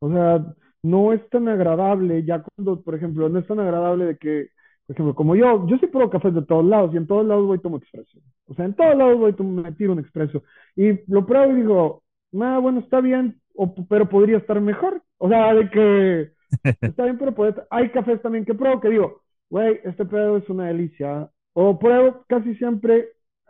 [0.00, 0.44] O sea,
[0.82, 4.48] no es tan agradable, ya cuando, por ejemplo, no es tan agradable de que,
[4.86, 7.46] por ejemplo, como yo, yo sí pruebo cafés de todos lados y en todos lados
[7.46, 8.18] voy y tomo expreso.
[8.48, 10.44] O sea, en todos lados voy y tomo- me tiro un expreso.
[10.76, 12.03] Y lo pruebo y digo,
[12.42, 15.02] ah, bueno, está bien, o- pero podría estar mejor.
[15.18, 16.32] O sea, de que
[16.86, 20.36] está bien, pero puede estar- Hay cafés también que pruebo que digo, güey, este pedo
[20.38, 23.08] es una delicia, o pruebo casi siempre,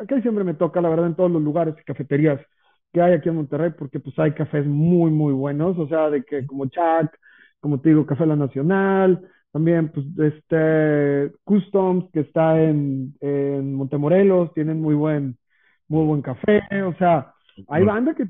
[0.09, 2.41] casi siempre me toca, la verdad, en todos los lugares y cafeterías
[2.93, 6.23] que hay aquí en Monterrey, porque pues hay cafés muy, muy buenos, o sea, de
[6.25, 7.17] que como Chac,
[7.61, 14.53] como te digo, Café La Nacional, también pues este Customs, que está en, en Montemorelos,
[14.55, 15.37] tienen muy buen,
[15.89, 17.35] muy buen café, o sea,
[17.69, 18.27] hay banda que...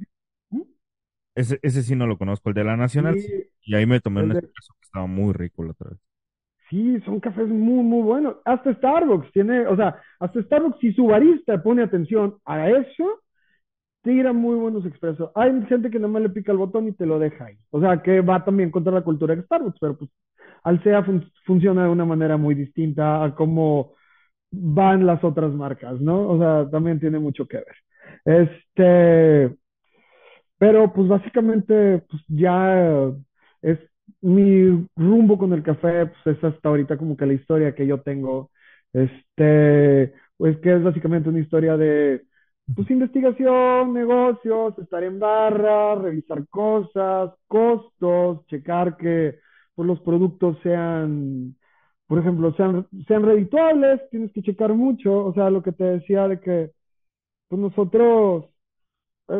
[1.34, 4.22] Ese, ese sí no lo conozco, el de la Nacional, sí, y ahí me tomé
[4.22, 5.98] un de- espresso que estaba muy rico la otra vez.
[6.70, 8.36] sí, son cafés muy, muy buenos.
[8.44, 13.20] Hasta Starbucks tiene, o sea, hasta Starbucks, si su barista pone atención a eso,
[14.02, 15.30] tira muy buenos expresos.
[15.34, 17.58] Hay gente que nada más le pica el botón y te lo deja ahí.
[17.70, 20.10] O sea, que va también contra la cultura de Starbucks, pero pues
[20.64, 23.94] Alsea fun- funciona de una manera muy distinta a cómo
[24.50, 26.28] van las otras marcas, ¿no?
[26.30, 27.76] O sea, también tiene mucho que ver.
[28.24, 29.56] Este,
[30.58, 33.12] pero pues básicamente pues ya
[33.62, 33.78] es
[34.20, 38.00] mi rumbo con el café, pues es hasta ahorita como que la historia que yo
[38.02, 38.50] tengo,
[38.92, 42.24] este, pues que es básicamente una historia de
[42.74, 49.38] pues investigación, negocios, estar en barra, revisar cosas, costos, checar que
[49.74, 51.56] pues, los productos sean,
[52.06, 56.26] por ejemplo, sean, sean redituables, tienes que checar mucho, o sea, lo que te decía
[56.28, 56.70] de que
[57.48, 58.46] pues nosotros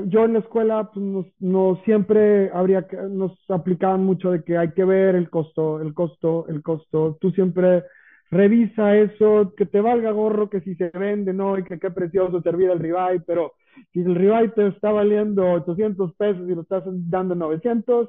[0.06, 4.56] yo en la escuela pues, nos, no siempre habría que, nos aplicaban mucho de que
[4.56, 7.18] hay que ver el costo, el costo, el costo.
[7.20, 7.84] Tú siempre
[8.30, 12.40] revisa eso, que te valga gorro, que si se vende, no, y que qué precioso
[12.42, 13.52] servir el ribeye, pero
[13.92, 18.08] si el ribeye te está valiendo 800 pesos y lo estás dando 900,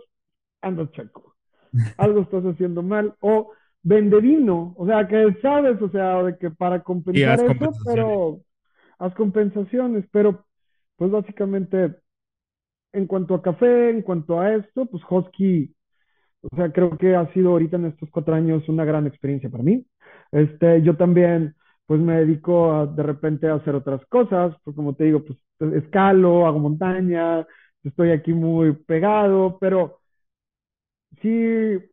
[0.61, 1.35] ando checo.
[1.97, 3.13] Algo estás haciendo mal.
[3.19, 3.51] O
[3.83, 8.39] vende vino, o sea, que sabes, o sea, de que para compensar eso, pero
[8.97, 10.45] haz compensaciones, pero
[10.97, 11.95] pues básicamente
[12.93, 15.73] en cuanto a café, en cuanto a esto, pues Husky,
[16.41, 19.63] o sea, creo que ha sido ahorita en estos cuatro años una gran experiencia para
[19.63, 19.85] mí.
[20.31, 21.55] Este, yo también,
[21.87, 25.39] pues me dedico a, de repente a hacer otras cosas, pues como te digo, pues
[25.75, 27.45] escalo, hago montaña,
[27.83, 29.99] estoy aquí muy pegado, pero
[31.21, 31.29] sí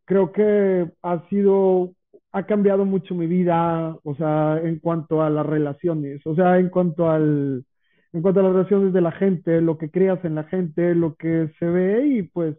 [0.04, 1.94] creo que ha sido,
[2.32, 6.68] ha cambiado mucho mi vida, o sea, en cuanto a las relaciones, o sea, en
[6.70, 7.64] cuanto al,
[8.12, 11.14] en cuanto a las relaciones de la gente, lo que creas en la gente, lo
[11.16, 12.56] que se ve y pues,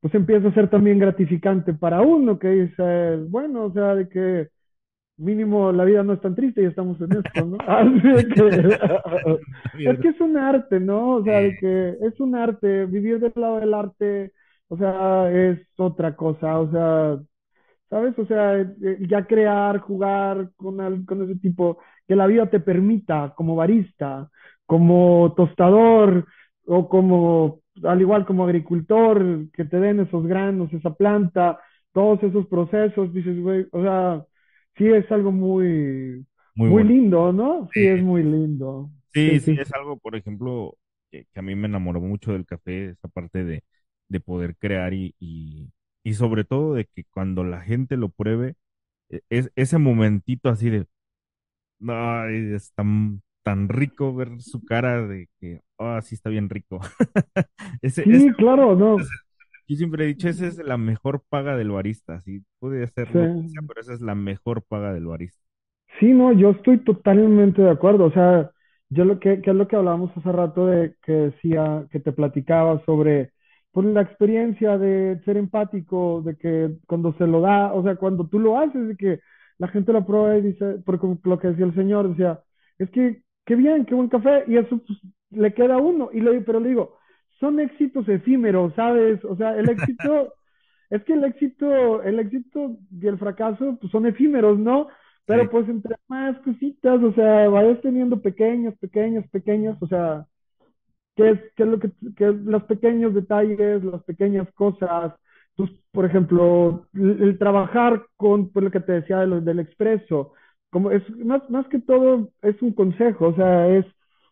[0.00, 4.48] pues empieza a ser también gratificante para uno, que dice, bueno, o sea, de que
[5.18, 7.62] mínimo la vida no es tan triste y estamos en esto, ¿no?
[7.66, 8.78] Así que,
[9.84, 11.16] es que es un arte, ¿no?
[11.16, 14.32] O sea, de que es un arte, vivir del lado del arte,
[14.68, 17.18] o sea, es otra cosa, o sea,
[17.90, 18.18] ¿sabes?
[18.18, 21.78] O sea, eh, ya crear, jugar con, al- con ese tipo,
[22.08, 24.30] que la vida te permita como barista,
[24.66, 26.26] como tostador
[26.66, 31.60] o como, al igual como agricultor, que te den esos granos, esa planta,
[31.92, 34.24] todos esos procesos, dices, güey, o sea,
[34.76, 36.26] sí es algo muy,
[36.66, 37.68] Muy lindo, ¿no?
[37.72, 38.90] Sí, Sí, es muy lindo.
[39.12, 40.76] sí, Sí, sí, sí, es algo, por ejemplo,
[41.10, 43.64] que, que a mí me enamoró mucho del café, esa parte de,
[44.08, 45.72] de poder crear y, y,
[46.04, 48.56] y sobre todo de que cuando la gente lo pruebe,
[49.10, 50.86] e- es ese momentito así de,
[51.88, 56.80] ay, es tan, tan rico ver su cara de que, ah, sí está bien rico.
[57.80, 58.96] Ese, ese, sí, claro, no,
[59.68, 63.54] yo siempre he dicho, esa es la mejor paga del barista, sí, puede hacer sí.
[63.68, 65.40] pero esa es la mejor paga del barista.
[66.00, 68.06] Sí, no, yo estoy totalmente de acuerdo.
[68.06, 68.50] O sea,
[68.90, 72.10] yo lo que, que es lo que hablábamos hace rato de que decía, que te
[72.10, 73.30] platicaba sobre
[73.70, 78.26] pues, la experiencia de ser empático, de que cuando se lo da, o sea, cuando
[78.26, 79.20] tú lo haces, de que
[79.58, 82.40] la gente lo prueba y dice, porque lo que decía el señor, decía,
[82.78, 85.00] es que qué bien, qué buen café, y eso pues,
[85.30, 86.10] le queda uno.
[86.12, 86.98] Y le, pero le digo,
[87.40, 89.24] son éxitos efímeros, ¿sabes?
[89.24, 90.34] O sea, el éxito,
[90.90, 94.88] es que el éxito, el éxito y el fracaso pues, son efímeros, ¿no?
[95.32, 100.26] Sí, Pero pues entre más cositas, o sea, vayas teniendo pequeños, pequeños, pequeños, o sea,
[101.16, 105.14] ¿qué es, qué es lo que, qué es los pequeños detalles, las pequeñas cosas?
[105.56, 110.32] Pues, por ejemplo, el, el trabajar con, por lo que te decía de del expreso,
[110.76, 113.86] como es más, más que todo es un consejo, o sea, es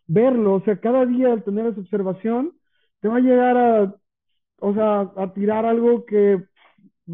[0.05, 2.51] verlo, o sea, cada día al tener esa observación,
[2.99, 3.95] te va a llegar a,
[4.59, 6.43] o sea, a tirar algo que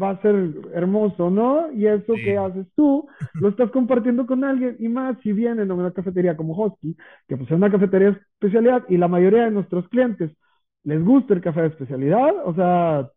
[0.00, 0.34] va a ser
[0.74, 1.72] hermoso, ¿no?
[1.72, 3.08] Y eso que haces tú,
[3.40, 6.94] lo estás compartiendo con alguien, y más si vienen a una cafetería como Hosky,
[7.26, 10.30] que pues es una cafetería de especialidad, y la mayoría de nuestros clientes
[10.84, 13.08] les gusta el café de especialidad, o sea,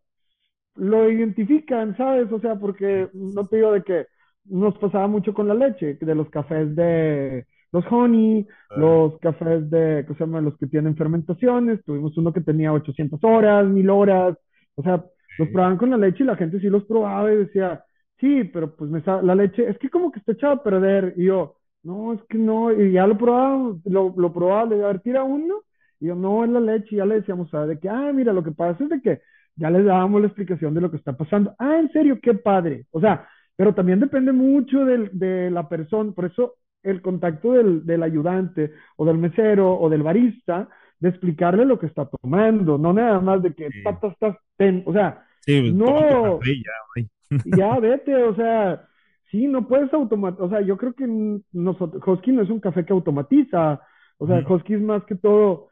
[0.76, 2.32] lo identifican, ¿sabes?
[2.32, 4.06] O sea, porque no te digo de que
[4.48, 8.46] nos pasaba mucho con la leche, de los cafés de los honey,
[8.76, 10.40] los cafés de, ¿cómo se llama?
[10.40, 14.38] Los que tienen fermentaciones, tuvimos uno que tenía 800 horas, 1000 horas,
[14.76, 15.04] o sea,
[15.38, 17.84] los probaban con la leche y la gente sí los probaba y decía,
[18.18, 21.26] sí, pero pues me la leche, es que como que está echada a perder, y
[21.26, 24.92] yo, no, es que no, y ya lo probaba, lo, lo probaba, le digo, a
[24.92, 25.62] ver, tira uno,
[26.00, 27.68] y yo, no, es la leche, y ya le decíamos, ¿sabes?
[27.68, 29.20] De que, ah, mira, lo que pasa es de que
[29.56, 31.54] ya les dábamos la explicación de lo que está pasando.
[31.58, 32.86] Ah, en serio, qué padre.
[32.90, 33.26] O sea,
[33.56, 38.72] pero también depende mucho del, de la persona, por eso el contacto del, del ayudante
[38.96, 40.68] o del mesero o del barista,
[41.00, 43.82] de explicarle lo que está tomando, no nada más de que, Sí.
[43.82, 46.40] ta, ta, ta, ten, o sea, Sí, pues, no,
[47.44, 48.88] ya, vete, o sea,
[49.30, 51.06] sí, no puedes automatizar, o sea, yo creo que
[51.52, 53.80] nosotros, Husky no es un café que automatiza,
[54.18, 54.54] o sea, Ujú.
[54.54, 55.68] Husky es más que todo,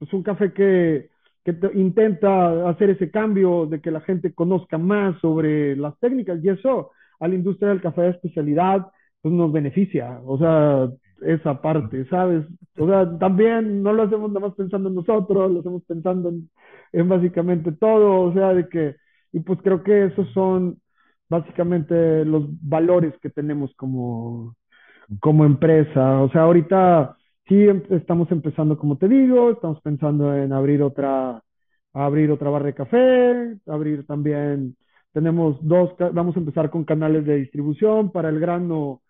[0.00, 1.10] es un café que,
[1.44, 6.38] que te- intenta hacer ese cambio de que la gente conozca más sobre las técnicas
[6.42, 6.90] y eso
[7.20, 8.86] a la industria del café de especialidad
[9.20, 10.88] pues nos beneficia, o sea,
[11.22, 12.44] esa parte, ¿sabes?
[12.78, 16.48] O sea, también no lo hacemos nada más pensando en nosotros, lo hacemos pensando en,
[16.92, 18.96] en básicamente todo, o sea, de que,
[19.32, 20.78] y pues creo que esos son
[21.28, 24.54] básicamente los valores que tenemos como,
[25.20, 26.20] como empresa.
[26.22, 27.16] O sea, ahorita
[27.46, 31.42] sí em- estamos empezando, como te digo, estamos pensando en abrir otra,
[31.92, 34.76] abrir otra barra de café, abrir también,
[35.18, 39.02] tenemos dos, vamos a empezar con canales de distribución para el grano,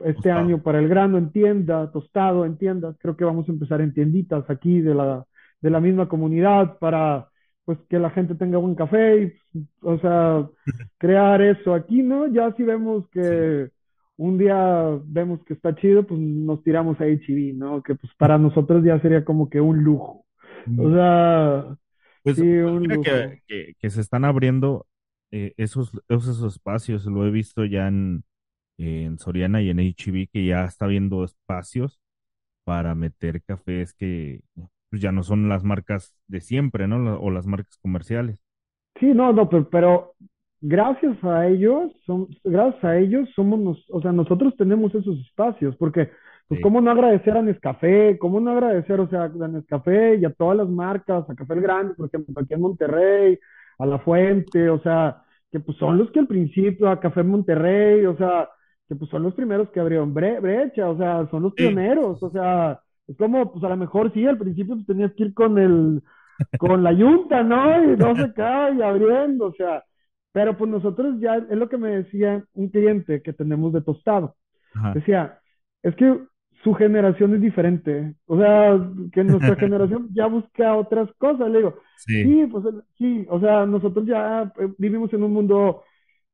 [0.00, 0.32] este Tostado.
[0.32, 3.94] año para el grano en tienda, tostado en tiendas, creo que vamos a empezar en
[3.94, 5.24] tienditas aquí de la,
[5.60, 7.28] de la misma comunidad para
[7.64, 9.22] pues que la gente tenga buen café
[9.54, 10.48] y, o sea,
[10.98, 12.26] crear eso aquí, ¿no?
[12.28, 13.36] Ya si vemos Sí.
[13.36, 13.70] que
[14.16, 17.82] un día vemos que está chido, pues nos tiramos a H-E-B, ¿no?
[17.82, 20.24] Que pues para nosotros ya sería como que un lujo.
[20.76, 21.76] O Mm, sea,
[22.22, 23.38] Pues, sí, pues un mira lujo.
[23.38, 24.86] que, que, que se están abriendo
[25.32, 28.24] eh, esos, esos espacios, lo he visto ya en,
[28.78, 32.00] en Soriana y en H-E-B, que ya está viendo espacios
[32.64, 34.42] para meter cafés que
[34.90, 37.20] pues, ya no son las marcas de siempre, ¿no?
[37.20, 38.38] O las marcas comerciales.
[39.00, 40.14] Sí, no, no, pero, pero
[40.60, 45.76] gracias a ellos, son, gracias a ellos somos, nos, o sea, nosotros tenemos esos espacios,
[45.76, 46.10] porque,
[46.48, 46.62] pues, Sí.
[46.62, 48.18] ¿cómo no agradecer a Nescafé?
[48.18, 51.62] ¿Cómo no agradecer, o sea, a Nescafé y a todas las marcas, a Café El
[51.62, 53.38] Grande, por ejemplo, aquí en Monterrey,
[53.78, 58.04] a La Fuente, o sea, que pues son los que al principio, a Café Monterrey,
[58.06, 58.48] o sea,
[58.88, 62.22] que pues son los primeros que abrieron bre- brecha, o sea, son los Sí, pioneros,
[62.22, 65.34] o sea, es como, pues a lo mejor sí, al principio pues, tenías que ir
[65.34, 66.02] con el
[66.56, 67.84] con la yunta, ¿no?
[67.92, 69.84] Y no se cae y abriendo, o sea,
[70.32, 74.36] pero pues nosotros ya, es lo que me decía un cliente que tenemos de tostado,
[74.74, 74.94] Ajá.
[74.94, 75.40] decía,
[75.82, 76.20] es que
[76.62, 78.78] su generación es diferente, o sea,
[79.12, 82.64] que nuestra generación ya busca otras cosas, le digo, Sí, sí, pues
[82.98, 85.82] sí, o sea, nosotros ya eh, vivimos en un mundo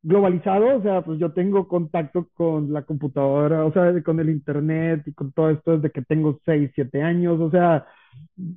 [0.02, 5.02] globalizado, o sea, pues yo tengo contacto con la computadora, o sea, con el internet
[5.06, 7.86] y con todo esto desde que tengo 6, 7 años, o sea,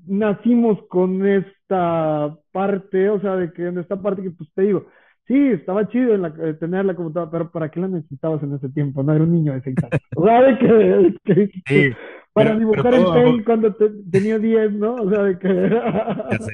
[0.07, 4.85] nacimos con esta parte, o sea, de que en esta parte que pues te digo,
[5.27, 8.53] sí, estaba chido en la- eh, tener la computadora, pero ¿para qué la necesitabas en
[8.55, 9.03] ese tiempo?
[9.03, 10.01] No era un niño de 6 años.
[10.17, 11.95] O sea, de que, que- que- sí,
[12.33, 14.95] para pero, pero dibujar en todo, va- Paint cuando te- tenía 10, ¿no?
[14.95, 15.47] O sea, de que...
[16.31, 16.51] ya sé,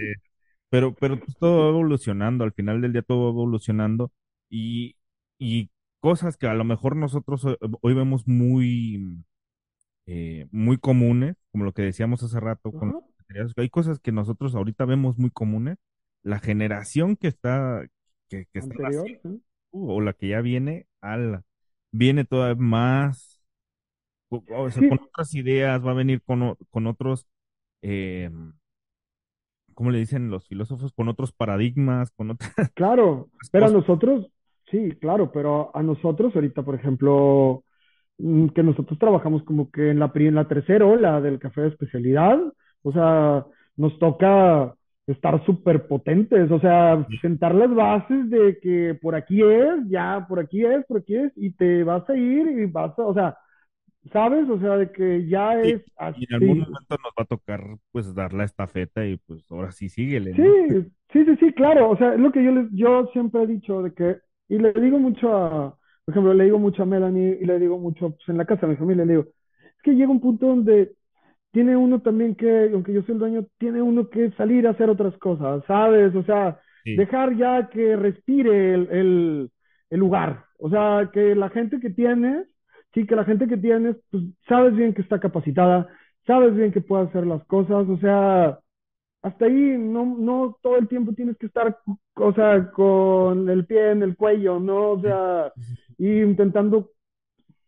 [0.69, 4.11] pero, pero pues todo va evolucionando, al final del día todo va evolucionando
[4.49, 4.95] y,
[5.39, 5.69] y
[5.99, 9.23] cosas que a lo mejor nosotros hoy, hoy vemos muy,
[10.05, 12.95] eh, muy comunes, como lo que decíamos hace rato con
[13.57, 15.77] hay cosas que nosotros ahorita vemos muy comunes,
[16.23, 17.85] la generación que está,
[18.29, 19.41] que, que está anterior, ¿sí?
[19.71, 21.43] o la que ya viene, ala,
[21.91, 23.41] viene todavía más,
[24.29, 27.27] o, o sea, con otras ideas, va a venir con, con otros,
[27.81, 28.29] eh,
[29.73, 30.93] ¿cómo le dicen los filósofos?
[30.93, 34.27] Con otros paradigmas, con otras claro, pero a nosotros,
[34.71, 37.63] sí, claro, pero a nosotros ahorita, por ejemplo,
[38.17, 41.67] mm, que nosotros trabajamos como que en la, en la tercera ola del café de
[41.69, 42.39] especialidad,
[42.83, 43.45] o sea,
[43.75, 44.75] nos toca
[45.07, 50.39] estar súper potentes, o sea, sentar las bases de que por aquí es, ya, por
[50.39, 53.37] aquí es, por aquí es, y te vas a ir y vas a, o sea,
[54.13, 54.49] ¿sabes?
[54.49, 55.81] O sea, de que ya Y, es
[56.13, 56.67] y en algún así.
[56.71, 57.61] momento nos va a tocar
[57.91, 60.43] pues dar la estafeta y pues ahora sí síguele, Sí,
[61.13, 61.89] sí, sí, sí, claro.
[61.91, 64.19] O sea, es lo que yo les, yo siempre he dicho de que,
[64.49, 67.77] y le digo mucho a, por ejemplo, le digo mucho a Melanie y le digo
[67.79, 69.25] mucho pues, en la casa de mi familia, le digo,
[69.77, 70.93] es que llega un punto donde
[71.57, 74.89] tiene uno también que, aunque yo soy el dueño, tiene uno que salir a hacer
[74.89, 76.13] otras cosas, ¿sabes?
[76.15, 79.51] O sea, Sí, dejar ya que respire el, el,
[79.89, 80.45] el lugar.
[80.59, 82.47] O sea, que la gente que tienes,
[82.93, 85.87] sí, que la gente que tienes, pues sabes bien que está capacitada,
[86.27, 88.59] sabes bien que puede hacer las cosas, o sea
[89.21, 91.79] hasta ahí no, no todo el tiempo tienes que estar,
[92.15, 94.91] o sea, con el pie en el cuello, ¿no?
[94.91, 95.51] O sea,
[95.97, 96.91] y intentando,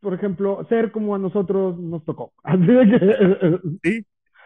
[0.02, 2.34] por ejemplo, ser como a nosotros nos tocó.
[2.44, 4.06] Así de que, sí,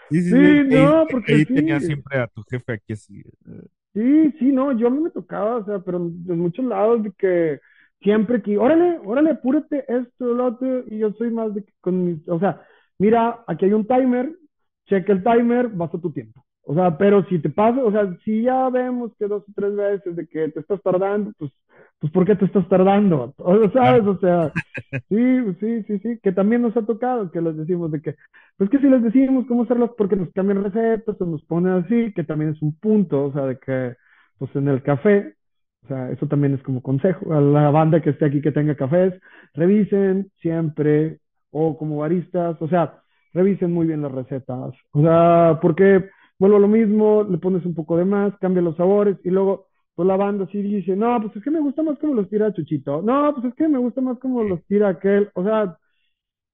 [0.10, 3.22] sí, sí, sí, no, porque ahí sí, tenías siempre a tu jefe aquí así.
[3.22, 7.04] eh, sí, sí, no, yo a mí me tocaba, o sea, pero en muchos lados
[7.04, 7.60] de que
[8.02, 12.06] siempre que, órale, órale, apúrate esto, lo otro, y yo soy más de que con
[12.06, 12.62] mis, o sea,
[12.98, 14.36] mira, aquí hay un timer,
[14.88, 16.46] checa el timer, basta tu tiempo.
[16.66, 19.76] O sea, pero si te pasa, o sea, si ya vemos que dos o tres
[19.76, 21.52] veces de que te estás tardando, pues,
[22.04, 23.34] pues ¿por qué te estás tardando?
[23.38, 24.06] O ¿sabes?
[24.06, 24.52] O sea,
[25.08, 28.16] sí, sí, sí, sí, que también nos ha tocado que les decimos de que,
[28.58, 32.12] pues que si les decimos cómo hacerlos porque nos cambian recetas o nos ponen así,
[32.14, 33.96] que también es un punto, o sea, de que,
[34.38, 35.36] pues en el café,
[35.86, 38.76] o sea, eso también es como consejo a la banda que esté aquí que tenga
[38.76, 39.14] cafés,
[39.54, 41.20] revisen siempre,
[41.52, 43.02] o como baristas, o sea,
[43.34, 47.76] revisen muy bien las recetas, o sea, porque vuelvo a lo mismo, le pones un
[47.76, 51.36] poco de más, cambia los sabores y luego pues la banda sí dice, no, pues
[51.36, 54.02] es que me gusta más como los tira Chuchito, no, pues es que me gusta
[54.02, 55.78] más como los tira aquel, o sea,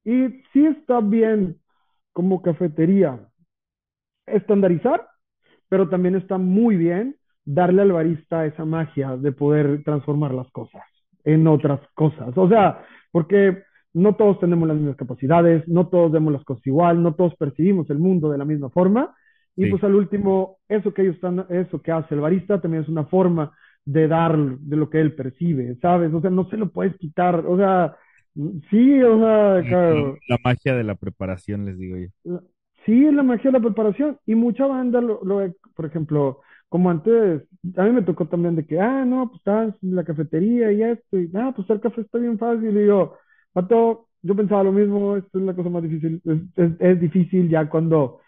[0.03, 1.59] y sí está bien
[2.13, 3.19] como cafetería
[4.25, 5.07] estandarizar,
[5.69, 10.83] pero también está muy bien darle al barista esa magia de poder transformar las cosas
[11.23, 13.63] en otras cosas, o sea, porque
[13.93, 17.89] no todos tenemos las mismas capacidades, no todos vemos las cosas igual, no todos percibimos
[17.89, 19.15] el mundo de la misma forma,
[19.59, 19.67] y Sí.
[19.67, 23.05] pues al último, eso que ellos están, eso que hace el barista también es una
[23.05, 23.51] forma
[23.85, 26.13] de dar de lo que él percibe, ¿sabes?
[26.13, 27.95] O sea, no se lo puedes quitar, o sea,
[28.69, 32.07] sí, o sea, claro, La magia de la preparación, les digo yo.
[32.85, 36.89] sí es la magia de la preparación y mucha banda, lo, lo- por ejemplo, como
[36.89, 37.43] antes,
[37.77, 40.83] a mí me tocó también de que, ah, no, pues estás en la cafetería y
[40.83, 43.15] esto, y ah, pues el café está bien fácil, y yo,
[43.53, 47.49] pato, yo pensaba lo mismo, esto es la cosa más difícil, es, es, es difícil
[47.49, 48.19] ya cuando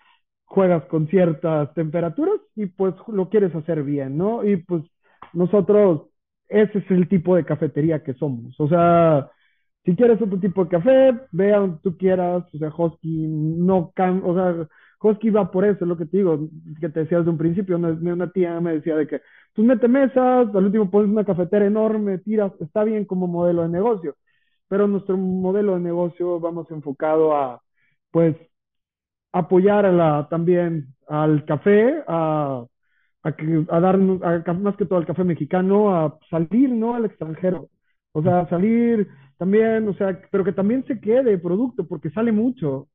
[0.51, 4.43] juegas con ciertas temperaturas y pues lo quieres hacer bien, ¿no?
[4.45, 4.83] Y pues
[5.33, 6.09] nosotros,
[6.49, 8.59] ese es el tipo de cafetería que somos.
[8.59, 9.29] O sea,
[9.85, 12.43] si quieres otro tipo de café, ve a donde tú quieras.
[12.53, 14.67] O sea, Husky no cambia, o sea,
[15.01, 16.49] Husky va por eso, es lo que te digo,
[16.81, 17.77] que te decía desde un principio.
[17.77, 19.21] Una, una tía me decía de que,
[19.55, 23.69] pues mete mesas, al último pones una cafetera enorme, tiras, está bien como modelo de
[23.69, 24.15] negocio,
[24.67, 27.61] pero nuestro modelo de negocio vamos enfocado a,
[28.11, 28.35] pues,
[29.31, 32.65] apoyar a la, también al café, a,
[33.23, 36.95] a, que, a dar a, más que todo al café mexicano, a salir, ¿no?
[36.95, 37.69] Al extranjero.
[38.13, 42.87] O sea, salir también, o sea, pero que también se quede producto, porque sale mucho.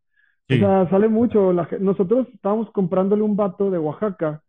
[0.48, 0.56] Sí.
[0.56, 1.52] O sea, sale mucho.
[1.52, 4.42] La, nosotros estábamos comprándole un vato de Oaxaca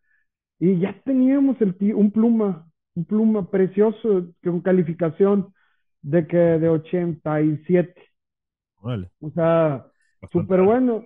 [0.59, 5.53] y ya teníamos el, un pluma, un pluma precioso con calificación
[6.01, 8.01] de que de 87.
[8.81, 9.09] Órale.
[9.21, 9.87] O sea,
[10.31, 11.05] súper bueno.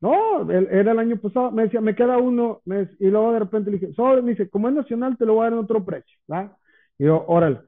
[0.00, 3.70] No, era el año pasado, me decía, me queda uno, me, y luego de repente
[3.70, 5.84] le dije, sobre, me dice, como es nacional, te lo voy a dar en otro
[5.84, 6.52] precio, ¿verdad?
[6.98, 7.60] Y yo, órale.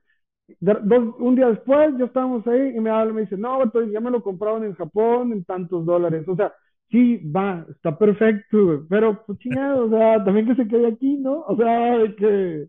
[0.60, 3.92] De, dos, un día después, ya estábamos ahí, y me habla, me dice, no, entonces
[3.92, 6.26] ya me lo compraron en Japón en tantos dólares.
[6.28, 6.52] O sea,
[6.90, 11.42] sí, va, está perfecto, pero pues chingado, o sea, también que se quede aquí, ¿no?
[11.46, 12.68] O sea, de que.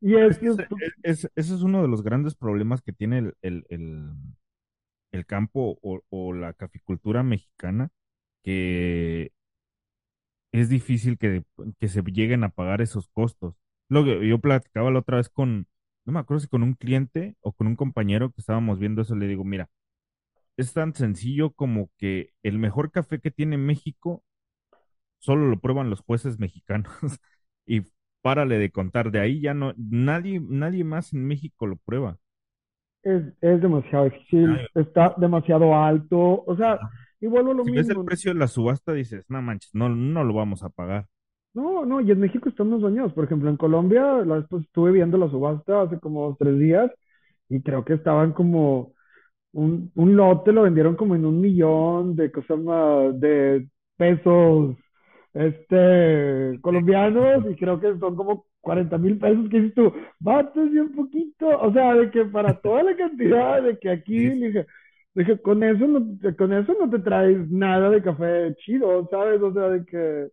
[0.00, 0.68] Y es, es, es,
[1.02, 4.10] es, ese es uno de los grandes problemas que tiene el, el, el,
[5.12, 7.90] el campo o, o la caficultura mexicana
[8.42, 9.32] que
[10.52, 11.44] es difícil que,
[11.78, 13.54] que, se lleguen a pagar esos costos.
[13.88, 15.66] Lo que yo platicaba la otra vez con,
[16.04, 19.14] no me acuerdo si con un cliente o con un compañero que estábamos viendo eso,
[19.16, 19.68] le digo, mira,
[20.56, 24.24] es tan sencillo como que el mejor café que tiene México
[25.18, 26.92] solo lo prueban los jueces mexicanos
[27.66, 27.82] y
[28.22, 32.18] párale de contar, de ahí ya no, nadie, nadie más en México lo prueba.
[33.02, 34.66] Es, es demasiado difícil, Ay.
[34.74, 36.78] está demasiado alto, o sea,
[37.20, 37.78] y vuelvo a lo si mismo.
[37.78, 41.06] ves el precio de la subasta, dices, no manches, no, no lo vamos a pagar.
[41.52, 43.12] No, no, y en México estamos dañados.
[43.12, 46.90] Por ejemplo, en Colombia, la estuve viendo la subasta hace como dos, tres días
[47.48, 48.94] y creo que estaban como
[49.52, 52.58] un, un lote, lo vendieron como en un millón de cosas
[53.20, 54.76] de pesos
[55.34, 60.78] este, colombianos y creo que son como 40 mil pesos que dices tú, vatos y
[60.78, 64.30] un poquito, o sea, de que para toda la cantidad de que aquí, sí.
[64.30, 64.66] dije,
[65.14, 69.40] dije, con eso no, con eso no te traes nada de café chido, ¿sabes?
[69.42, 70.28] O sea, de que,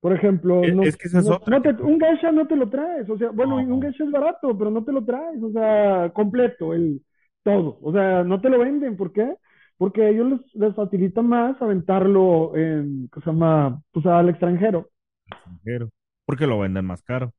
[0.00, 2.56] por ejemplo, es, no, es que esa es no, no te, un geisha no te
[2.56, 3.74] lo traes, o sea, bueno, no.
[3.74, 7.02] un geisha es barato, pero no te lo traes, o sea, completo, el
[7.42, 9.36] todo, o sea, no te lo venden, ¿por qué?
[9.76, 13.80] Porque a ellos les, les facilita más aventarlo en, ¿qué se llama?
[13.92, 14.90] Pues al extranjero.
[15.26, 15.90] Extranjero.
[16.26, 17.32] Porque lo venden más caro.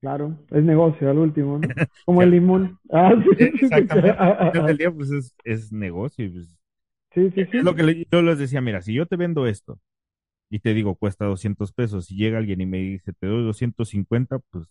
[0.00, 1.68] Claro, es negocio al último, ¿no?
[2.06, 2.78] Como el limón.
[2.90, 4.10] Ah, sí, Exactamente.
[4.10, 6.30] Al final del día, pues es, es negocio.
[6.32, 6.58] Pues.
[7.14, 7.58] Sí, sí, sí.
[7.58, 9.78] Es lo que le, yo les decía, mira, si yo te vendo esto
[10.50, 14.38] y te digo cuesta 200 pesos y llega alguien y me dice te doy 250,
[14.50, 14.66] pues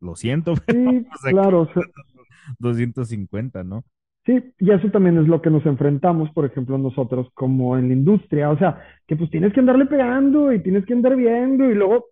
[0.00, 1.62] lo siento, pero sí, pues claro.
[1.62, 1.82] O sea,
[2.58, 3.84] 250, ¿no?
[4.26, 7.94] Sí, y eso también es lo que nos enfrentamos, por ejemplo, nosotros como en la
[7.94, 11.74] industria, o sea, que pues tienes que andarle pegando y tienes que andar viendo y
[11.74, 12.06] luego,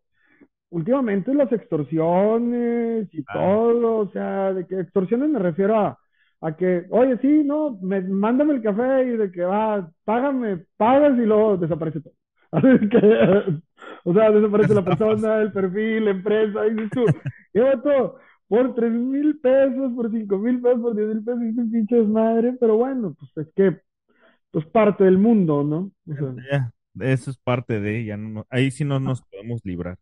[0.71, 3.33] últimamente las extorsiones y ah.
[3.35, 5.99] todo, o sea, de que extorsiones me refiero a,
[6.41, 11.19] a que, oye, sí, no, me, mándame el café y de que va, págame, pagas
[11.19, 12.15] y luego desaparece todo.
[12.53, 13.61] Así que,
[14.05, 17.05] o sea, desaparece la persona, el perfil, la empresa, y dices tú,
[17.53, 18.19] lleva todo
[18.49, 21.97] por tres mil pesos, por cinco mil pesos, por diez mil pesos, y un pinche
[21.97, 23.81] desmadre, pero bueno, pues es que,
[24.51, 25.91] pues parte del mundo, ¿no?
[26.11, 26.73] O sea, Ya,
[27.13, 28.17] eso es parte de ella.
[28.17, 29.99] no- ahí sí no nos podemos librar,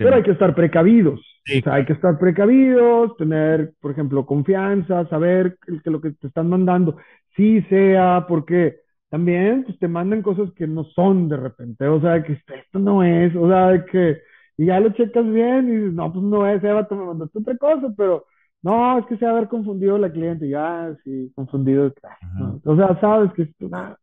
[0.00, 0.24] pero hay tristemente.
[0.24, 1.20] que estar precavidos.
[1.44, 6.00] Sí, O sea, hay que estar precavidos, tener, por ejemplo, confianza, saber que, que lo
[6.00, 6.96] que te están mandando
[7.36, 8.80] sí sea, porque
[9.10, 13.02] también pues, te mandan cosas que no son de repente, o sea, que esto no
[13.02, 14.18] es, o sea, de que,
[14.56, 17.38] y ya lo checas bien y dices, no, pues no es, Eva, te me mandaste
[17.38, 18.26] otra cosa, pero
[18.62, 22.18] no, es que se va a haber confundido la cliente, y ya, sí, confundido, ah,
[22.38, 22.60] no.
[22.64, 23.96] o sea, sabes que esto, ah,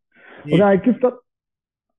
[0.52, 1.14] o sea, hay que estar,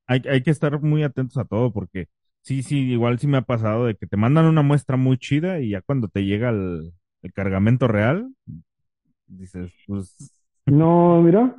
[0.06, 2.08] hay, hay que estar muy atentos a todo porque
[2.42, 5.60] sí, sí, igual sí me ha pasado de que te mandan una muestra muy chida
[5.60, 6.92] y ya cuando te llega el,
[7.22, 8.34] el cargamento real,
[9.26, 10.32] dices, pues,
[10.66, 11.56] no, mira.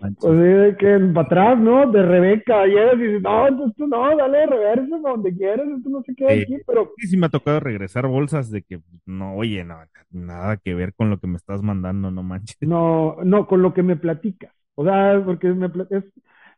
[0.00, 0.24] manches.
[0.24, 1.90] O sea, de que para atrás, ¿no?
[1.92, 6.02] De Rebeca, llegas y dices, no, esto no, dale reversa para donde quieras, esto no
[6.04, 6.34] se queda Sí.
[6.34, 9.78] aquí, pero Sí, sí me ha tocado regresar bolsas de que no, oye, no,
[10.10, 12.58] nada que ver con lo que me estás mandando, no manches.
[12.60, 14.52] no, no, con lo que me platicas.
[14.74, 16.04] O sea, porque me pla- es,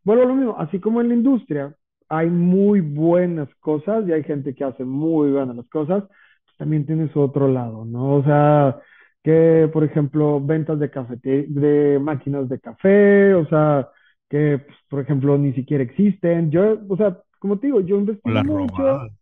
[0.04, 1.76] vuelvo a lo mismo, así como en la industria
[2.10, 6.86] hay muy buenas cosas y hay gente que hace muy buenas las cosas, pues también
[6.86, 8.16] tienes otro lado, ¿no?
[8.16, 8.80] O sea,
[9.24, 13.88] que, por ejemplo, ventas de cafete, de máquinas de café, o sea,
[14.28, 16.50] que, pues, por ejemplo, ni siquiera existen.
[16.50, 18.82] Yo, o sea, como te digo, yo O investigo las mucho.
[18.86, 19.12] robadas.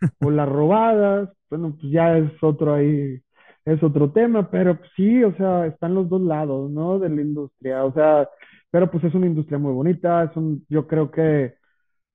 [0.20, 3.20] o las robadas, bueno, pues ya es otro ahí,
[3.64, 6.98] es otro tema, pero pues sí, o sea, están los dos lados, ¿no?
[6.98, 8.28] De la industria, o sea,
[8.70, 11.54] pero pues es una industria muy bonita, es un, yo creo que,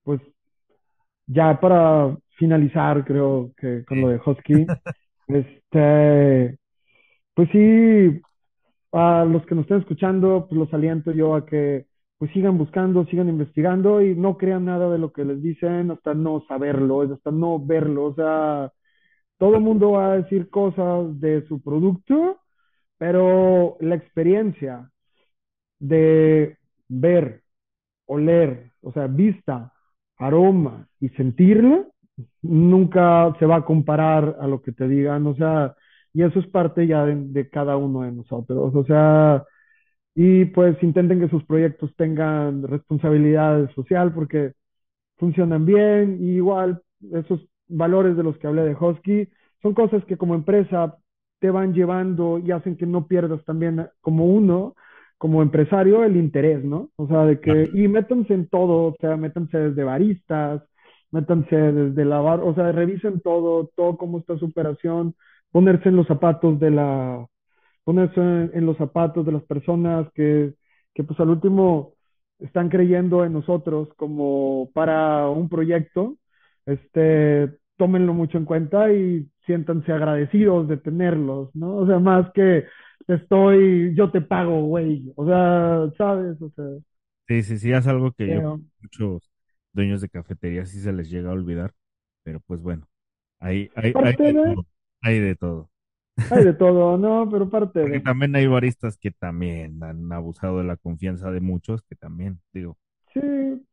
[0.03, 0.21] pues,
[1.27, 4.65] ya para finalizar, creo que con lo de Husky,
[5.27, 6.57] este,
[7.33, 8.21] pues sí,
[8.93, 13.05] a los que nos estén escuchando, pues los aliento yo a que pues sigan buscando,
[13.07, 17.31] sigan investigando y no crean nada de lo que les dicen hasta no saberlo, hasta
[17.31, 18.05] no verlo.
[18.05, 18.71] O sea,
[19.37, 22.39] todo el mundo va a decir cosas de su producto,
[22.97, 24.89] pero la experiencia
[25.79, 26.57] de
[26.87, 27.43] ver,
[28.05, 29.73] oler, o sea, vista,
[30.17, 31.85] aroma y sentirla,
[32.41, 35.25] nunca se va a comparar a lo que te digan.
[35.27, 35.75] O sea,
[36.13, 38.73] y eso es parte ya de, de cada uno de nosotros.
[38.75, 39.43] O sea,
[40.15, 44.53] y pues intenten que sus proyectos tengan responsabilidad social porque
[45.17, 46.81] funcionan bien y igual
[47.13, 49.29] esos valores de los que hablé de Husky
[49.61, 50.97] son cosas que como empresa
[51.39, 54.75] te van llevando y hacen que no pierdas también como uno,
[55.23, 56.89] como empresario, el interés, ¿no?
[56.97, 60.61] O sea, de que, y métanse en todo, o sea, métanse desde baristas,
[61.11, 65.15] métanse desde lavar, o sea, revisen todo, todo cómo está su operación,
[65.49, 67.25] ponerse en los zapatos de la,
[67.85, 70.55] ponerse en, los zapatos de las personas que,
[70.93, 71.93] que pues al último
[72.39, 76.17] están creyendo en nosotros como para un proyecto,
[76.65, 81.77] este, tómenlo mucho en cuenta y siéntanse agradecidos de tenerlos, ¿no?
[81.77, 82.65] O sea, más que
[83.07, 86.41] estoy, yo te pago, güey, o sea, ¿sabes?
[86.41, 86.65] O sea,
[87.27, 89.31] Sí, sí, sí, es algo que yo, pero muchos
[89.71, 91.73] dueños de cafeterías sí se les llega a olvidar,
[92.23, 92.87] pero pues bueno,
[93.39, 94.55] hay, hay, hay parte de
[95.01, 95.71] hay de todo.
[96.29, 97.29] hay de todo, ¿no?
[97.31, 101.39] Pero parte Porque de, también hay baristas que también han abusado de la confianza de
[101.39, 102.79] muchos, que también, digo,
[103.13, 103.21] sí,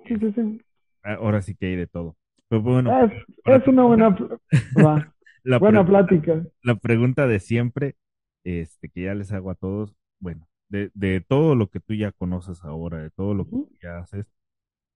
[0.07, 0.61] sí, sí, sí.
[1.03, 2.17] ahora sí que hay de todo.
[2.49, 2.99] Pero bueno,
[3.45, 4.17] Es, una buena,
[5.45, 6.45] la buena pregunta, plática.
[6.63, 7.97] la pregunta de siempre,
[8.45, 12.13] este, que ya les hago a todos, bueno, de, de todo lo que tú ya
[12.13, 14.27] conoces ahora, de todo lo que tú ya haces,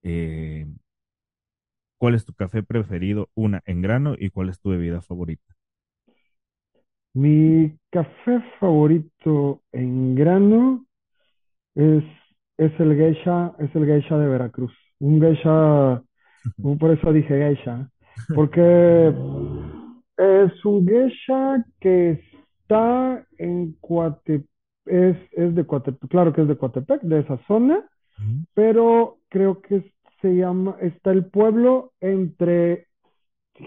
[0.04, 0.66] eh,
[1.98, 3.30] ¿cuál es tu café preferido?
[3.34, 5.56] Una, en grano, y cuál es tu bebida favorita?
[7.14, 10.84] Mi café favorito en grano
[11.74, 12.04] es,
[12.58, 14.72] es el geisha, es el geisha de Veracruz.
[15.00, 16.02] Un geisha,
[16.80, 17.90] por eso dije geisha,
[18.32, 19.14] porque
[20.16, 22.20] es un geisha que
[22.64, 24.46] está en Coatepec,
[24.86, 27.84] es, es de Coatepec, claro que es de Coatepec, de esa zona,
[28.54, 32.86] pero creo que se llama, está el pueblo entre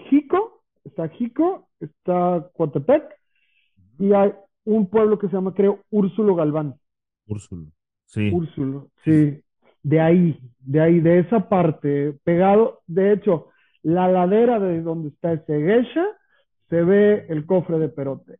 [0.08, 3.04] Jico, está Jico, está Coatepec,
[3.98, 4.32] y hay
[4.64, 6.74] un pueblo que se llama, creo, Úrsulo Galván.
[7.26, 7.66] Úrsulo.
[8.04, 9.40] Sí, Úrsulo, sí,
[9.82, 13.48] de ahí, de ahí, de esa parte, pegado, de hecho,
[13.82, 16.04] la ladera de donde está ese geisha,
[16.68, 18.38] se ve el cofre de Perote.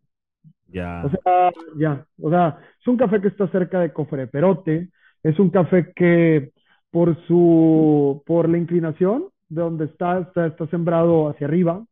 [0.69, 4.90] O Ya, sea, ya, o sea, es un café que está cerca de Cofre Perote,
[5.23, 6.53] es un café que
[6.90, 11.85] por su, por la inclinación de donde está, está, está sembrado hacia arriba,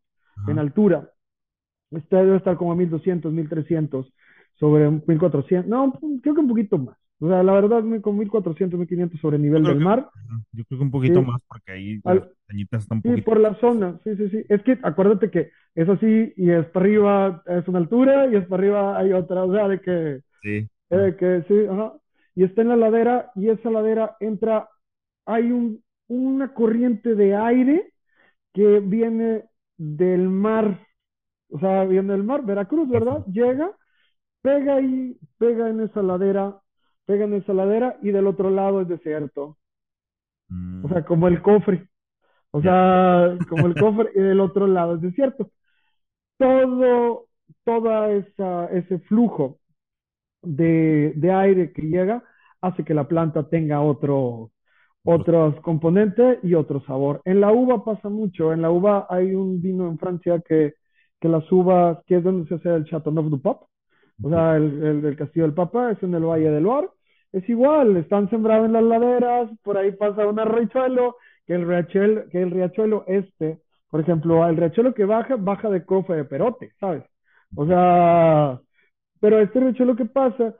[0.47, 1.11] en altura,
[1.90, 4.12] este debe estar como a 1200, 1300.
[4.59, 5.93] sobre 1400, no,
[6.23, 6.97] creo que un poquito más.
[7.18, 10.10] O sea, la verdad, con 1400, 1500 sobre nivel del que, mar.
[10.52, 13.16] Yo creo que un poquito más porque ahí las montañitas están un poquito.
[13.16, 14.44] Sí, por la zona, sí, sí, sí.
[14.48, 18.47] Es que acuérdate que es así y es para arriba es una altura y es
[18.47, 20.20] para arriba hay otra, o sea, de que.
[20.43, 20.68] Sí.
[20.90, 21.94] De que sí, ajá.
[22.34, 24.68] Y está en la ladera y esa ladera entra,
[25.24, 27.94] hay un, una corriente de aire
[28.52, 29.44] que viene
[29.78, 30.86] del mar,
[31.48, 33.24] o sea, viene del mar, Veracruz, ¿verdad?
[33.26, 33.70] Llega,
[34.43, 36.60] pega ahí, pega en esa ladera
[37.07, 39.57] pega en esa ladera y del otro lado es desierto.
[40.85, 41.89] O sea, como el cofre.
[42.51, 45.51] O sea, como el cofre y del otro lado es desierto.
[46.39, 47.27] Todo,
[47.65, 49.59] toda esa, ese flujo
[50.43, 52.23] de, de aire que llega
[52.61, 54.53] hace que la planta tenga otro,
[55.05, 57.23] otros componentes y otro sabor.
[57.24, 58.53] En la uva pasa mucho.
[58.53, 60.74] En la uva hay un vino en Francia que,
[61.20, 63.66] que las uvas, que es donde se hace el Chateauneuf du Pape,
[64.22, 66.88] o sea, el, el, Castillo del Papa, es en el Valle del Loire,
[67.32, 71.16] es igual, están sembrados en las laderas, por ahí pasa un riachuelo,
[71.47, 73.60] que el riachuelo, que el riachuelo este,
[73.90, 77.05] por ejemplo, el riachuelo que baja, baja de cofre de perote, ¿sabes?
[77.55, 78.60] O sea,
[79.20, 80.55] pero este riachuelo que pasa,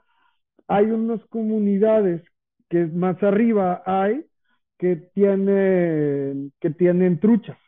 [0.69, 2.23] hay unas comunidades
[2.69, 4.27] que más arriba hay
[4.79, 7.59] que tienen, que tienen truchas.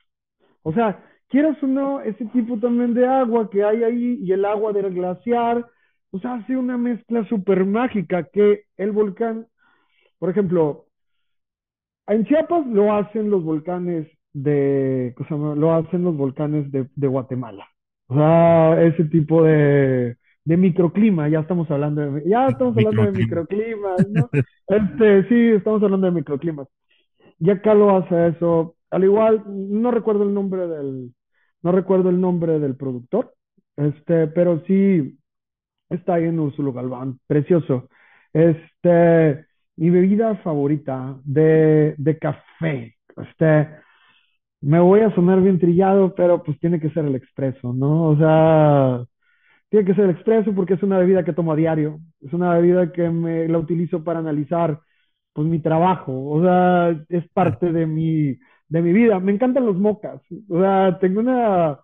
[0.62, 4.44] O sea, quieras o no, ese tipo también de agua que hay ahí y el
[4.44, 5.66] agua del glaciar,
[6.10, 9.46] o sea, hace una mezcla súper mágica que el volcán,
[10.18, 10.86] por ejemplo,
[12.06, 17.66] en Chiapas lo hacen los volcanes de, lo hacen los volcanes de, Guatemala.
[18.06, 23.18] O sea, ese tipo de, de microclima, ya estamos hablando de, ya estamos hablando de
[23.18, 24.30] microclimas, ¿no?
[24.68, 26.68] Este, sí, estamos hablando de microclimas.
[27.38, 31.12] Y acá lo hace eso, al igual, no recuerdo el nombre del,
[31.62, 33.34] no recuerdo el nombre del productor,
[33.76, 35.17] este, pero sí,
[35.90, 37.88] está ahí en Úrsulo Galván, precioso.
[38.32, 39.46] Este,
[39.76, 42.96] mi bebida favorita de, de café.
[43.16, 43.68] Este,
[44.60, 48.08] me voy a sonar bien trillado, pero pues tiene que ser el expreso, ¿no?
[48.10, 49.04] O sea,
[49.70, 52.00] tiene que ser el expreso porque es una bebida que tomo a diario.
[52.20, 54.80] Es una bebida que me la utilizo para analizar
[55.32, 56.12] pues mi trabajo.
[56.30, 58.36] O sea, es parte de mi,
[58.68, 59.20] de mi vida.
[59.20, 60.22] Me encantan los mocas.
[60.48, 61.78] O sea, tengo una,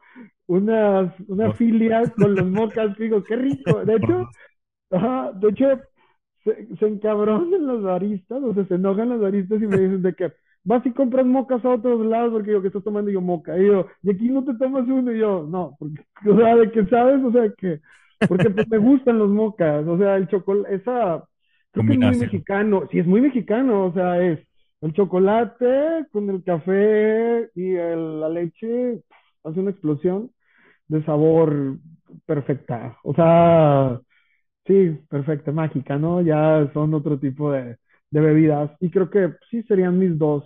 [0.47, 3.85] una, una filia con los mocas digo, qué rico.
[3.85, 4.29] De hecho,
[4.91, 5.81] de hecho,
[6.45, 10.15] se, se, encabronan los baristas, o sea, se enojan los baristas y me dicen de
[10.15, 10.33] que
[10.65, 13.57] vas y compras mocas a otros lados porque yo que estás tomando yo moca.
[13.59, 15.13] Y yo, y aquí no te tomas uno.
[15.13, 17.81] Y yo, no, porque, o sea, de que sabes, o sea, que,
[18.29, 21.25] porque pues, me gustan los mocas, o sea, el chocolate, esa,
[21.73, 24.41] creo que es muy mexicano, sí, es muy mexicano, o sea, es
[24.81, 29.01] el chocolate con el café y el, la leche,
[29.45, 30.31] hace una explosión
[30.89, 31.79] de sabor
[32.27, 32.99] perfecta.
[33.03, 34.01] O sea,
[34.67, 36.23] sí, perfecta, mágica, ¿no?
[36.23, 37.77] Ya son otro tipo de,
[38.11, 38.71] bebidas.
[38.81, 40.45] Y creo que sí serían mis dos,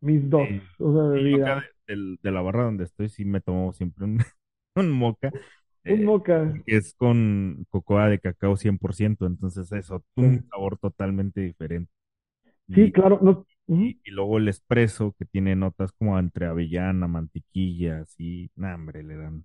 [0.00, 1.64] mis dos, o sea, bebidas.
[1.86, 4.18] de, la barra donde estoy sí me tomo siempre un,
[4.76, 5.30] un moca.
[5.84, 6.52] Un eh, moca.
[6.66, 11.90] Que es con cocoa de cacao 100%, entonces eso, un sabor totalmente diferente.
[12.68, 13.18] Sí, claro.
[13.20, 19.02] No, y, luego el espresso que tiene notas como entre avellana, mantequilla, así, nah, hombre,
[19.02, 19.44] le dan.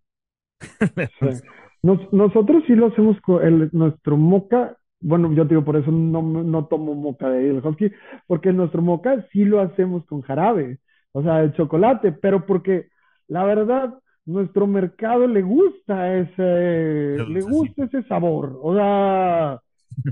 [1.82, 4.78] nosotros sí lo hacemos con el, nuestro moca.
[5.00, 7.92] Bueno, yo digo, por eso no, no tomo moca de el husky,
[8.26, 10.80] porque nuestro moca sí lo hacemos con jarabe,
[11.12, 12.90] o sea, el chocolate, pero porque
[13.28, 13.94] la verdad,
[14.26, 19.62] nuestro mercado le gusta ese, le gusta ese sabor, o sea,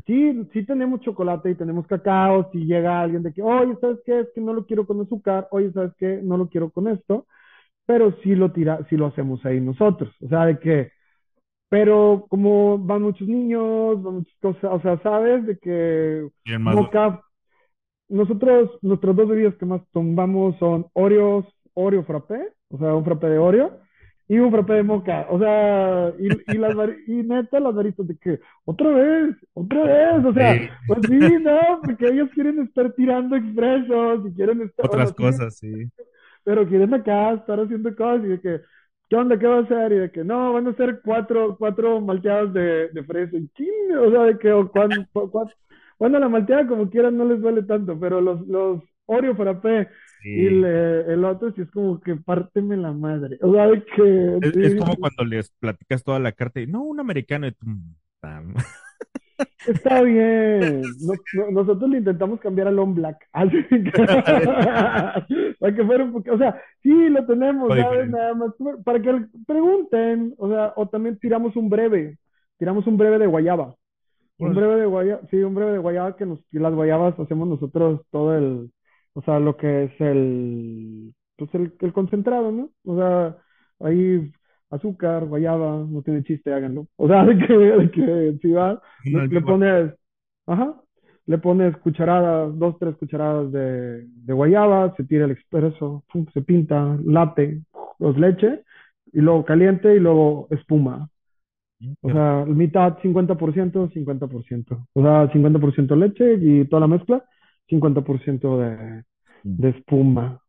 [0.06, 2.50] Sí, sí tenemos chocolate y tenemos cacao.
[2.52, 4.22] Si llega alguien de que, oye, ¿sabes qué?
[4.22, 5.48] Es que no lo quiero con azúcar.
[5.52, 6.20] Oye, ¿sabes qué?
[6.24, 7.28] No lo quiero con esto.
[7.86, 10.14] Pero sí lo tira, sí lo hacemos ahí nosotros.
[10.22, 10.92] O sea, de que,
[11.70, 15.46] pero como van muchos niños, van muchas cosas, o sea, ¿sabes?
[15.46, 16.28] De que
[18.10, 23.28] nosotros, nuestras dos bebidas que más tomamos son Oreos, Oreo frappé, o sea, un frappé
[23.30, 23.85] de Oreo
[24.28, 25.28] y un frappé de moca.
[25.30, 26.76] O sea, y, y, las,
[27.08, 30.26] y neta, las baristas de que, otra vez, otra vez.
[30.26, 34.86] O sea, pues sí, no, porque ellos quieren estar tirando expresos y quieren estar.
[34.86, 35.90] Otras cosas, sí.
[36.44, 38.62] Pero quieren acá estar haciendo cosas y de que,
[39.10, 39.38] ¿qué onda?
[39.38, 39.92] ¿Qué va a hacer?
[39.92, 43.38] Y de que, no, van a ser cuatro, cuatro malteadas de, de fresa.
[43.38, 45.06] Y ching, o sea, de que, o cuando,
[46.00, 49.88] bueno, la malteada como quieran no les duele tanto, pero los, los Oreo frappé
[50.26, 53.38] y el otro sí es como que párteme la madre.
[53.42, 54.40] O sea, que.
[54.42, 57.46] Es, como cuando les platicas toda la carta y no, un americano.
[59.68, 60.82] Está bien.
[61.52, 63.24] nosotros le intentamos cambiar al on black.
[65.60, 66.34] para que fuera un poco.
[66.34, 68.10] O sea, sí, lo tenemos, ¿sabes?
[68.10, 68.52] Nada más.
[68.84, 70.34] Para que pregunten.
[70.40, 72.18] O sea, o también tiramos un breve.
[72.58, 73.76] tiramos un breve de guayaba.
[74.38, 77.48] Un breve de guayaba, sí, un breve de guayaba que nos, que las guayabas hacemos
[77.48, 78.70] nosotros todo el,
[79.16, 82.70] o sea, lo que es el, pues el, el concentrado, ¿no?
[82.86, 83.38] O sea,
[83.80, 84.32] ahí
[84.70, 86.88] azúcar, guayaba, no tiene chiste, háganlo.
[86.98, 89.94] O sea, de que, de que si va, No, le, le pones,
[90.48, 90.76] ajá,
[91.28, 96.42] le pones cucharadas, dos, tres cucharadas de, de guayaba, se tira el expreso, pum, se
[96.42, 97.62] pinta, latte,
[98.00, 98.64] los leche,
[99.14, 101.10] y luego caliente y luego espuma.
[102.02, 104.88] O sea, mitad 50%, 50%.
[104.94, 107.24] O sea, 50% leche y toda la mezcla,
[107.68, 109.04] 50% de,
[109.44, 110.42] de espuma.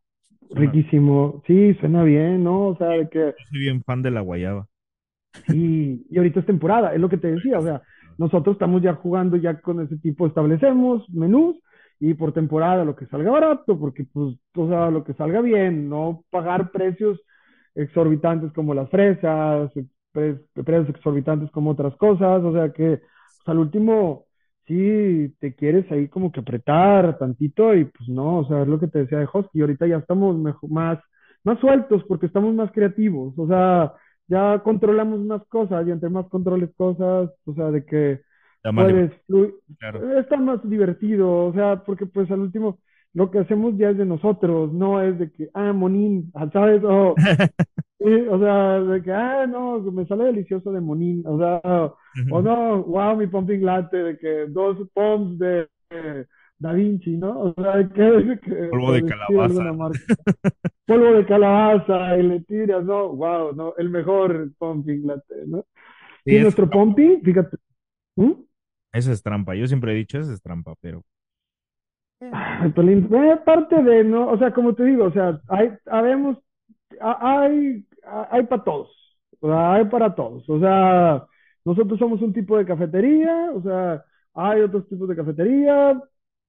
[0.53, 1.43] Suena- Riquísimo.
[1.47, 2.69] Sí, suena bien, ¿no?
[2.69, 4.69] O sea, de que Yo soy bien fan de la guayaba.
[5.47, 7.83] sí, y ahorita es temporada, es lo que te decía, o sea,
[8.19, 11.57] nosotros estamos ya jugando ya con ese tipo, establecemos menús
[12.01, 15.89] y por temporada lo que salga barato, porque pues, o sea, lo que salga bien,
[15.89, 17.21] no pagar precios
[17.75, 19.71] exorbitantes como las fresas,
[20.13, 24.26] pre- precios exorbitantes como otras cosas, o sea que pues, al último
[24.67, 28.81] sí te quieres ahí como que apretar tantito y pues no, o sea, es lo
[28.81, 30.99] que te decía de Husky, ahorita ya estamos mejor, más,
[31.45, 33.95] más sueltos porque estamos más creativos, o sea,
[34.29, 38.23] ya controlamos más cosas y entre más controles cosas, o sea, de que
[38.75, 40.01] puedes flu- claro.
[40.19, 42.79] está más divertido, o sea, porque pues al último
[43.15, 46.83] lo que hacemos ya es de nosotros, no es de que, ah, monín, ¿sabes?
[46.85, 47.23] O,
[47.99, 51.61] sí, o sea, de que, ah, no, me sale delicioso de monín, o sea,
[52.31, 56.27] o no, wow, mi pumping latte, de que dos pumps de, de
[56.59, 57.41] Da Vinci, ¿no?
[57.41, 59.65] O sea, de que, de que Polvo de calabaza.
[60.87, 63.09] Polvo de calabaza y le tiras, ¿no?
[63.15, 63.75] Wow, ¿no?
[63.77, 65.65] El mejor pumping latte, ¿no?
[66.25, 66.77] Sí, Y es nuestro trampa.
[66.79, 67.57] pumping, fíjate,
[68.17, 68.33] ¿Mm?
[68.93, 69.55] Esa es trampa.
[69.55, 71.05] Yo siempre he dicho, esa es trampa, pero.
[72.33, 74.29] Ay, Pelín, eh, parte de, ¿no?
[74.31, 76.43] O sea, como te digo, o sea, hay, habemos, ha-
[77.01, 77.85] hay,
[78.31, 78.91] hay para todos,
[79.41, 81.27] o sea, hay para todos, o sea,
[81.65, 84.05] nosotros somos un tipo de cafetería, o sea,
[84.35, 86.01] hay otros tipos de cafetería,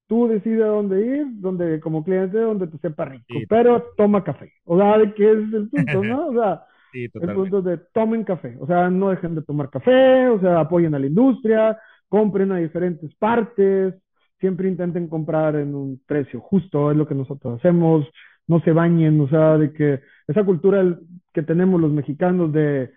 [0.07, 3.45] tú decides a dónde ir, donde como cliente, donde te sepa rico, Sí.
[3.47, 6.27] pero toma café, o sea, de que es el punto, ¿no?
[6.29, 10.27] O sea, Sí, el punto de tomen café, o sea, no dejen de tomar café,
[10.29, 13.95] o sea, apoyen a la industria, compren a diferentes partes,
[14.39, 18.05] siempre intenten comprar en un precio justo, es lo que nosotros hacemos,
[18.47, 20.97] no se bañen, o sea, de que esa cultura
[21.33, 22.91] que tenemos los mexicanos de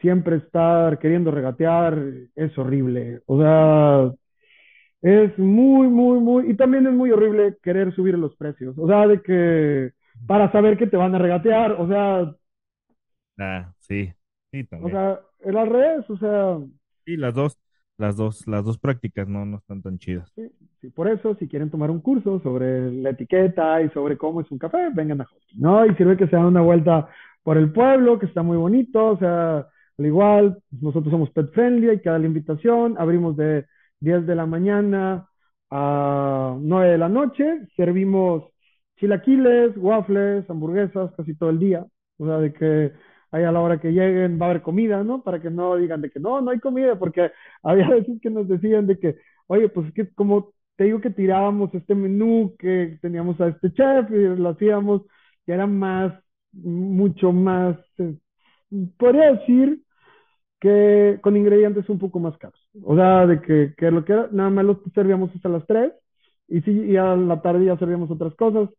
[0.00, 1.98] siempre estar queriendo regatear
[2.36, 4.12] es horrible, o sea,
[5.02, 9.06] es muy, muy, muy, y también es muy horrible querer subir los precios, o sea,
[9.06, 9.92] de que
[10.26, 12.34] para saber que te van a regatear, o sea,
[13.38, 14.12] Ah, sí.
[14.52, 14.90] Sí, o también.
[14.90, 16.58] sea, el al revés, o sea,
[17.04, 17.58] Sí, las dos,
[17.98, 20.30] las dos, las dos prácticas no, no están tan chidas.
[20.34, 20.50] Sí,
[20.80, 24.50] sí, por eso, si quieren tomar un curso sobre la etiqueta y sobre cómo es
[24.50, 25.86] un café, vengan a Husky, ¿no?
[25.86, 27.08] Y sirve que se dan una vuelta
[27.42, 29.66] por el pueblo, que está muy bonito, o sea,
[29.98, 33.66] al igual, nosotros somos pet friendly, hay que dar la invitación, abrimos de
[34.00, 35.28] 10 de la mañana
[35.70, 38.44] a 9 de la noche, servimos
[38.96, 41.86] chilaquiles, waffles, hamburguesas, casi todo el día,
[42.18, 42.92] o sea, de que
[43.30, 45.22] ahí a la hora que lleguen va a haber comida, ¿no?
[45.22, 47.30] Para que no digan de que no, no hay comida, porque
[47.62, 49.16] había veces que nos decían de que
[49.48, 53.72] Oye, pues es que como te digo que tirábamos este menú, que teníamos a este
[53.72, 55.02] chef y lo hacíamos,
[55.46, 56.12] que era más,
[56.52, 58.16] mucho más, eh,
[58.98, 59.82] podría decir
[60.60, 62.60] que con ingredientes un poco más caros.
[62.84, 65.92] O sea, de que, que lo que era, nada más los servíamos hasta las 3
[66.48, 68.70] y sí, y a la tarde ya servíamos otras cosas.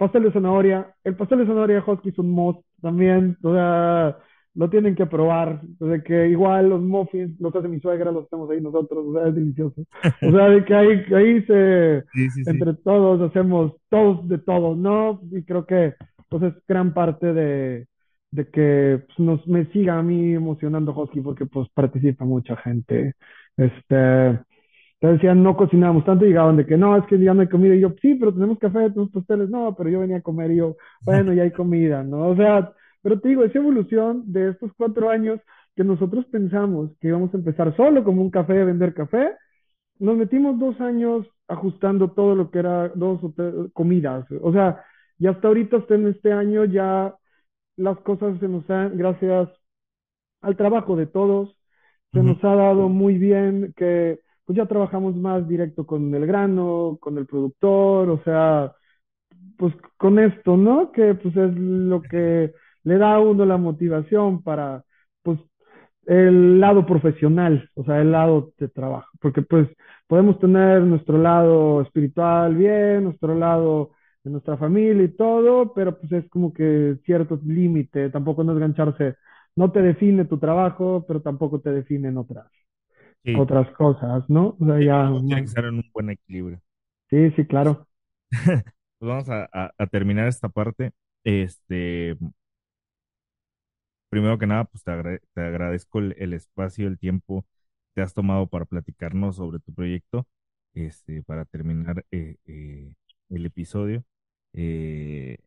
[0.00, 4.16] Pastel de zanahoria, el pastel de zanahoria de Husky es un must también, o sea,
[4.54, 8.50] lo tienen que probar, de que igual los muffins los hace mi suegra, los hacemos
[8.50, 9.82] ahí nosotros, o sea, es delicioso.
[10.22, 12.50] O sea, de que ahí, ahí se, Sí, sí, sí.
[12.50, 15.20] entre todos hacemos todos de todo, ¿no?
[15.32, 15.94] Y creo que
[16.30, 17.86] pues es gran parte de,
[18.30, 23.14] de que pues, nos, me siga a mí emocionando Husky porque pues participa mucha gente.
[23.58, 24.40] Este,
[25.00, 27.74] te decían, no cocinábamos tanto llegaban de que no, es que ya no hay comida.
[27.74, 29.48] Y yo, sí, pero tenemos café, tenemos pasteles.
[29.50, 32.28] No, pero yo venía a comer y yo, bueno, ya hay comida, ¿no?
[32.28, 32.72] O sea,
[33.02, 35.40] pero te digo, esa evolución de estos cuatro años
[35.74, 39.32] que nosotros pensamos que íbamos a empezar solo como un café, a vender café,
[39.98, 44.26] nos metimos dos años ajustando todo lo que era dos o tres comidas.
[44.42, 44.84] O sea,
[45.18, 47.14] y hasta ahorita, hasta en este año, ya
[47.76, 49.48] las cosas se nos han, gracias
[50.42, 51.56] al trabajo de todos,
[52.12, 54.20] se nos ha dado muy bien que
[54.50, 58.74] pues ya trabajamos más directo con el grano, con el productor, o sea,
[59.58, 60.92] pues con esto, ¿no?
[60.92, 62.52] Que pues es lo que
[62.84, 64.84] le da a uno la motivación para,
[65.22, 65.38] pues,
[66.06, 69.68] el lado profesional, o sea, el lado de trabajo, porque pues
[70.08, 73.92] podemos tener nuestro lado espiritual bien, nuestro lado
[74.24, 79.16] de nuestra familia y todo, pero pues es como que cierto límite, tampoco no engancharse
[79.56, 82.46] no te define tu trabajo, pero tampoco te definen otras,
[83.24, 84.56] Sí, otras cosas, ¿no?
[84.60, 86.60] O sea, ya, tiene que no- estar en un buen equilibrio.
[87.10, 87.86] sí, sí, claro.
[88.98, 90.92] Pues vamos a, a- a terminar esta parte.
[91.24, 92.16] Este,
[94.08, 94.92] primero que nada, pues te,
[95.34, 97.48] te agradezco el, el espacio, el tiempo que
[97.96, 100.26] te has tomado para platicarnos sobre tu proyecto.
[100.74, 102.92] Este, para terminar eh, eh,
[103.30, 104.04] el episodio.
[104.52, 105.38] Eh,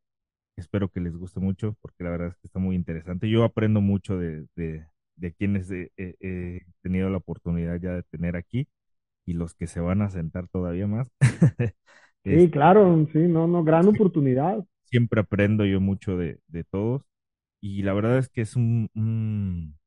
[0.58, 3.30] espero que les guste mucho, porque la verdad es que está muy interesante.
[3.30, 8.04] Yo aprendo mucho de, de, de quienes he, he- he tenido la oportunidad ya de
[8.04, 8.68] tener aquí
[9.26, 11.10] y los que se van a sentar todavía más.
[12.30, 14.66] Sí, Es- claro, sí, no, no, gran oportunidad.
[14.86, 17.04] siempre aprendo yo mucho de, de todos
[17.62, 19.78] y la verdad es que es un, un,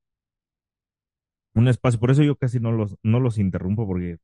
[1.55, 4.19] un espacio, por eso yo casi no los, no los interrumpo porque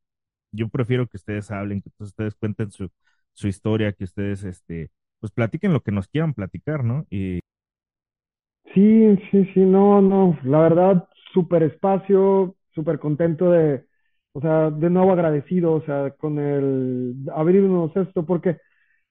[0.53, 2.91] yo prefiero que ustedes hablen, que ustedes cuenten su,
[3.35, 7.07] su historia, que ustedes este, pues platiquen lo que nos quieran platicar, ¿no?
[7.11, 7.41] Y
[8.75, 13.85] Sí, sí, sí, no, no, la verdad, súper espacio, súper contento de,
[14.33, 18.57] o sea, de nuevo agradecido, o sea, con el abrirnos esto, porque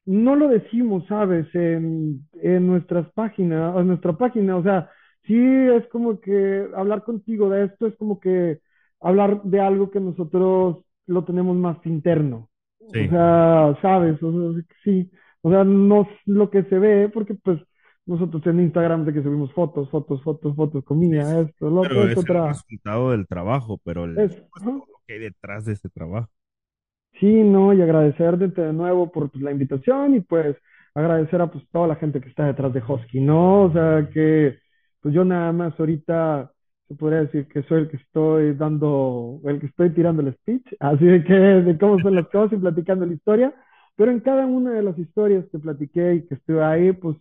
[0.06, 1.48] no lo decimos, ¿sabes?
[1.56, 4.90] En, en nuestras páginas, en nuestra página, o sea,
[5.26, 8.62] sí es como que hablar contigo de esto es como que
[9.02, 12.50] hablar de algo que nosotros lo tenemos más interno.
[12.96, 14.22] O sí, sea, ¿sabes?
[14.24, 15.12] O sea, sí,
[15.42, 17.60] o sea, no es lo que se ve, porque pues
[18.06, 22.10] nosotros en Instagram de que subimos fotos, fotos, fotos, fotos, comida, esto, lo otro, pero
[22.10, 25.90] es el resultado del trabajo, pero el, es, pues, lo que hay detrás de ese
[25.90, 26.30] trabajo.
[27.20, 30.58] Sí, no, y agradecerte de nuevo por pues, la invitación y pues
[30.96, 33.64] agradecer a pues toda la gente que está detrás de Husky, ¿no?
[33.64, 34.58] O sea que
[35.02, 36.52] pues yo nada más ahorita
[36.88, 40.66] se podría decir que soy el que estoy dando, el que estoy tirando el speech,
[40.80, 43.54] así de que de cómo son las cosas y platicando la historia,
[43.96, 47.18] pero en cada una de las historias que platiqué y que estuve ahí, pues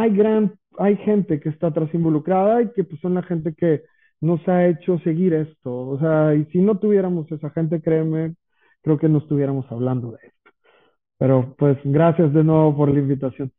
[0.00, 3.82] hay gran, hay gente que está atrás involucrada y que pues son la gente que
[4.20, 5.88] nos ha hecho seguir esto.
[5.88, 8.34] O sea, y si no tuviéramos esa gente, créeme,
[8.82, 10.50] creo que no estuviéramos hablando de esto.
[11.18, 13.52] Pero pues gracias de nuevo por la invitación.